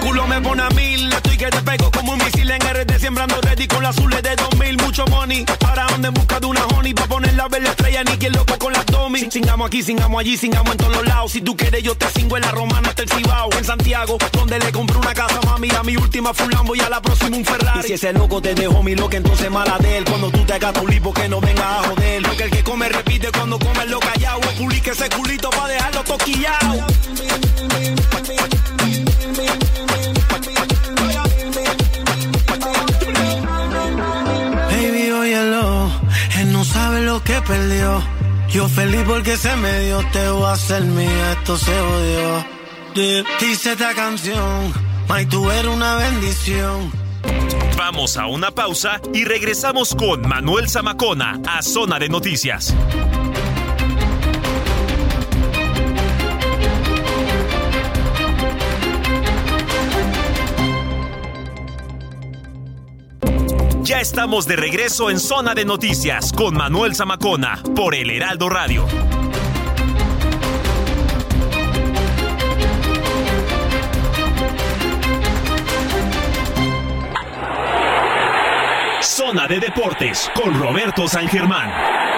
[0.00, 0.40] Culo me
[0.74, 1.10] mil,
[1.64, 5.44] pego como un misil en RD Sembrando con las azules de 2000, mucho money.
[5.66, 8.58] Ahora ando en busca de una honey Pa' poner la verde estrella, ni quien loco
[8.58, 11.32] con la Tommy Singamos aquí, singamos allí, singamos en todos los lados.
[11.32, 13.50] Si tú quieres yo te singo en la romana hasta el Cibao.
[13.58, 16.88] En Santiago, donde le compré una casa mami A mi última full Lambo y a
[16.88, 17.80] la próxima un Ferrari.
[17.80, 20.04] Y si ese loco te dejó mi loca, entonces mala de él.
[20.04, 22.22] Cuando tú te hagas tu lipo que no venga a joder.
[22.22, 26.86] Porque el que come repite cuando come lo callado Publique ese culito pa' dejarlo toquillado
[37.00, 38.02] lo que perdió.
[38.50, 42.44] Yo feliz porque se me dio, te voy a hacer mía, esto se odió.
[43.40, 44.72] Dice esta canción,
[45.08, 46.90] May, tú eres una bendición.
[47.76, 52.74] Vamos a una pausa y regresamos con Manuel Zamacona a Zona de Noticias.
[63.90, 68.86] Ya estamos de regreso en Zona de Noticias con Manuel Zamacona por El Heraldo Radio.
[79.00, 82.09] Zona de Deportes con Roberto San Germán.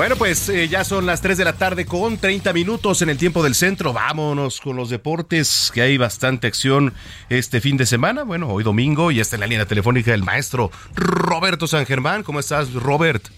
[0.00, 3.18] Bueno, pues eh, ya son las 3 de la tarde con 30 minutos en el
[3.18, 3.92] tiempo del centro.
[3.92, 6.94] Vámonos con los deportes, que hay bastante acción
[7.28, 8.22] este fin de semana.
[8.22, 12.22] Bueno, hoy domingo y está en la línea telefónica el maestro Roberto San Germán.
[12.22, 13.28] ¿Cómo estás, Robert?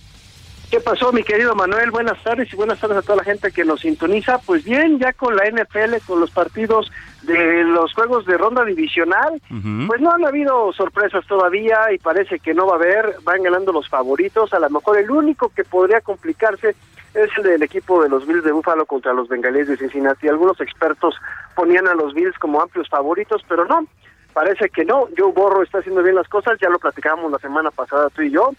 [0.73, 1.91] ¿Qué pasó, mi querido Manuel?
[1.91, 4.39] Buenas tardes y buenas tardes a toda la gente que nos sintoniza.
[4.39, 6.91] Pues bien, ya con la NFL, con los partidos
[7.25, 9.39] de los juegos de ronda divisional,
[9.87, 13.71] pues no han habido sorpresas todavía y parece que no va a haber, van ganando
[13.71, 16.75] los favoritos, a lo mejor el único que podría complicarse
[17.13, 20.27] es el del equipo de los Bills de Buffalo contra los Bengalíes de Cincinnati.
[20.27, 21.17] Algunos expertos
[21.55, 23.87] ponían a los Bills como amplios favoritos, pero no,
[24.33, 25.07] parece que no.
[25.19, 28.31] Joe Borro está haciendo bien las cosas, ya lo platicábamos la semana pasada tú y
[28.31, 28.53] yo,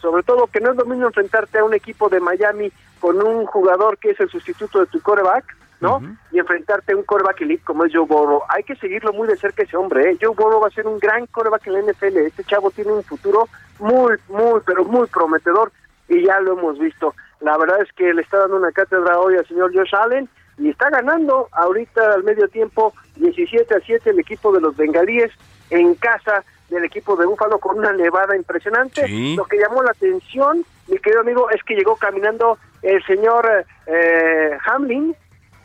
[0.00, 3.46] sobre todo que no es lo mismo enfrentarte a un equipo de Miami con un
[3.46, 6.02] jugador que es el sustituto de tu coreback, ¿no?
[6.32, 8.42] Y enfrentarte a un coreback elite como es Joe Burrow.
[8.48, 10.18] Hay que seguirlo muy de cerca ese hombre, ¿eh?
[10.20, 12.16] Joe Burrow va a ser un gran coreback en la NFL.
[12.18, 13.48] Este chavo tiene un futuro
[13.78, 15.70] muy, muy, pero muy prometedor
[16.08, 17.14] y ya lo hemos visto.
[17.40, 20.70] La verdad es que le está dando una cátedra hoy al señor Josh Allen y
[20.70, 25.30] está ganando ahorita al medio tiempo 17 a 7 el equipo de los bengalíes
[25.70, 29.06] en casa del equipo de Búfalo con una nevada impresionante.
[29.36, 34.58] Lo que llamó la atención, mi querido amigo, es que llegó caminando el señor eh,
[34.66, 35.14] Hamlin,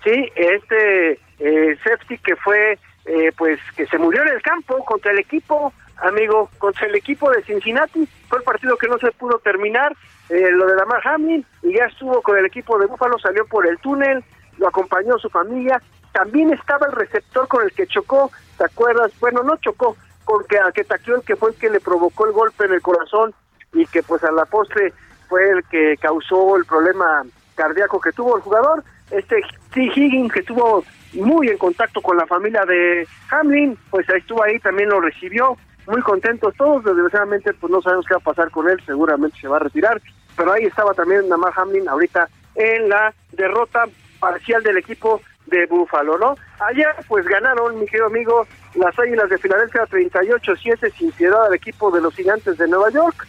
[0.04, 5.12] sí, este eh, safety que fue, eh, pues, que se murió en el campo contra
[5.12, 8.08] el equipo, amigo, contra el equipo de Cincinnati.
[8.28, 9.96] Fue el partido que no se pudo terminar,
[10.30, 13.68] eh, lo de Lamar Hamlin, y ya estuvo con el equipo de Búfalo, salió por
[13.68, 14.24] el túnel,
[14.58, 15.82] lo acompañó su familia
[16.14, 19.12] también estaba el receptor con el que chocó, ¿te acuerdas?
[19.20, 22.74] Bueno, no chocó, porque a el que fue el que le provocó el golpe en
[22.74, 23.34] el corazón
[23.74, 24.94] y que pues a la postre
[25.28, 27.24] fue el que causó el problema
[27.56, 29.42] cardíaco que tuvo el jugador, este
[29.74, 29.84] T.
[29.84, 30.84] Higgins que estuvo
[31.14, 36.02] muy en contacto con la familia de Hamlin, pues estuvo ahí, también lo recibió, muy
[36.02, 39.58] contentos todos, desgraciadamente pues no sabemos qué va a pasar con él, seguramente se va
[39.58, 40.02] a retirar,
[40.36, 43.86] pero ahí estaba también Namar Hamlin ahorita en la derrota
[44.20, 46.36] parcial del equipo de Búfalo, ¿no?
[46.60, 51.92] Ayer pues ganaron, mi querido amigo, las Águilas de Filadelfia 38-7 sin piedad al equipo
[51.92, 53.28] de los Gigantes de Nueva York.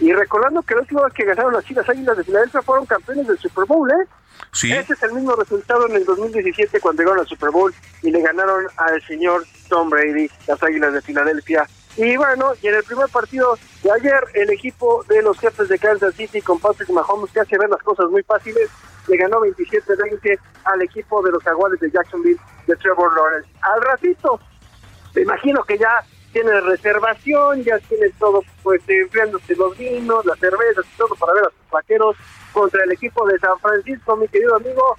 [0.00, 3.26] Y recordando que la última vez que ganaron las Chivas Águilas de Filadelfia fueron campeones
[3.26, 4.06] del Super Bowl, ¿eh?
[4.52, 4.72] Sí.
[4.72, 8.22] Ese es el mismo resultado en el 2017 cuando llegaron al Super Bowl y le
[8.22, 11.68] ganaron al señor Tom Brady, las Águilas de Filadelfia.
[11.96, 15.78] Y bueno, y en el primer partido de ayer, el equipo de los jefes de
[15.78, 18.70] Kansas City con Patrick Mahomes, que hace ver las cosas muy fáciles,
[19.08, 23.48] le ganó 27-20 al equipo de los Jaguares de Jacksonville de Trevor Lawrence.
[23.60, 24.40] Al ratito,
[25.14, 30.84] me imagino que ya tiene reservación, ya tiene todo, pues enfriándose los vinos, las cervezas
[30.84, 32.16] y todo para ver a sus vaqueros
[32.52, 34.96] contra el equipo de San Francisco, mi querido amigo.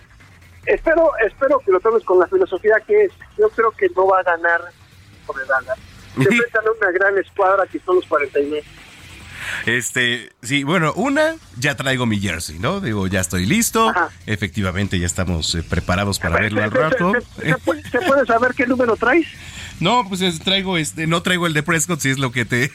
[0.66, 3.12] Espero, espero que lo tomes con la filosofía que es.
[3.38, 4.62] Yo creo que no va a ganar
[5.26, 5.80] sobre Dallas.
[6.16, 8.64] Se enfrentan a una gran escuadra que son los 49.
[9.66, 12.80] Este, sí, bueno, una, ya traigo mi jersey, ¿no?
[12.82, 13.92] Digo, ya estoy listo.
[14.26, 17.14] Efectivamente, ya estamos eh, preparados para verlo al rato.
[17.40, 19.28] ¿Se, se puede- se puede saber qué número traes?
[19.82, 22.72] No, pues es- traigo este, no traigo el de Prescott, si es lo que te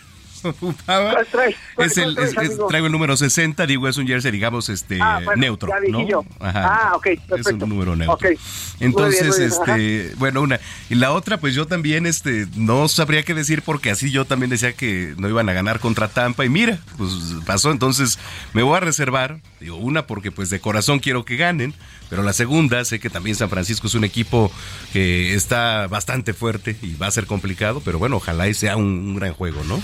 [0.48, 1.12] ocupaba.
[1.12, 1.56] ¿Cuál traes?
[1.74, 2.66] ¿Cuál- Es el, cuál es- traes, es- amigo?
[2.68, 5.92] traigo el número 60, digo, es un jersey, digamos, este, Ah, bueno, neutro, ya dije
[5.92, 6.08] ¿no?
[6.08, 6.24] yo.
[6.40, 6.64] Ajá.
[6.66, 7.64] Ah, ok, Es perfecto.
[7.64, 8.28] un número neutro.
[8.28, 8.38] Muy
[8.80, 10.60] Entonces, bien, muy bien, este, bueno, una.
[10.90, 14.50] Y la otra, pues yo también, este, no sabría qué decir porque así yo también
[14.50, 17.10] decía que no iban a ganar contra Tampa y mira, pues
[17.46, 17.70] pasó.
[17.70, 18.18] Entonces,
[18.52, 21.74] me voy a reservar, digo, una porque pues de corazón quiero que ganen,
[22.10, 24.50] pero la segunda, sé que también San Francisco es un equipo
[24.92, 28.84] que está bastante fuerte y va a ser complicado, pero bueno, ojalá y sea un,
[28.86, 29.80] un gran juego, ¿no?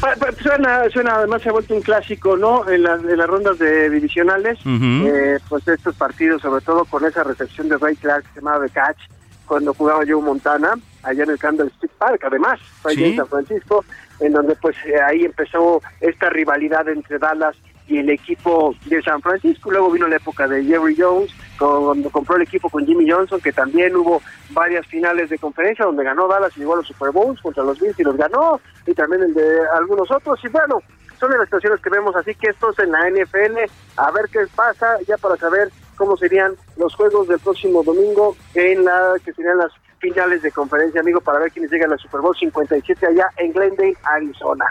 [0.00, 2.68] Pa- Suena, suena, además se ha vuelto un clásico, ¿no?
[2.68, 7.24] En las, en las rondas de divisionales, eh, pues estos partidos, sobre todo con esa
[7.24, 8.98] recepción de Ray Clark, que se llamaba The Catch,
[9.46, 13.04] cuando jugaba Joe Montana, allá en el Candlestick Park, además, allá Sí.
[13.06, 13.84] en San Francisco,
[14.20, 17.56] en donde pues eh, ahí empezó esta rivalidad entre Dallas
[17.88, 19.70] y el equipo de San Francisco.
[19.70, 23.52] Luego vino la época de Jerry Jones, cuando compró el equipo con Jimmy Johnson, que
[23.52, 27.40] también hubo varias finales de conferencia donde ganó Dallas y llegó a los Super Bowls
[27.40, 30.38] contra los Bills y los ganó, y también el de algunos otros.
[30.44, 30.80] Y bueno,
[31.18, 33.58] son de las situaciones que vemos, así que esto es en la NFL,
[33.96, 38.84] a ver qué pasa, ya para saber cómo serían los juegos del próximo domingo en
[38.84, 42.36] la que serían las finales de conferencia, amigo, para ver quiénes llegan al Super Bowl
[42.36, 44.66] 57 allá en Glendale, Arizona.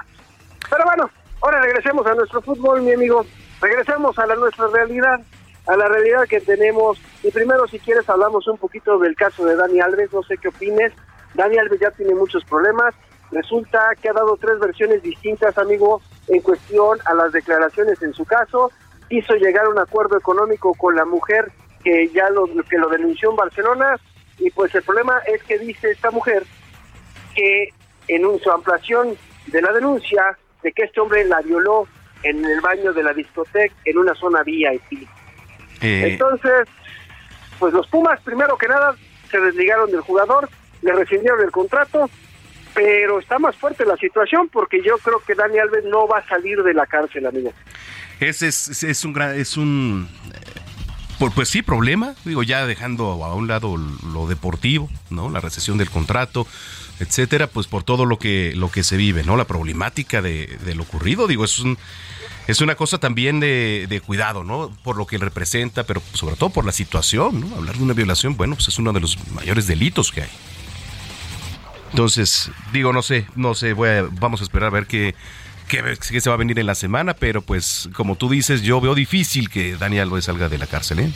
[0.70, 1.10] Pero bueno,
[1.42, 3.26] ahora regresemos a nuestro fútbol, mi amigo.
[3.62, 5.20] Regresemos a la nuestra realidad,
[5.68, 7.00] a la realidad que tenemos.
[7.24, 10.14] Y primero, si quieres, hablamos un poquito del caso de Dani Alves.
[10.14, 10.94] No sé qué opines.
[11.34, 12.94] Dani Alves ya tiene muchos problemas.
[13.32, 18.24] Resulta que ha dado tres versiones distintas, amigo, en cuestión a las declaraciones en su
[18.26, 18.72] caso.
[19.10, 21.52] Hizo llegar a un acuerdo económico con la mujer
[21.84, 23.96] que ya lo, que lo denunció en Barcelona.
[24.40, 26.44] Y pues el problema es que dice esta mujer
[27.36, 27.70] que
[28.08, 31.88] en un- su ampliación de la denuncia de que este hombre la violó
[32.24, 35.08] en el baño de la discoteca en una zona VIP.
[35.82, 36.68] Eh, Entonces,
[37.60, 38.96] pues los Pumas, primero que nada,
[39.30, 40.50] se desligaron del jugador,
[40.82, 42.10] le rescindieron el contrato,
[42.74, 46.28] pero está más fuerte la situación porque yo creo que Dani Alves no va a
[46.28, 47.54] salir de la cárcel, amigo.
[48.20, 50.08] Ese es, es un gran, es un
[51.20, 55.30] por- pues sí, problema, digo, ya dejando a un lado lo deportivo, ¿no?
[55.30, 56.48] La recesión del contrato,
[57.00, 59.36] etcétera, pues por todo lo que, lo que se vive, ¿no?
[59.38, 61.78] La problemática de, de lo ocurrido, digo, es un,
[62.48, 64.72] es una cosa también de, de cuidado, ¿no?
[64.84, 67.56] Por lo que representa, pero sobre todo por la situación, ¿no?
[67.56, 70.30] Hablar de una violación, bueno, pues es uno de los mayores delitos que hay.
[71.92, 75.16] Entonces, digo, no sé, no sé, voy a- vamos a esperar a ver qué,
[75.68, 78.82] qué, qué se va a venir en la semana, pero pues como tú dices, yo
[78.82, 81.12] veo difícil que Dani Alves salga de la cárcel, ¿eh?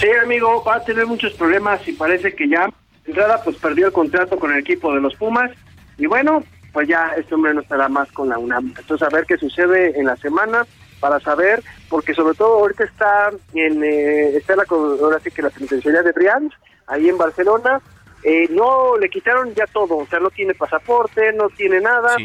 [0.00, 2.68] Sí, amigo, va a tener muchos problemas y parece que ya,
[3.06, 5.50] entrada, pues perdió el contrato con el equipo de los Pumas
[5.96, 6.42] y bueno,
[6.72, 8.74] pues ya este hombre no estará más con la UNAM.
[8.76, 10.66] Entonces, a ver qué sucede en la semana
[11.00, 15.50] para saber, porque sobre todo ahorita está en, eh, está la, ahora sí que la
[15.50, 16.50] penitenciaría de Briand,
[16.88, 17.80] ahí en Barcelona,
[18.24, 22.16] eh, no le quitaron ya todo, o sea, no tiene pasaporte, no tiene nada,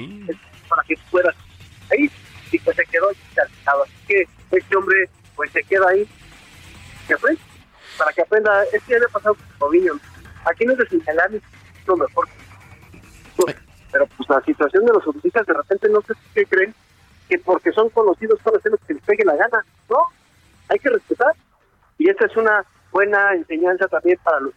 [0.70, 1.34] para que fuera
[1.92, 2.10] ahí,
[2.52, 3.84] y pues se quedó encarcelado.
[3.84, 6.08] Así que este hombre, pues se queda ahí,
[7.06, 7.36] ¿qué fue?
[7.98, 10.00] Para que aprenda, es que ya le ha pasado con Robinho.
[10.46, 11.44] Aquí no es de señalar, es
[11.86, 12.28] lo mejor.
[13.92, 16.74] Pero pues la situación de los futbolistas de repente no sé qué creen,
[17.28, 19.98] que porque son conocidos para hacer lo que les pegue la gana, ¿no?
[20.70, 21.34] Hay que respetar.
[21.98, 24.54] Y esta es una buena enseñanza también para los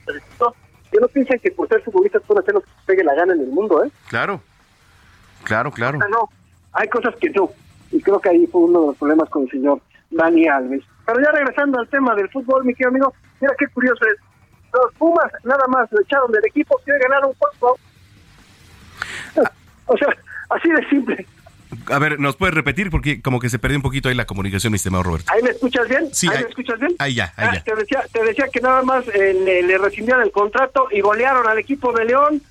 [0.00, 3.32] yo no piensen que por ser futbolistas pueden hacer lo que se pegue la gana
[3.32, 3.90] en el mundo, ¿eh?
[4.08, 4.40] Claro,
[5.44, 5.98] claro, claro.
[6.10, 6.28] no,
[6.72, 7.50] hay cosas que no.
[7.90, 10.84] Y creo que ahí fue uno de los problemas con el señor Dani Alves.
[11.06, 14.16] Pero ya regresando al tema del fútbol, mi querido amigo, mira qué curioso es.
[14.72, 17.76] Los Pumas nada más lo echaron del equipo que ganaron cuatro.
[19.86, 20.08] O sea,
[20.50, 21.26] así de simple.
[21.90, 22.90] A ver, ¿nos puedes repetir?
[22.90, 25.32] Porque como que se perdió un poquito ahí la comunicación, mi estimado Roberto.
[25.34, 26.08] ¿Ahí me escuchas bien?
[26.12, 26.92] Sí, ¿Ahí ahí- me escuchas bien?
[26.98, 27.62] Ahí ya, ahí Ah, ya.
[27.64, 31.46] Te, decía, te decía que nada más eh, le, le rescindieron el contrato y golearon
[31.46, 32.42] al equipo de León.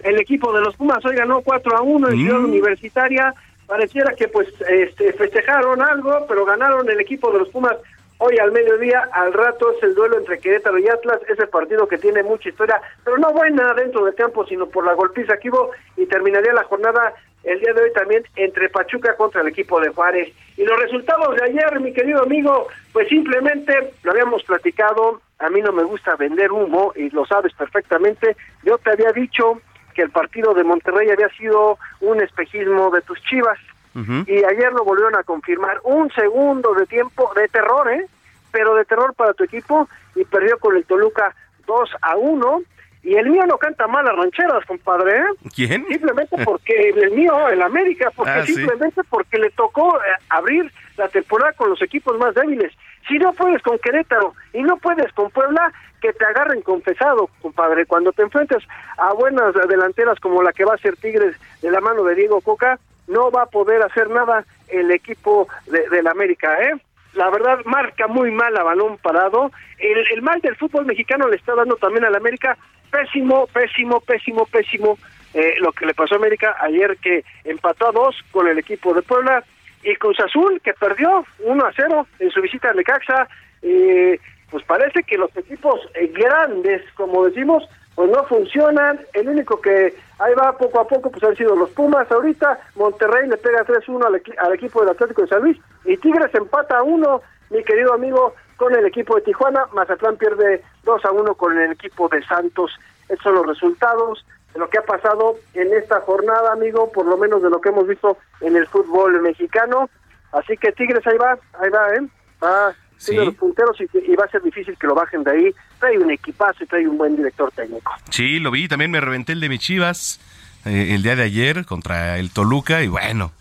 [0.00, 2.20] El equipo de los Pumas hoy ganó 4 a 1 en Mm.
[2.24, 3.34] Ciudad Universitaria.
[3.66, 7.76] Pareciera que pues este, festejaron algo, pero ganaron el equipo de los Pumas
[8.20, 9.08] hoy al mediodía.
[9.12, 11.20] Al rato es el duelo entre Querétaro y Atlas.
[11.28, 14.94] Ese partido que tiene mucha historia, pero no buena dentro del campo, sino por la
[14.94, 15.70] golpiza que hubo.
[15.96, 19.88] Y terminaría la jornada el día de hoy también entre Pachuca contra el equipo de
[19.88, 20.32] Juárez.
[20.56, 25.20] Y los resultados de ayer, mi querido amigo, pues simplemente lo habíamos platicado.
[25.38, 28.36] A mí no me gusta vender humo y lo sabes perfectamente.
[28.62, 29.60] Yo te había dicho
[29.94, 33.58] que el partido de Monterrey había sido un espejismo de tus chivas.
[33.94, 35.80] Y ayer lo volvieron a confirmar.
[35.84, 38.06] Un segundo de tiempo de terror, ¿eh?
[38.52, 41.34] Pero de terror para tu equipo y perdió con el Toluca
[41.66, 42.62] 2 a 1.
[43.02, 45.24] Y el mío no canta mal las rancheras, compadre, ¿eh?
[45.54, 45.86] ¿Quién?
[45.88, 48.54] Simplemente porque el mío, el América, porque Ah, sí.
[48.54, 52.72] simplemente porque le tocó eh, abrir la temporada con los equipos más débiles.
[53.08, 55.72] Si no puedes con Querétaro y no puedes con Puebla,
[56.02, 57.86] que te agarren confesado, compadre.
[57.86, 58.62] Cuando te enfrentes
[58.98, 62.40] a buenas delanteras como la que va a ser Tigres de la mano de Diego
[62.42, 62.78] Coca,
[63.10, 66.74] no va a poder hacer nada el equipo de, del América, ¿eh?
[67.14, 69.50] La verdad, marca muy mal a balón parado.
[69.78, 72.56] El, mal del fútbol mexicano le está dando también al América.
[72.90, 74.98] Pésimo, pésimo, pésimo, pésimo.
[75.34, 78.92] eh, lo que le pasó a América ayer que empató a dos con el equipo
[78.94, 79.44] de Puebla
[79.82, 83.28] y Cruz Azul que perdió 1 a 0 en su visita a Necaxa.
[83.62, 84.18] Eh,
[84.50, 87.64] pues parece que los equipos eh, grandes, como decimos,
[88.00, 88.98] pues no funcionan.
[89.12, 92.10] El único que ahí va poco a poco, pues han sido los Pumas.
[92.10, 95.98] Ahorita Monterrey le pega 3-1 al, equi- al equipo del Atlético de San Luis y
[95.98, 97.20] Tigres empata a 1,
[97.50, 99.66] mi querido amigo, con el equipo de Tijuana.
[99.74, 102.72] Mazatlán pierde 2 a 1 con el equipo de Santos.
[103.10, 104.24] Esos son los resultados
[104.54, 107.68] de lo que ha pasado en esta jornada, amigo, por lo menos de lo que
[107.68, 109.90] hemos visto en el fútbol mexicano.
[110.32, 112.00] Así que Tigres ahí va, ahí va, ¿eh?
[112.42, 115.54] Va siendo los punteros y, y va a ser difícil que lo bajen de ahí.
[115.80, 117.92] Trae un equipazo y trae un buen director técnico.
[118.10, 120.20] Sí, lo vi, también me reventé el de mis chivas
[120.64, 123.32] eh, el día de ayer contra el Toluca y bueno,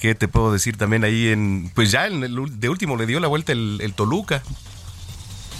[0.00, 3.18] ¿qué te puedo decir también ahí en, pues ya en el de último le dio
[3.20, 4.42] la vuelta el, el Toluca.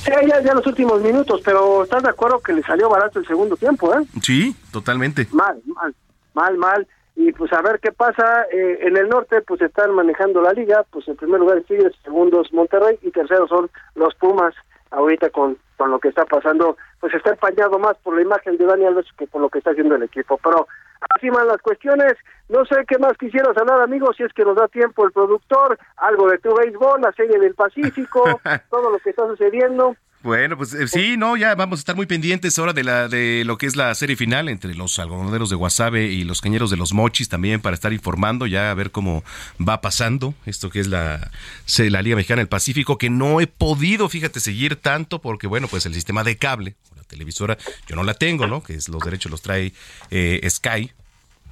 [0.05, 3.27] Sí, ya, ya los últimos minutos, pero ¿estás de acuerdo que le salió barato el
[3.27, 4.05] segundo tiempo, eh?
[4.21, 5.29] Sí, totalmente.
[5.33, 5.95] Mal, mal,
[6.35, 6.87] mal, mal.
[7.15, 8.45] Y pues a ver qué pasa.
[8.53, 12.53] Eh, en el norte pues están manejando la liga, pues en primer lugar Tigres, segundos
[12.53, 14.55] Monterrey y terceros son los Pumas.
[14.91, 18.67] Ahorita con, con lo que está pasando, pues está empañado más por la imagen de
[18.67, 20.39] Dani Alves que por lo que está haciendo el equipo.
[20.41, 20.69] Pero
[21.17, 22.15] así van las cuestiones.
[22.49, 25.77] No sé qué más quisieras hablar, amigos, si es que nos da tiempo el productor,
[25.97, 28.23] algo de tu béisbol, la serie del Pacífico,
[28.71, 29.97] todo lo que está sucediendo.
[30.23, 33.43] Bueno, pues eh, sí, no, ya vamos a estar muy pendientes ahora de la de
[33.45, 36.77] lo que es la serie final entre los algodoneros de Guasave y los cañeros de
[36.77, 39.25] los Mochis también para estar informando ya a ver cómo
[39.61, 41.31] va pasando esto que es la
[41.79, 45.87] la Liga Mexicana del Pacífico que no he podido, fíjate, seguir tanto porque bueno, pues
[45.87, 47.59] el sistema de cable, la televisora,
[47.89, 48.63] yo no la tengo, ¿no?
[48.63, 49.73] Que es los derechos los trae
[50.11, 50.93] eh, Sky.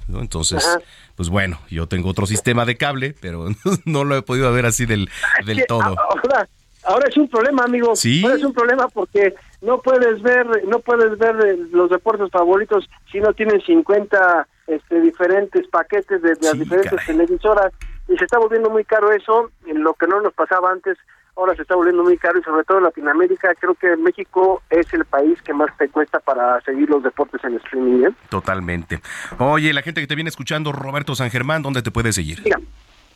[0.07, 0.21] ¿no?
[0.21, 0.79] Entonces, Ajá.
[1.15, 3.49] pues bueno, yo tengo otro sistema de cable, pero
[3.85, 5.09] no lo he podido ver así del,
[5.45, 5.95] del todo.
[5.99, 6.47] Ahora,
[6.91, 7.95] ahora es un problema, amigo.
[7.95, 8.21] Sí.
[8.23, 12.89] Ahora es un problema porque no puedes ver, no puedes ver eh, los deportes favoritos
[13.11, 17.73] si no tienes 50 este, diferentes paquetes de, de las diferentes televisoras
[18.07, 20.97] y se está volviendo muy caro eso, en lo que no nos pasaba antes.
[21.35, 24.93] Ahora se está volviendo muy caro y sobre todo en Latinoamérica creo que México es
[24.93, 28.07] el país que más te cuesta para seguir los deportes en streaming.
[28.07, 28.13] ¿eh?
[28.29, 29.01] Totalmente.
[29.39, 32.41] Oye, la gente que te viene escuchando, Roberto San Germán, ¿dónde te puede seguir?
[32.43, 32.59] Mira,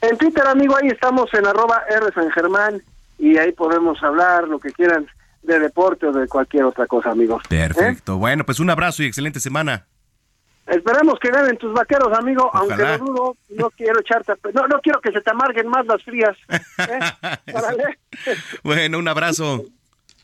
[0.02, 2.82] en Twitter, amigo, ahí estamos en arroba R San Germán
[3.18, 5.08] y ahí podemos hablar lo que quieran
[5.44, 7.40] de deporte o de cualquier otra cosa, amigo.
[7.48, 8.18] Perfecto.
[8.18, 9.86] Bueno, pues un abrazo y excelente semana.
[10.66, 12.96] Esperemos que ganen tus vaqueros, amigo, Ojalá.
[12.96, 16.02] aunque lo dudo, no quiero echarte, no, no quiero que se te amarguen más las
[16.04, 16.36] frías.
[16.50, 17.96] ¿eh?
[18.64, 19.64] Bueno, un abrazo.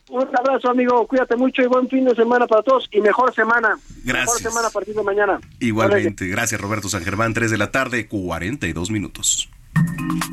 [0.09, 3.69] Un abrazo, amigo, cuídate mucho y buen fin de semana para todos y mejor semana.
[3.69, 4.39] Mejor Gracias.
[4.39, 5.39] semana a partir de mañana.
[5.59, 6.27] Igualmente.
[6.27, 7.33] Gracias, Roberto San Germán.
[7.33, 9.49] 3 de la tarde, 42 minutos.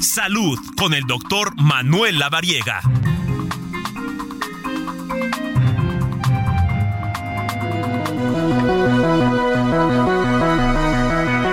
[0.01, 2.81] Salud con el doctor Manuel Lavariega.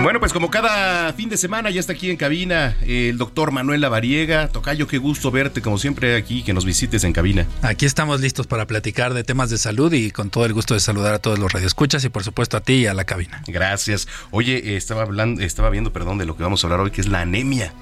[0.06, 3.82] Bueno, pues como cada fin de semana ya está aquí en cabina el doctor Manuel
[3.82, 4.50] Lavariega.
[4.50, 7.48] Tocayo, qué gusto verte como siempre aquí, que nos visites en cabina.
[7.64, 10.80] Aquí estamos listos para platicar de temas de salud y con todo el gusto de
[10.80, 13.42] saludar a todos los radioescuchas y por supuesto a ti y a la cabina.
[13.48, 14.08] Gracias.
[14.30, 17.08] Oye, estaba hablando, estaba viendo, perdón, de lo que vamos a hablar hoy, que es
[17.08, 17.74] la anemia.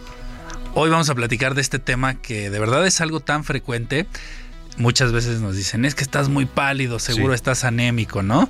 [0.76, 4.08] Hoy vamos a platicar de este tema que de verdad es algo tan frecuente.
[4.78, 7.36] Muchas veces nos dicen, es que estás muy pálido, seguro Sí.
[7.36, 8.50] estás anémico, ¿no?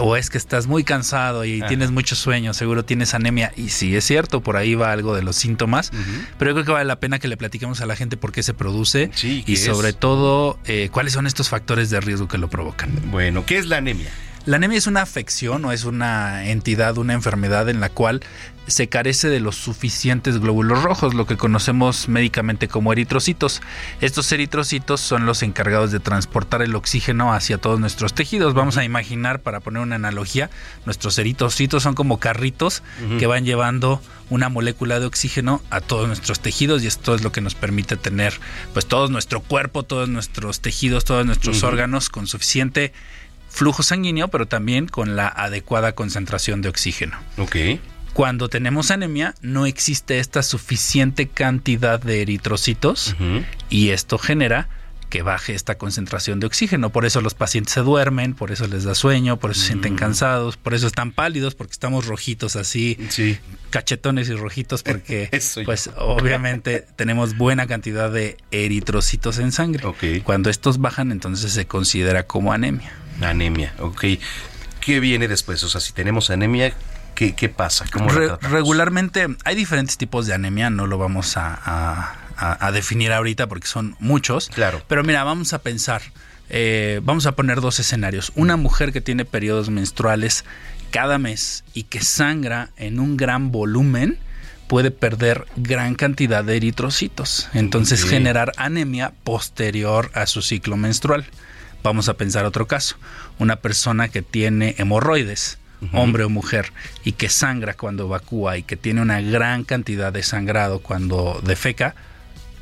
[0.00, 1.68] O es que estás muy cansado y Ajá.
[1.68, 3.52] tienes mucho sueño, seguro tienes anemia.
[3.56, 5.90] Y sí, es cierto, por ahí va algo de los síntomas.
[6.38, 8.42] Pero yo creo que vale la pena que le platiquemos a la gente por qué
[8.42, 9.64] se produce ¿qué y es?
[9.64, 12.90] sobre todo eh, cuáles son estos factores de riesgo que lo provocan.
[13.10, 14.08] Bueno, ¿qué es la anemia?
[14.46, 18.22] La anemia es una afección o es una entidad, una enfermedad en la cual
[18.68, 23.60] se carece de los suficientes glóbulos rojos, lo que conocemos médicamente como eritrocitos.
[24.00, 28.54] Estos eritrocitos son los encargados de transportar el oxígeno hacia todos nuestros tejidos.
[28.54, 30.50] Vamos a imaginar, para poner una analogía,
[30.86, 32.82] nuestros eritrocitos son como carritos
[33.18, 34.00] que van llevando
[34.30, 37.96] una molécula de oxígeno a todos nuestros tejidos y esto es lo que nos permite
[37.96, 38.38] tener
[38.72, 42.92] pues todo nuestro cuerpo, todos nuestros tejidos, todos nuestros órganos con suficiente
[43.48, 47.16] flujo sanguíneo, pero también con la adecuada concentración de oxígeno.
[47.38, 47.56] Ok.
[48.18, 53.14] Cuando tenemos anemia, no existe esta suficiente cantidad de eritrocitos
[53.70, 54.68] y esto genera
[55.08, 56.90] que baje esta concentración de oxígeno.
[56.90, 59.94] Por eso los pacientes se duermen, por eso les da sueño, por eso se sienten
[59.94, 62.98] cansados, por eso están pálidos, porque estamos rojitos así,
[63.70, 65.30] cachetones y rojitos, porque
[65.64, 69.84] pues obviamente tenemos buena cantidad de eritrocitos en sangre.
[70.24, 72.92] Cuando estos bajan, entonces se considera como anemia.
[73.20, 74.06] Anemia, ok.
[74.80, 75.62] ¿Qué viene después?
[75.62, 76.74] O sea, si tenemos anemia,
[77.18, 77.84] ¿qué, qué pasa?
[77.92, 82.70] ¿Cómo Re- regularmente hay diferentes tipos de anemia, no lo vamos a, a- a- a
[82.70, 84.48] definir ahorita porque son muchos.
[84.54, 84.80] Claro.
[84.86, 86.00] Pero mira, vamos a pensar,
[86.48, 88.30] eh, vamos a poner dos escenarios.
[88.36, 90.44] Una mujer que tiene periodos menstruales
[90.92, 94.18] cada mes y que sangra en un gran volumen
[94.68, 101.26] puede perder gran cantidad de eritrocitos, entonces generar anemia posterior a su ciclo menstrual.
[101.82, 102.96] Vamos a pensar otro caso,
[103.38, 105.58] una persona que tiene hemorroides,
[105.92, 106.72] hombre o mujer,
[107.04, 111.94] y que sangra cuando evacúa y que tiene una gran cantidad de sangrado cuando defeca,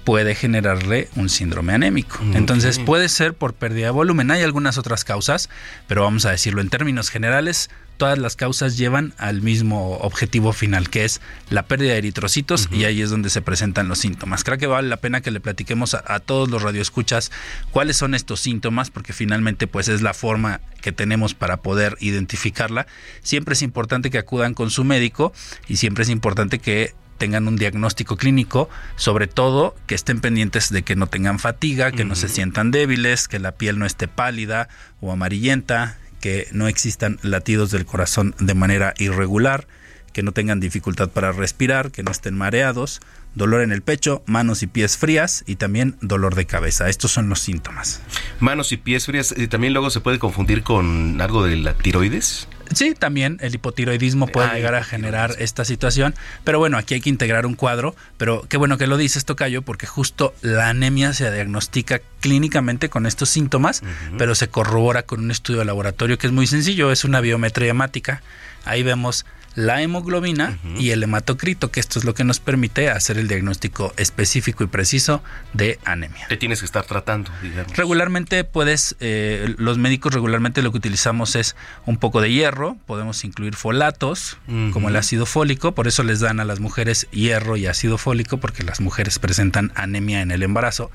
[0.07, 2.21] puede generarle un síndrome anémico.
[2.33, 4.31] Entonces puede ser por pérdida de volumen.
[4.31, 5.51] Hay algunas otras causas,
[5.89, 10.91] pero vamos a decirlo en términos generales, todas las causas llevan al mismo objetivo final,
[10.91, 11.21] que es
[11.51, 14.45] la pérdida de eritrocitos y ahí es donde se presentan los síntomas.
[14.45, 17.33] Creo que vale la pena que le platiquemos a, a todos los radioescuchas
[17.73, 22.87] cuáles son estos síntomas, porque finalmente pues es la forma que tenemos para poder identificarla.
[23.25, 25.33] Siempre es importante que acudan con su médico
[25.67, 30.83] y siempre es importante que tengan un diagnóstico clínico, sobre todo que estén pendientes de
[30.83, 34.69] que no tengan fatiga, que no se sientan débiles, que la piel no esté pálida
[35.01, 39.67] o amarillenta, que no existan latidos del corazón de manera irregular,
[40.13, 43.01] que no tengan dificultad para respirar, que no estén mareados,
[43.35, 46.89] dolor en el pecho, manos y pies frías y también dolor de cabeza.
[46.89, 48.01] Estos son los síntomas.
[48.41, 52.49] Manos y pies frías, eh, también luego se puede confundir con algo de la tiroides.
[52.73, 56.15] Sí, también el hipotiroidismo puede llegar a generar esta situación,
[56.45, 59.63] pero bueno, aquí hay que integrar un cuadro, pero qué bueno que lo dices, Tocayo,
[59.63, 63.83] porque justo la anemia se diagnostica clínicamente con estos síntomas,
[64.19, 67.71] pero se corrobora con un estudio de laboratorio que es muy sencillo, es una biometría
[67.71, 68.23] hemática.
[68.65, 69.25] Ahí vemos
[69.57, 73.93] la hemoglobina y el hematocrito, que esto es lo que nos permite hacer el diagnóstico
[73.97, 75.23] específico y preciso
[75.55, 76.29] de anemia.
[76.29, 77.75] Te tienes que estar tratando, digamos.
[77.75, 81.57] Regularmente puedes, eh, los médicos regularmente lo que utilizamos es
[81.87, 84.37] un poco de hierro, podemos incluir folatos,
[84.73, 88.37] como el ácido fólico, por eso les dan a las mujeres hierro y ácido fólico,
[88.37, 90.91] porque las mujeres presentan anemia en el embarazo,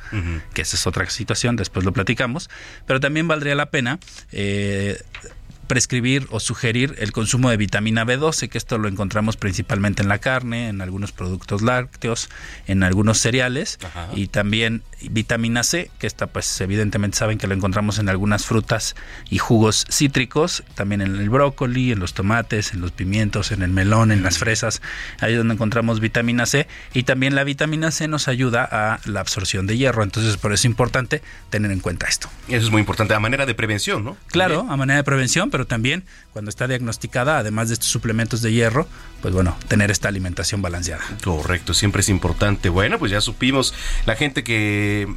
[0.53, 2.49] que esa es otra situación, después lo platicamos,
[2.85, 3.99] pero también valdría la pena
[4.31, 5.01] eh,
[5.71, 10.17] prescribir o sugerir el consumo de vitamina B12, que esto lo encontramos principalmente en la
[10.17, 12.29] carne, en algunos productos lácteos,
[12.67, 13.79] en algunos cereales
[14.13, 18.97] y también vitamina C, que esta pues evidentemente saben que lo encontramos en algunas frutas
[19.29, 23.71] y jugos cítricos, también en el brócoli, en los tomates, en los pimientos, en el
[23.71, 24.81] melón, en las fresas,
[25.21, 29.21] ahí es donde encontramos vitamina C y también la vitamina C nos ayuda a la
[29.21, 32.29] absorción de hierro, entonces por eso es importante tener en cuenta esto.
[32.49, 34.17] Eso es muy importante, a manera de prevención, ¿no?
[34.27, 38.51] Claro, a manera de prevención, pero también cuando está diagnosticada, además de estos suplementos de
[38.51, 38.87] hierro,
[39.21, 41.03] pues bueno, tener esta alimentación balanceada.
[41.23, 42.69] Correcto, siempre es importante.
[42.69, 43.73] Bueno, pues ya supimos
[44.05, 45.07] la gente que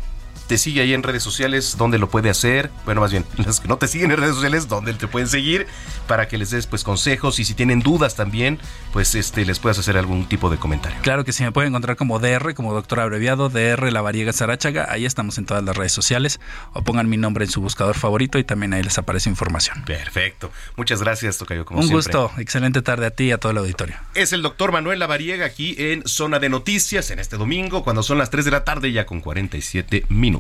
[0.47, 2.71] te sigue ahí en redes sociales, ¿dónde lo puede hacer?
[2.85, 5.67] Bueno, más bien, los que no te siguen en redes sociales, ¿dónde te pueden seguir?
[6.07, 8.59] Para que les des pues consejos y si tienen dudas también,
[8.93, 10.99] pues este les puedas hacer algún tipo de comentario.
[11.03, 14.87] Claro que sí, me pueden encontrar como DR, como doctor abreviado, DR La Variega Sarachaga.
[14.91, 16.41] Ahí estamos en todas las redes sociales.
[16.73, 19.83] O pongan mi nombre en su buscador favorito y también ahí les aparece información.
[19.85, 20.53] Perfecto.
[20.77, 22.13] Muchas gracias, Tocayo, como Un siempre.
[22.13, 22.31] gusto.
[22.39, 23.97] Excelente tarde a ti y a todo el auditorio.
[24.15, 28.19] Es el doctor Manuel Lavariega aquí en Zona de Noticias en este domingo, cuando son
[28.19, 30.34] las 3 de la tarde, ya con 47 minutos.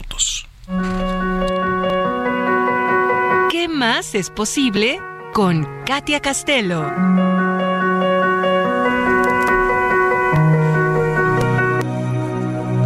[3.51, 4.99] ¿Qué más es posible
[5.33, 6.91] con Katia Castelo?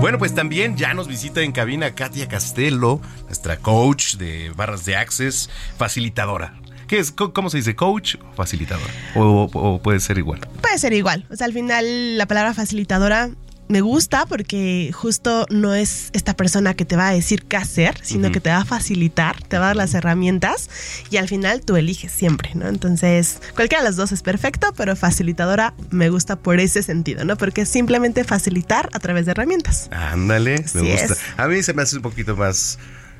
[0.00, 4.96] Bueno, pues también ya nos visita en cabina Katia Castelo, nuestra coach de barras de
[4.96, 6.54] access, facilitadora.
[6.86, 7.12] ¿Qué es?
[7.12, 7.76] ¿Cómo se dice?
[7.76, 8.92] ¿Coach o facilitadora?
[9.14, 10.40] O, o puede ser igual.
[10.62, 11.26] Puede ser igual.
[11.30, 13.30] O sea, al final la palabra facilitadora
[13.68, 17.96] me gusta porque justo no es esta persona que te va a decir qué hacer,
[18.02, 20.70] sino que te va a facilitar, te va a dar las herramientas
[21.10, 22.66] y al final tú eliges siempre, ¿no?
[22.68, 27.36] Entonces, cualquiera de las dos es perfecto, pero facilitadora me gusta por ese sentido, ¿no?
[27.36, 29.88] Porque es simplemente facilitar a través de herramientas.
[29.92, 31.12] Ándale, me gusta.
[31.14, 31.18] es.
[31.36, 32.78] A mí se me hace un poquito más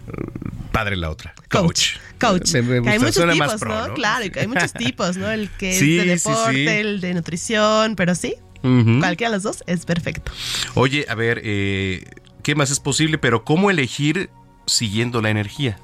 [0.08, 0.12] eh,
[0.72, 1.34] padre la otra.
[1.50, 1.96] Coach.
[2.18, 2.54] Coach.
[2.54, 3.88] Me- me Que hay muchos tipos, pro, ¿no?
[3.88, 3.94] ¿no?
[3.94, 5.30] Claro, y que hay muchos tipos, ¿no?
[5.30, 6.66] El que Sí, es de sí, deporte, sí.
[6.68, 8.98] el de nutrición, pero sí, Ujú.
[9.00, 10.32] cualquiera de los dos es perfecto.
[10.74, 12.04] Oye, a ver, eh,
[12.42, 13.18] ¿qué más es posible?
[13.18, 14.30] Pero ¿cómo elegir
[14.66, 15.78] siguiendo la energía?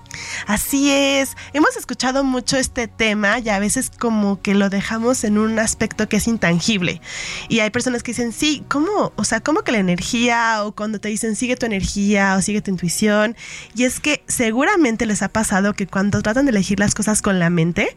[0.46, 5.38] Así es, hemos escuchado mucho este tema y a veces como que lo dejamos en
[5.38, 7.00] un aspecto que es intangible.
[7.48, 9.12] Y hay personas que dicen, sí, ¿cómo?
[9.16, 10.64] O sea, ¿cómo que la energía?
[10.64, 13.36] O cuando te dicen, sigue tu energía o sigue tu intuición.
[13.74, 17.38] Y es que seguramente les ha pasado que cuando tratan de elegir las cosas con
[17.38, 17.96] la mente,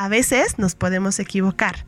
[0.00, 1.84] a veces nos podemos equivocar.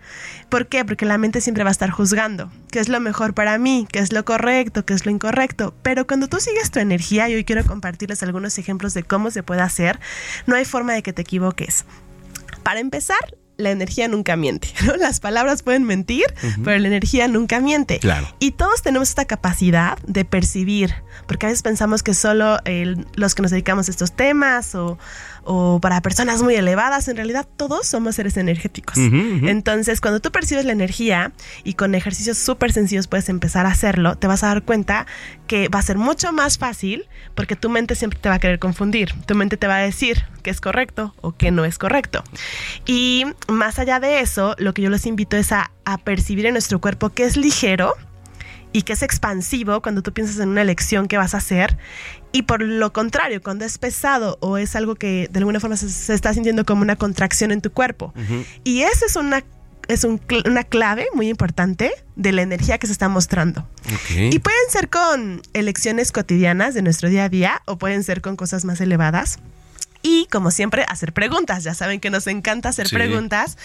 [0.49, 0.85] ¿Por qué?
[0.85, 4.01] Porque la mente siempre va a estar juzgando qué es lo mejor para mí, qué
[4.01, 5.75] es lo correcto, qué es lo incorrecto.
[5.83, 9.45] Pero cuando tú sigues tu energía, y hoy quiero compartirles algunos ejemplos de cómo se
[9.45, 10.01] puede hacer,
[10.47, 11.85] no hay forma de que te equivoques.
[12.65, 13.19] Para empezar,
[13.57, 14.69] la energía nunca miente.
[14.87, 14.97] ¿no?
[14.97, 16.25] Las palabras pueden mentir,
[16.65, 18.01] pero la energía nunca miente.
[18.01, 18.27] Claro.
[18.41, 20.95] Y todos tenemos esta capacidad de percibir,
[21.29, 24.99] porque a veces pensamos que solo el- los que nos dedicamos a estos temas o,
[25.45, 28.97] o para personas muy elevadas, en realidad todos somos seres energéticos.
[28.97, 31.33] Entonces, cuando tú percibes la energía
[31.65, 35.07] y con ejercicios súper sencillos puedes empezar a hacerlo, te vas a dar cuenta
[35.47, 38.59] que va a ser mucho más fácil porque tu mente siempre te va a querer
[38.59, 39.15] confundir.
[39.27, 42.23] Tu mente te va a decir qué es correcto o qué no es correcto.
[42.87, 46.53] Y más allá de eso, lo que yo les invito es a, a percibir en
[46.53, 47.95] nuestro cuerpo que es ligero
[48.73, 51.77] y que es expansivo cuando tú piensas en una elección que vas a hacer.
[52.33, 55.89] Y por lo contrario, cuando es pesado o es algo que de alguna forma se,
[55.91, 58.15] se está sintiendo como una contracción en tu cuerpo.
[58.63, 59.43] Y esa es una,
[59.89, 63.69] es un cl- una clave muy importante de la energía que se está mostrando.
[64.33, 68.37] Y pueden ser con elecciones cotidianas de nuestro día a día o pueden ser con
[68.37, 69.39] cosas más elevadas.
[70.03, 71.63] Y como siempre, hacer preguntas.
[71.65, 72.95] Ya saben que nos encanta hacer Sí.
[72.95, 73.59] preguntas.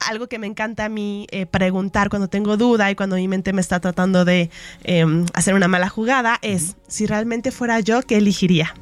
[0.00, 3.52] Algo que me encanta a mí eh, preguntar cuando tengo duda y cuando mi mente
[3.52, 4.50] me está tratando de
[4.84, 8.74] em, hacer una mala jugada es, si realmente fuera yo, ¿qué elegiría?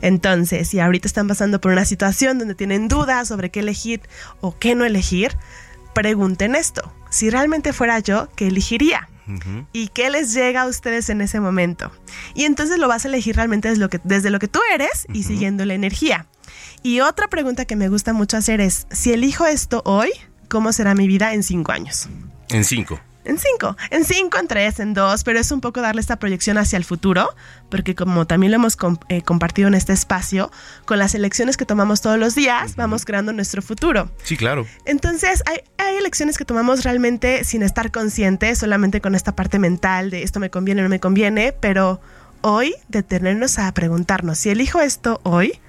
[0.00, 4.00] Entonces, si ahorita están pasando por una situación donde tienen dudas sobre qué elegir
[4.40, 5.36] o qué no elegir,
[5.92, 6.92] pregunten esto.
[7.10, 9.08] Si realmente fuera yo, ¿qué elegiría?
[9.72, 11.90] ¿Y qué les llega a ustedes en ese momento?
[12.34, 15.06] Y entonces lo vas a elegir realmente desde lo que, desde lo que tú eres
[15.12, 16.26] y siguiendo la energía.
[16.82, 20.10] Y otra pregunta que me gusta mucho hacer es, si elijo esto hoy,
[20.48, 22.08] ¿cómo será mi vida en cinco años?
[22.50, 23.00] En cinco.
[23.28, 26.56] En cinco, en cinco, en tres, en dos, pero es un poco darle esta proyección
[26.56, 27.28] hacia el futuro,
[27.68, 28.78] porque como también lo hemos
[29.10, 30.50] eh, compartido en este espacio,
[30.86, 34.10] con las elecciones que tomamos todos los días, vamos creando nuestro futuro.
[34.22, 34.66] Sí, claro.
[34.86, 40.08] Entonces, hay, hay elecciones que tomamos realmente sin estar conscientes, solamente con esta parte mental
[40.08, 42.00] de esto me conviene o no me conviene, pero
[42.40, 45.60] hoy detenernos a preguntarnos, si elijo esto hoy,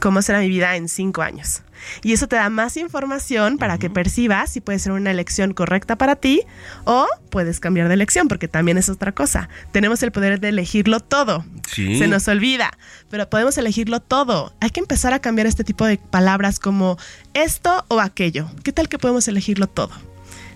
[0.00, 1.62] ¿cómo será mi vida en cinco años?
[2.02, 5.96] Y eso te da más información para que percibas si puede ser una elección correcta
[5.96, 6.42] para ti
[6.84, 9.48] o puedes cambiar de elección, porque también es otra cosa.
[9.72, 11.44] Tenemos el poder de elegirlo todo.
[11.66, 11.98] Sí.
[11.98, 12.76] Se nos olvida,
[13.10, 14.52] pero podemos elegirlo todo.
[14.60, 16.98] Hay que empezar a cambiar este tipo de palabras como
[17.34, 18.48] esto o aquello.
[18.62, 19.92] ¿Qué tal que podemos elegirlo todo?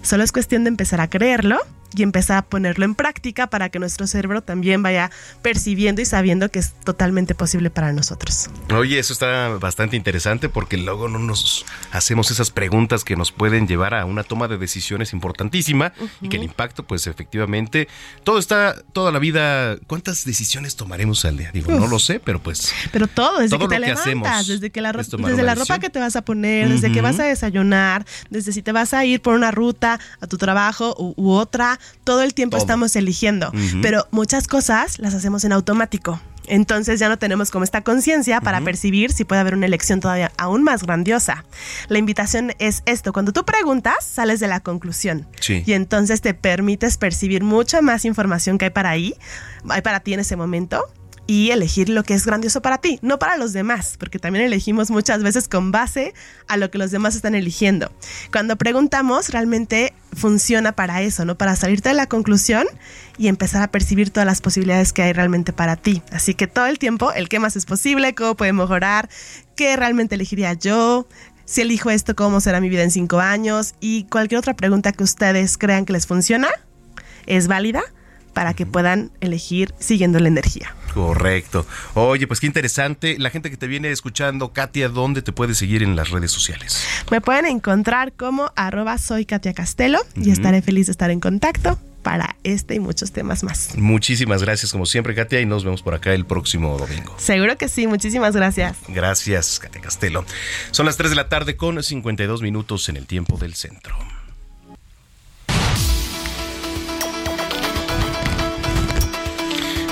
[0.02, 1.60] Solo es cuestión de empezar a creerlo
[1.94, 5.10] y empezar a ponerlo en práctica para que nuestro cerebro también vaya
[5.42, 8.48] percibiendo y sabiendo que es totalmente posible para nosotros.
[8.74, 13.66] Oye, eso está bastante interesante porque luego no nos hacemos esas preguntas que nos pueden
[13.66, 17.88] llevar a una toma de decisiones importantísima y que el impacto, pues efectivamente,
[18.24, 21.50] todo está, toda la vida, ¿cuántas decisiones tomaremos al día?
[21.52, 22.72] Digo, no lo sé, pero pues...
[22.92, 25.54] Pero todo, desde Todo que te lo que levantas, hacemos desde que la, desde la
[25.54, 25.80] ropa decisión.
[25.80, 29.04] que te vas a poner, desde que vas a desayunar, desde si te vas a
[29.04, 32.64] ir por una ruta a tu trabajo u, u otra, todo el tiempo Todo.
[32.64, 33.52] estamos eligiendo.
[33.80, 36.20] Pero muchas cosas las hacemos en automático.
[36.46, 40.32] Entonces ya no tenemos como esta conciencia para percibir si puede haber una elección todavía
[40.36, 41.44] aún más grandiosa.
[41.88, 45.26] La invitación es esto, cuando tú preguntas, sales de la conclusión.
[45.40, 45.62] Sí.
[45.64, 49.14] Y entonces te permites percibir mucha más información que hay para ahí,
[49.68, 50.84] hay para ti en ese momento
[51.26, 54.90] y elegir lo que es grandioso para ti, no para los demás, porque también elegimos
[54.90, 56.14] muchas veces con base
[56.48, 57.92] a lo que los demás están eligiendo.
[58.32, 61.36] Cuando preguntamos, realmente funciona para eso, ¿no?
[61.36, 62.66] Para salirte de la conclusión
[63.18, 66.02] y empezar a percibir todas las posibilidades que hay realmente para ti.
[66.10, 69.08] Así que todo el tiempo, el qué más es posible, cómo puede mejorar,
[69.54, 71.06] qué realmente elegiría yo,
[71.44, 75.04] si elijo esto, cómo será mi vida en cinco años y cualquier otra pregunta que
[75.04, 76.48] ustedes crean que les funciona,
[77.26, 77.82] es válida
[78.32, 80.74] para que puedan elegir siguiendo la energía.
[80.94, 81.66] Correcto.
[81.94, 83.16] Oye, pues qué interesante.
[83.18, 86.86] La gente que te viene escuchando, Katia, ¿dónde te puede seguir en las redes sociales?
[87.10, 91.78] Me pueden encontrar como arroba soy Katia Castelo y estaré feliz de estar en contacto
[92.02, 93.76] para este y muchos temas más.
[93.76, 97.14] Muchísimas gracias como siempre, Katia, y nos vemos por acá el próximo domingo.
[97.18, 98.76] Seguro que sí, muchísimas gracias.
[98.88, 100.24] Gracias, Katia Castelo.
[100.72, 103.96] Son las 3 de la tarde con 52 minutos en el tiempo del centro.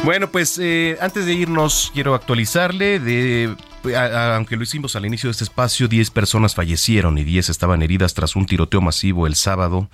[0.05, 3.55] Bueno, pues eh, antes de irnos, quiero actualizarle de.
[3.95, 7.83] a- aunque lo hicimos al inicio de este espacio, 10 personas fallecieron y 10 estaban
[7.83, 9.91] heridas tras un tiroteo masivo el sábado,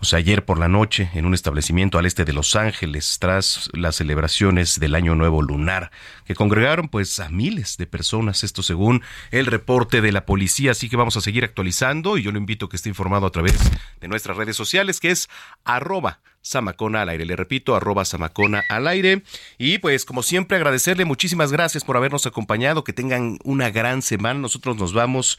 [0.00, 3.70] o sea, ayer por la noche, en un establecimiento al este de Los Ángeles, tras
[3.72, 5.90] las celebraciones del Año Nuevo Lunar,
[6.26, 10.72] que congregaron pues a miles de personas, esto según el reporte de la policía.
[10.72, 13.32] Así que vamos a seguir actualizando y yo lo invito a que esté informado a
[13.32, 13.58] través
[13.98, 15.28] de nuestras redes sociales, que es
[15.64, 17.26] arroba Samacona al aire.
[17.26, 19.22] Le repito, arroba Samacona al aire.
[19.58, 22.84] Y pues como siempre agradecerle muchísimas gracias por habernos acompañado.
[22.84, 24.40] Que tengan una gran semana.
[24.40, 25.38] Nosotros nos vamos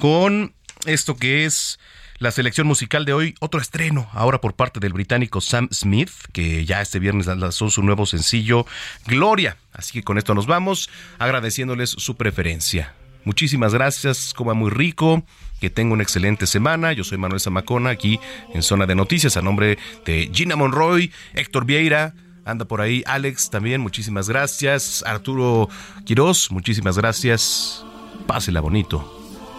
[0.00, 0.54] con
[0.86, 1.78] esto que es
[2.18, 3.34] la selección musical de hoy.
[3.40, 7.82] Otro estreno ahora por parte del británico Sam Smith, que ya este viernes lanzó su
[7.82, 8.66] nuevo sencillo
[9.06, 9.56] Gloria.
[9.72, 12.94] Así que con esto nos vamos agradeciéndoles su preferencia.
[13.24, 15.22] Muchísimas gracias, coma muy rico,
[15.60, 16.92] que tenga una excelente semana.
[16.92, 18.18] Yo soy Manuel Zamacona, aquí
[18.54, 22.14] en Zona de Noticias, a nombre de Gina Monroy, Héctor Vieira,
[22.44, 25.04] anda por ahí Alex también, muchísimas gracias.
[25.06, 25.68] Arturo
[26.04, 27.84] Quirós, muchísimas gracias.
[28.26, 29.16] Pásela bonito.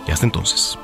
[0.07, 0.77] Y hasta entonces.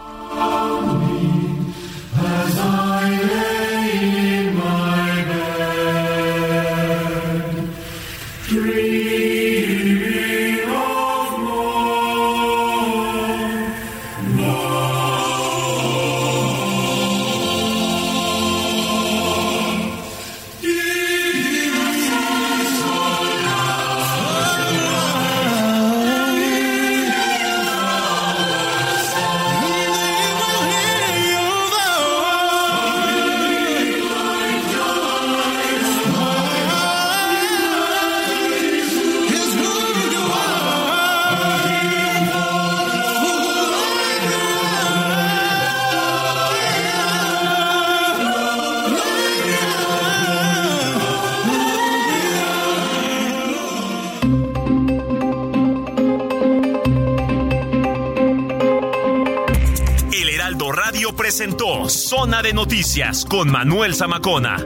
[61.28, 64.66] Presentó Zona de Noticias con Manuel Zamacona.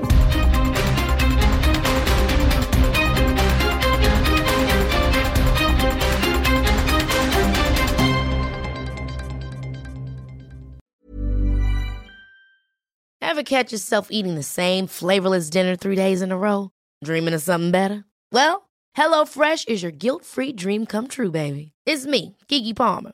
[13.20, 16.70] Ever catch yourself eating the same flavorless dinner three days in a row?
[17.04, 18.06] Dreaming of something better?
[18.32, 21.72] Well, HelloFresh is your guilt free dream come true, baby.
[21.88, 23.14] It's me, Kiki Palmer.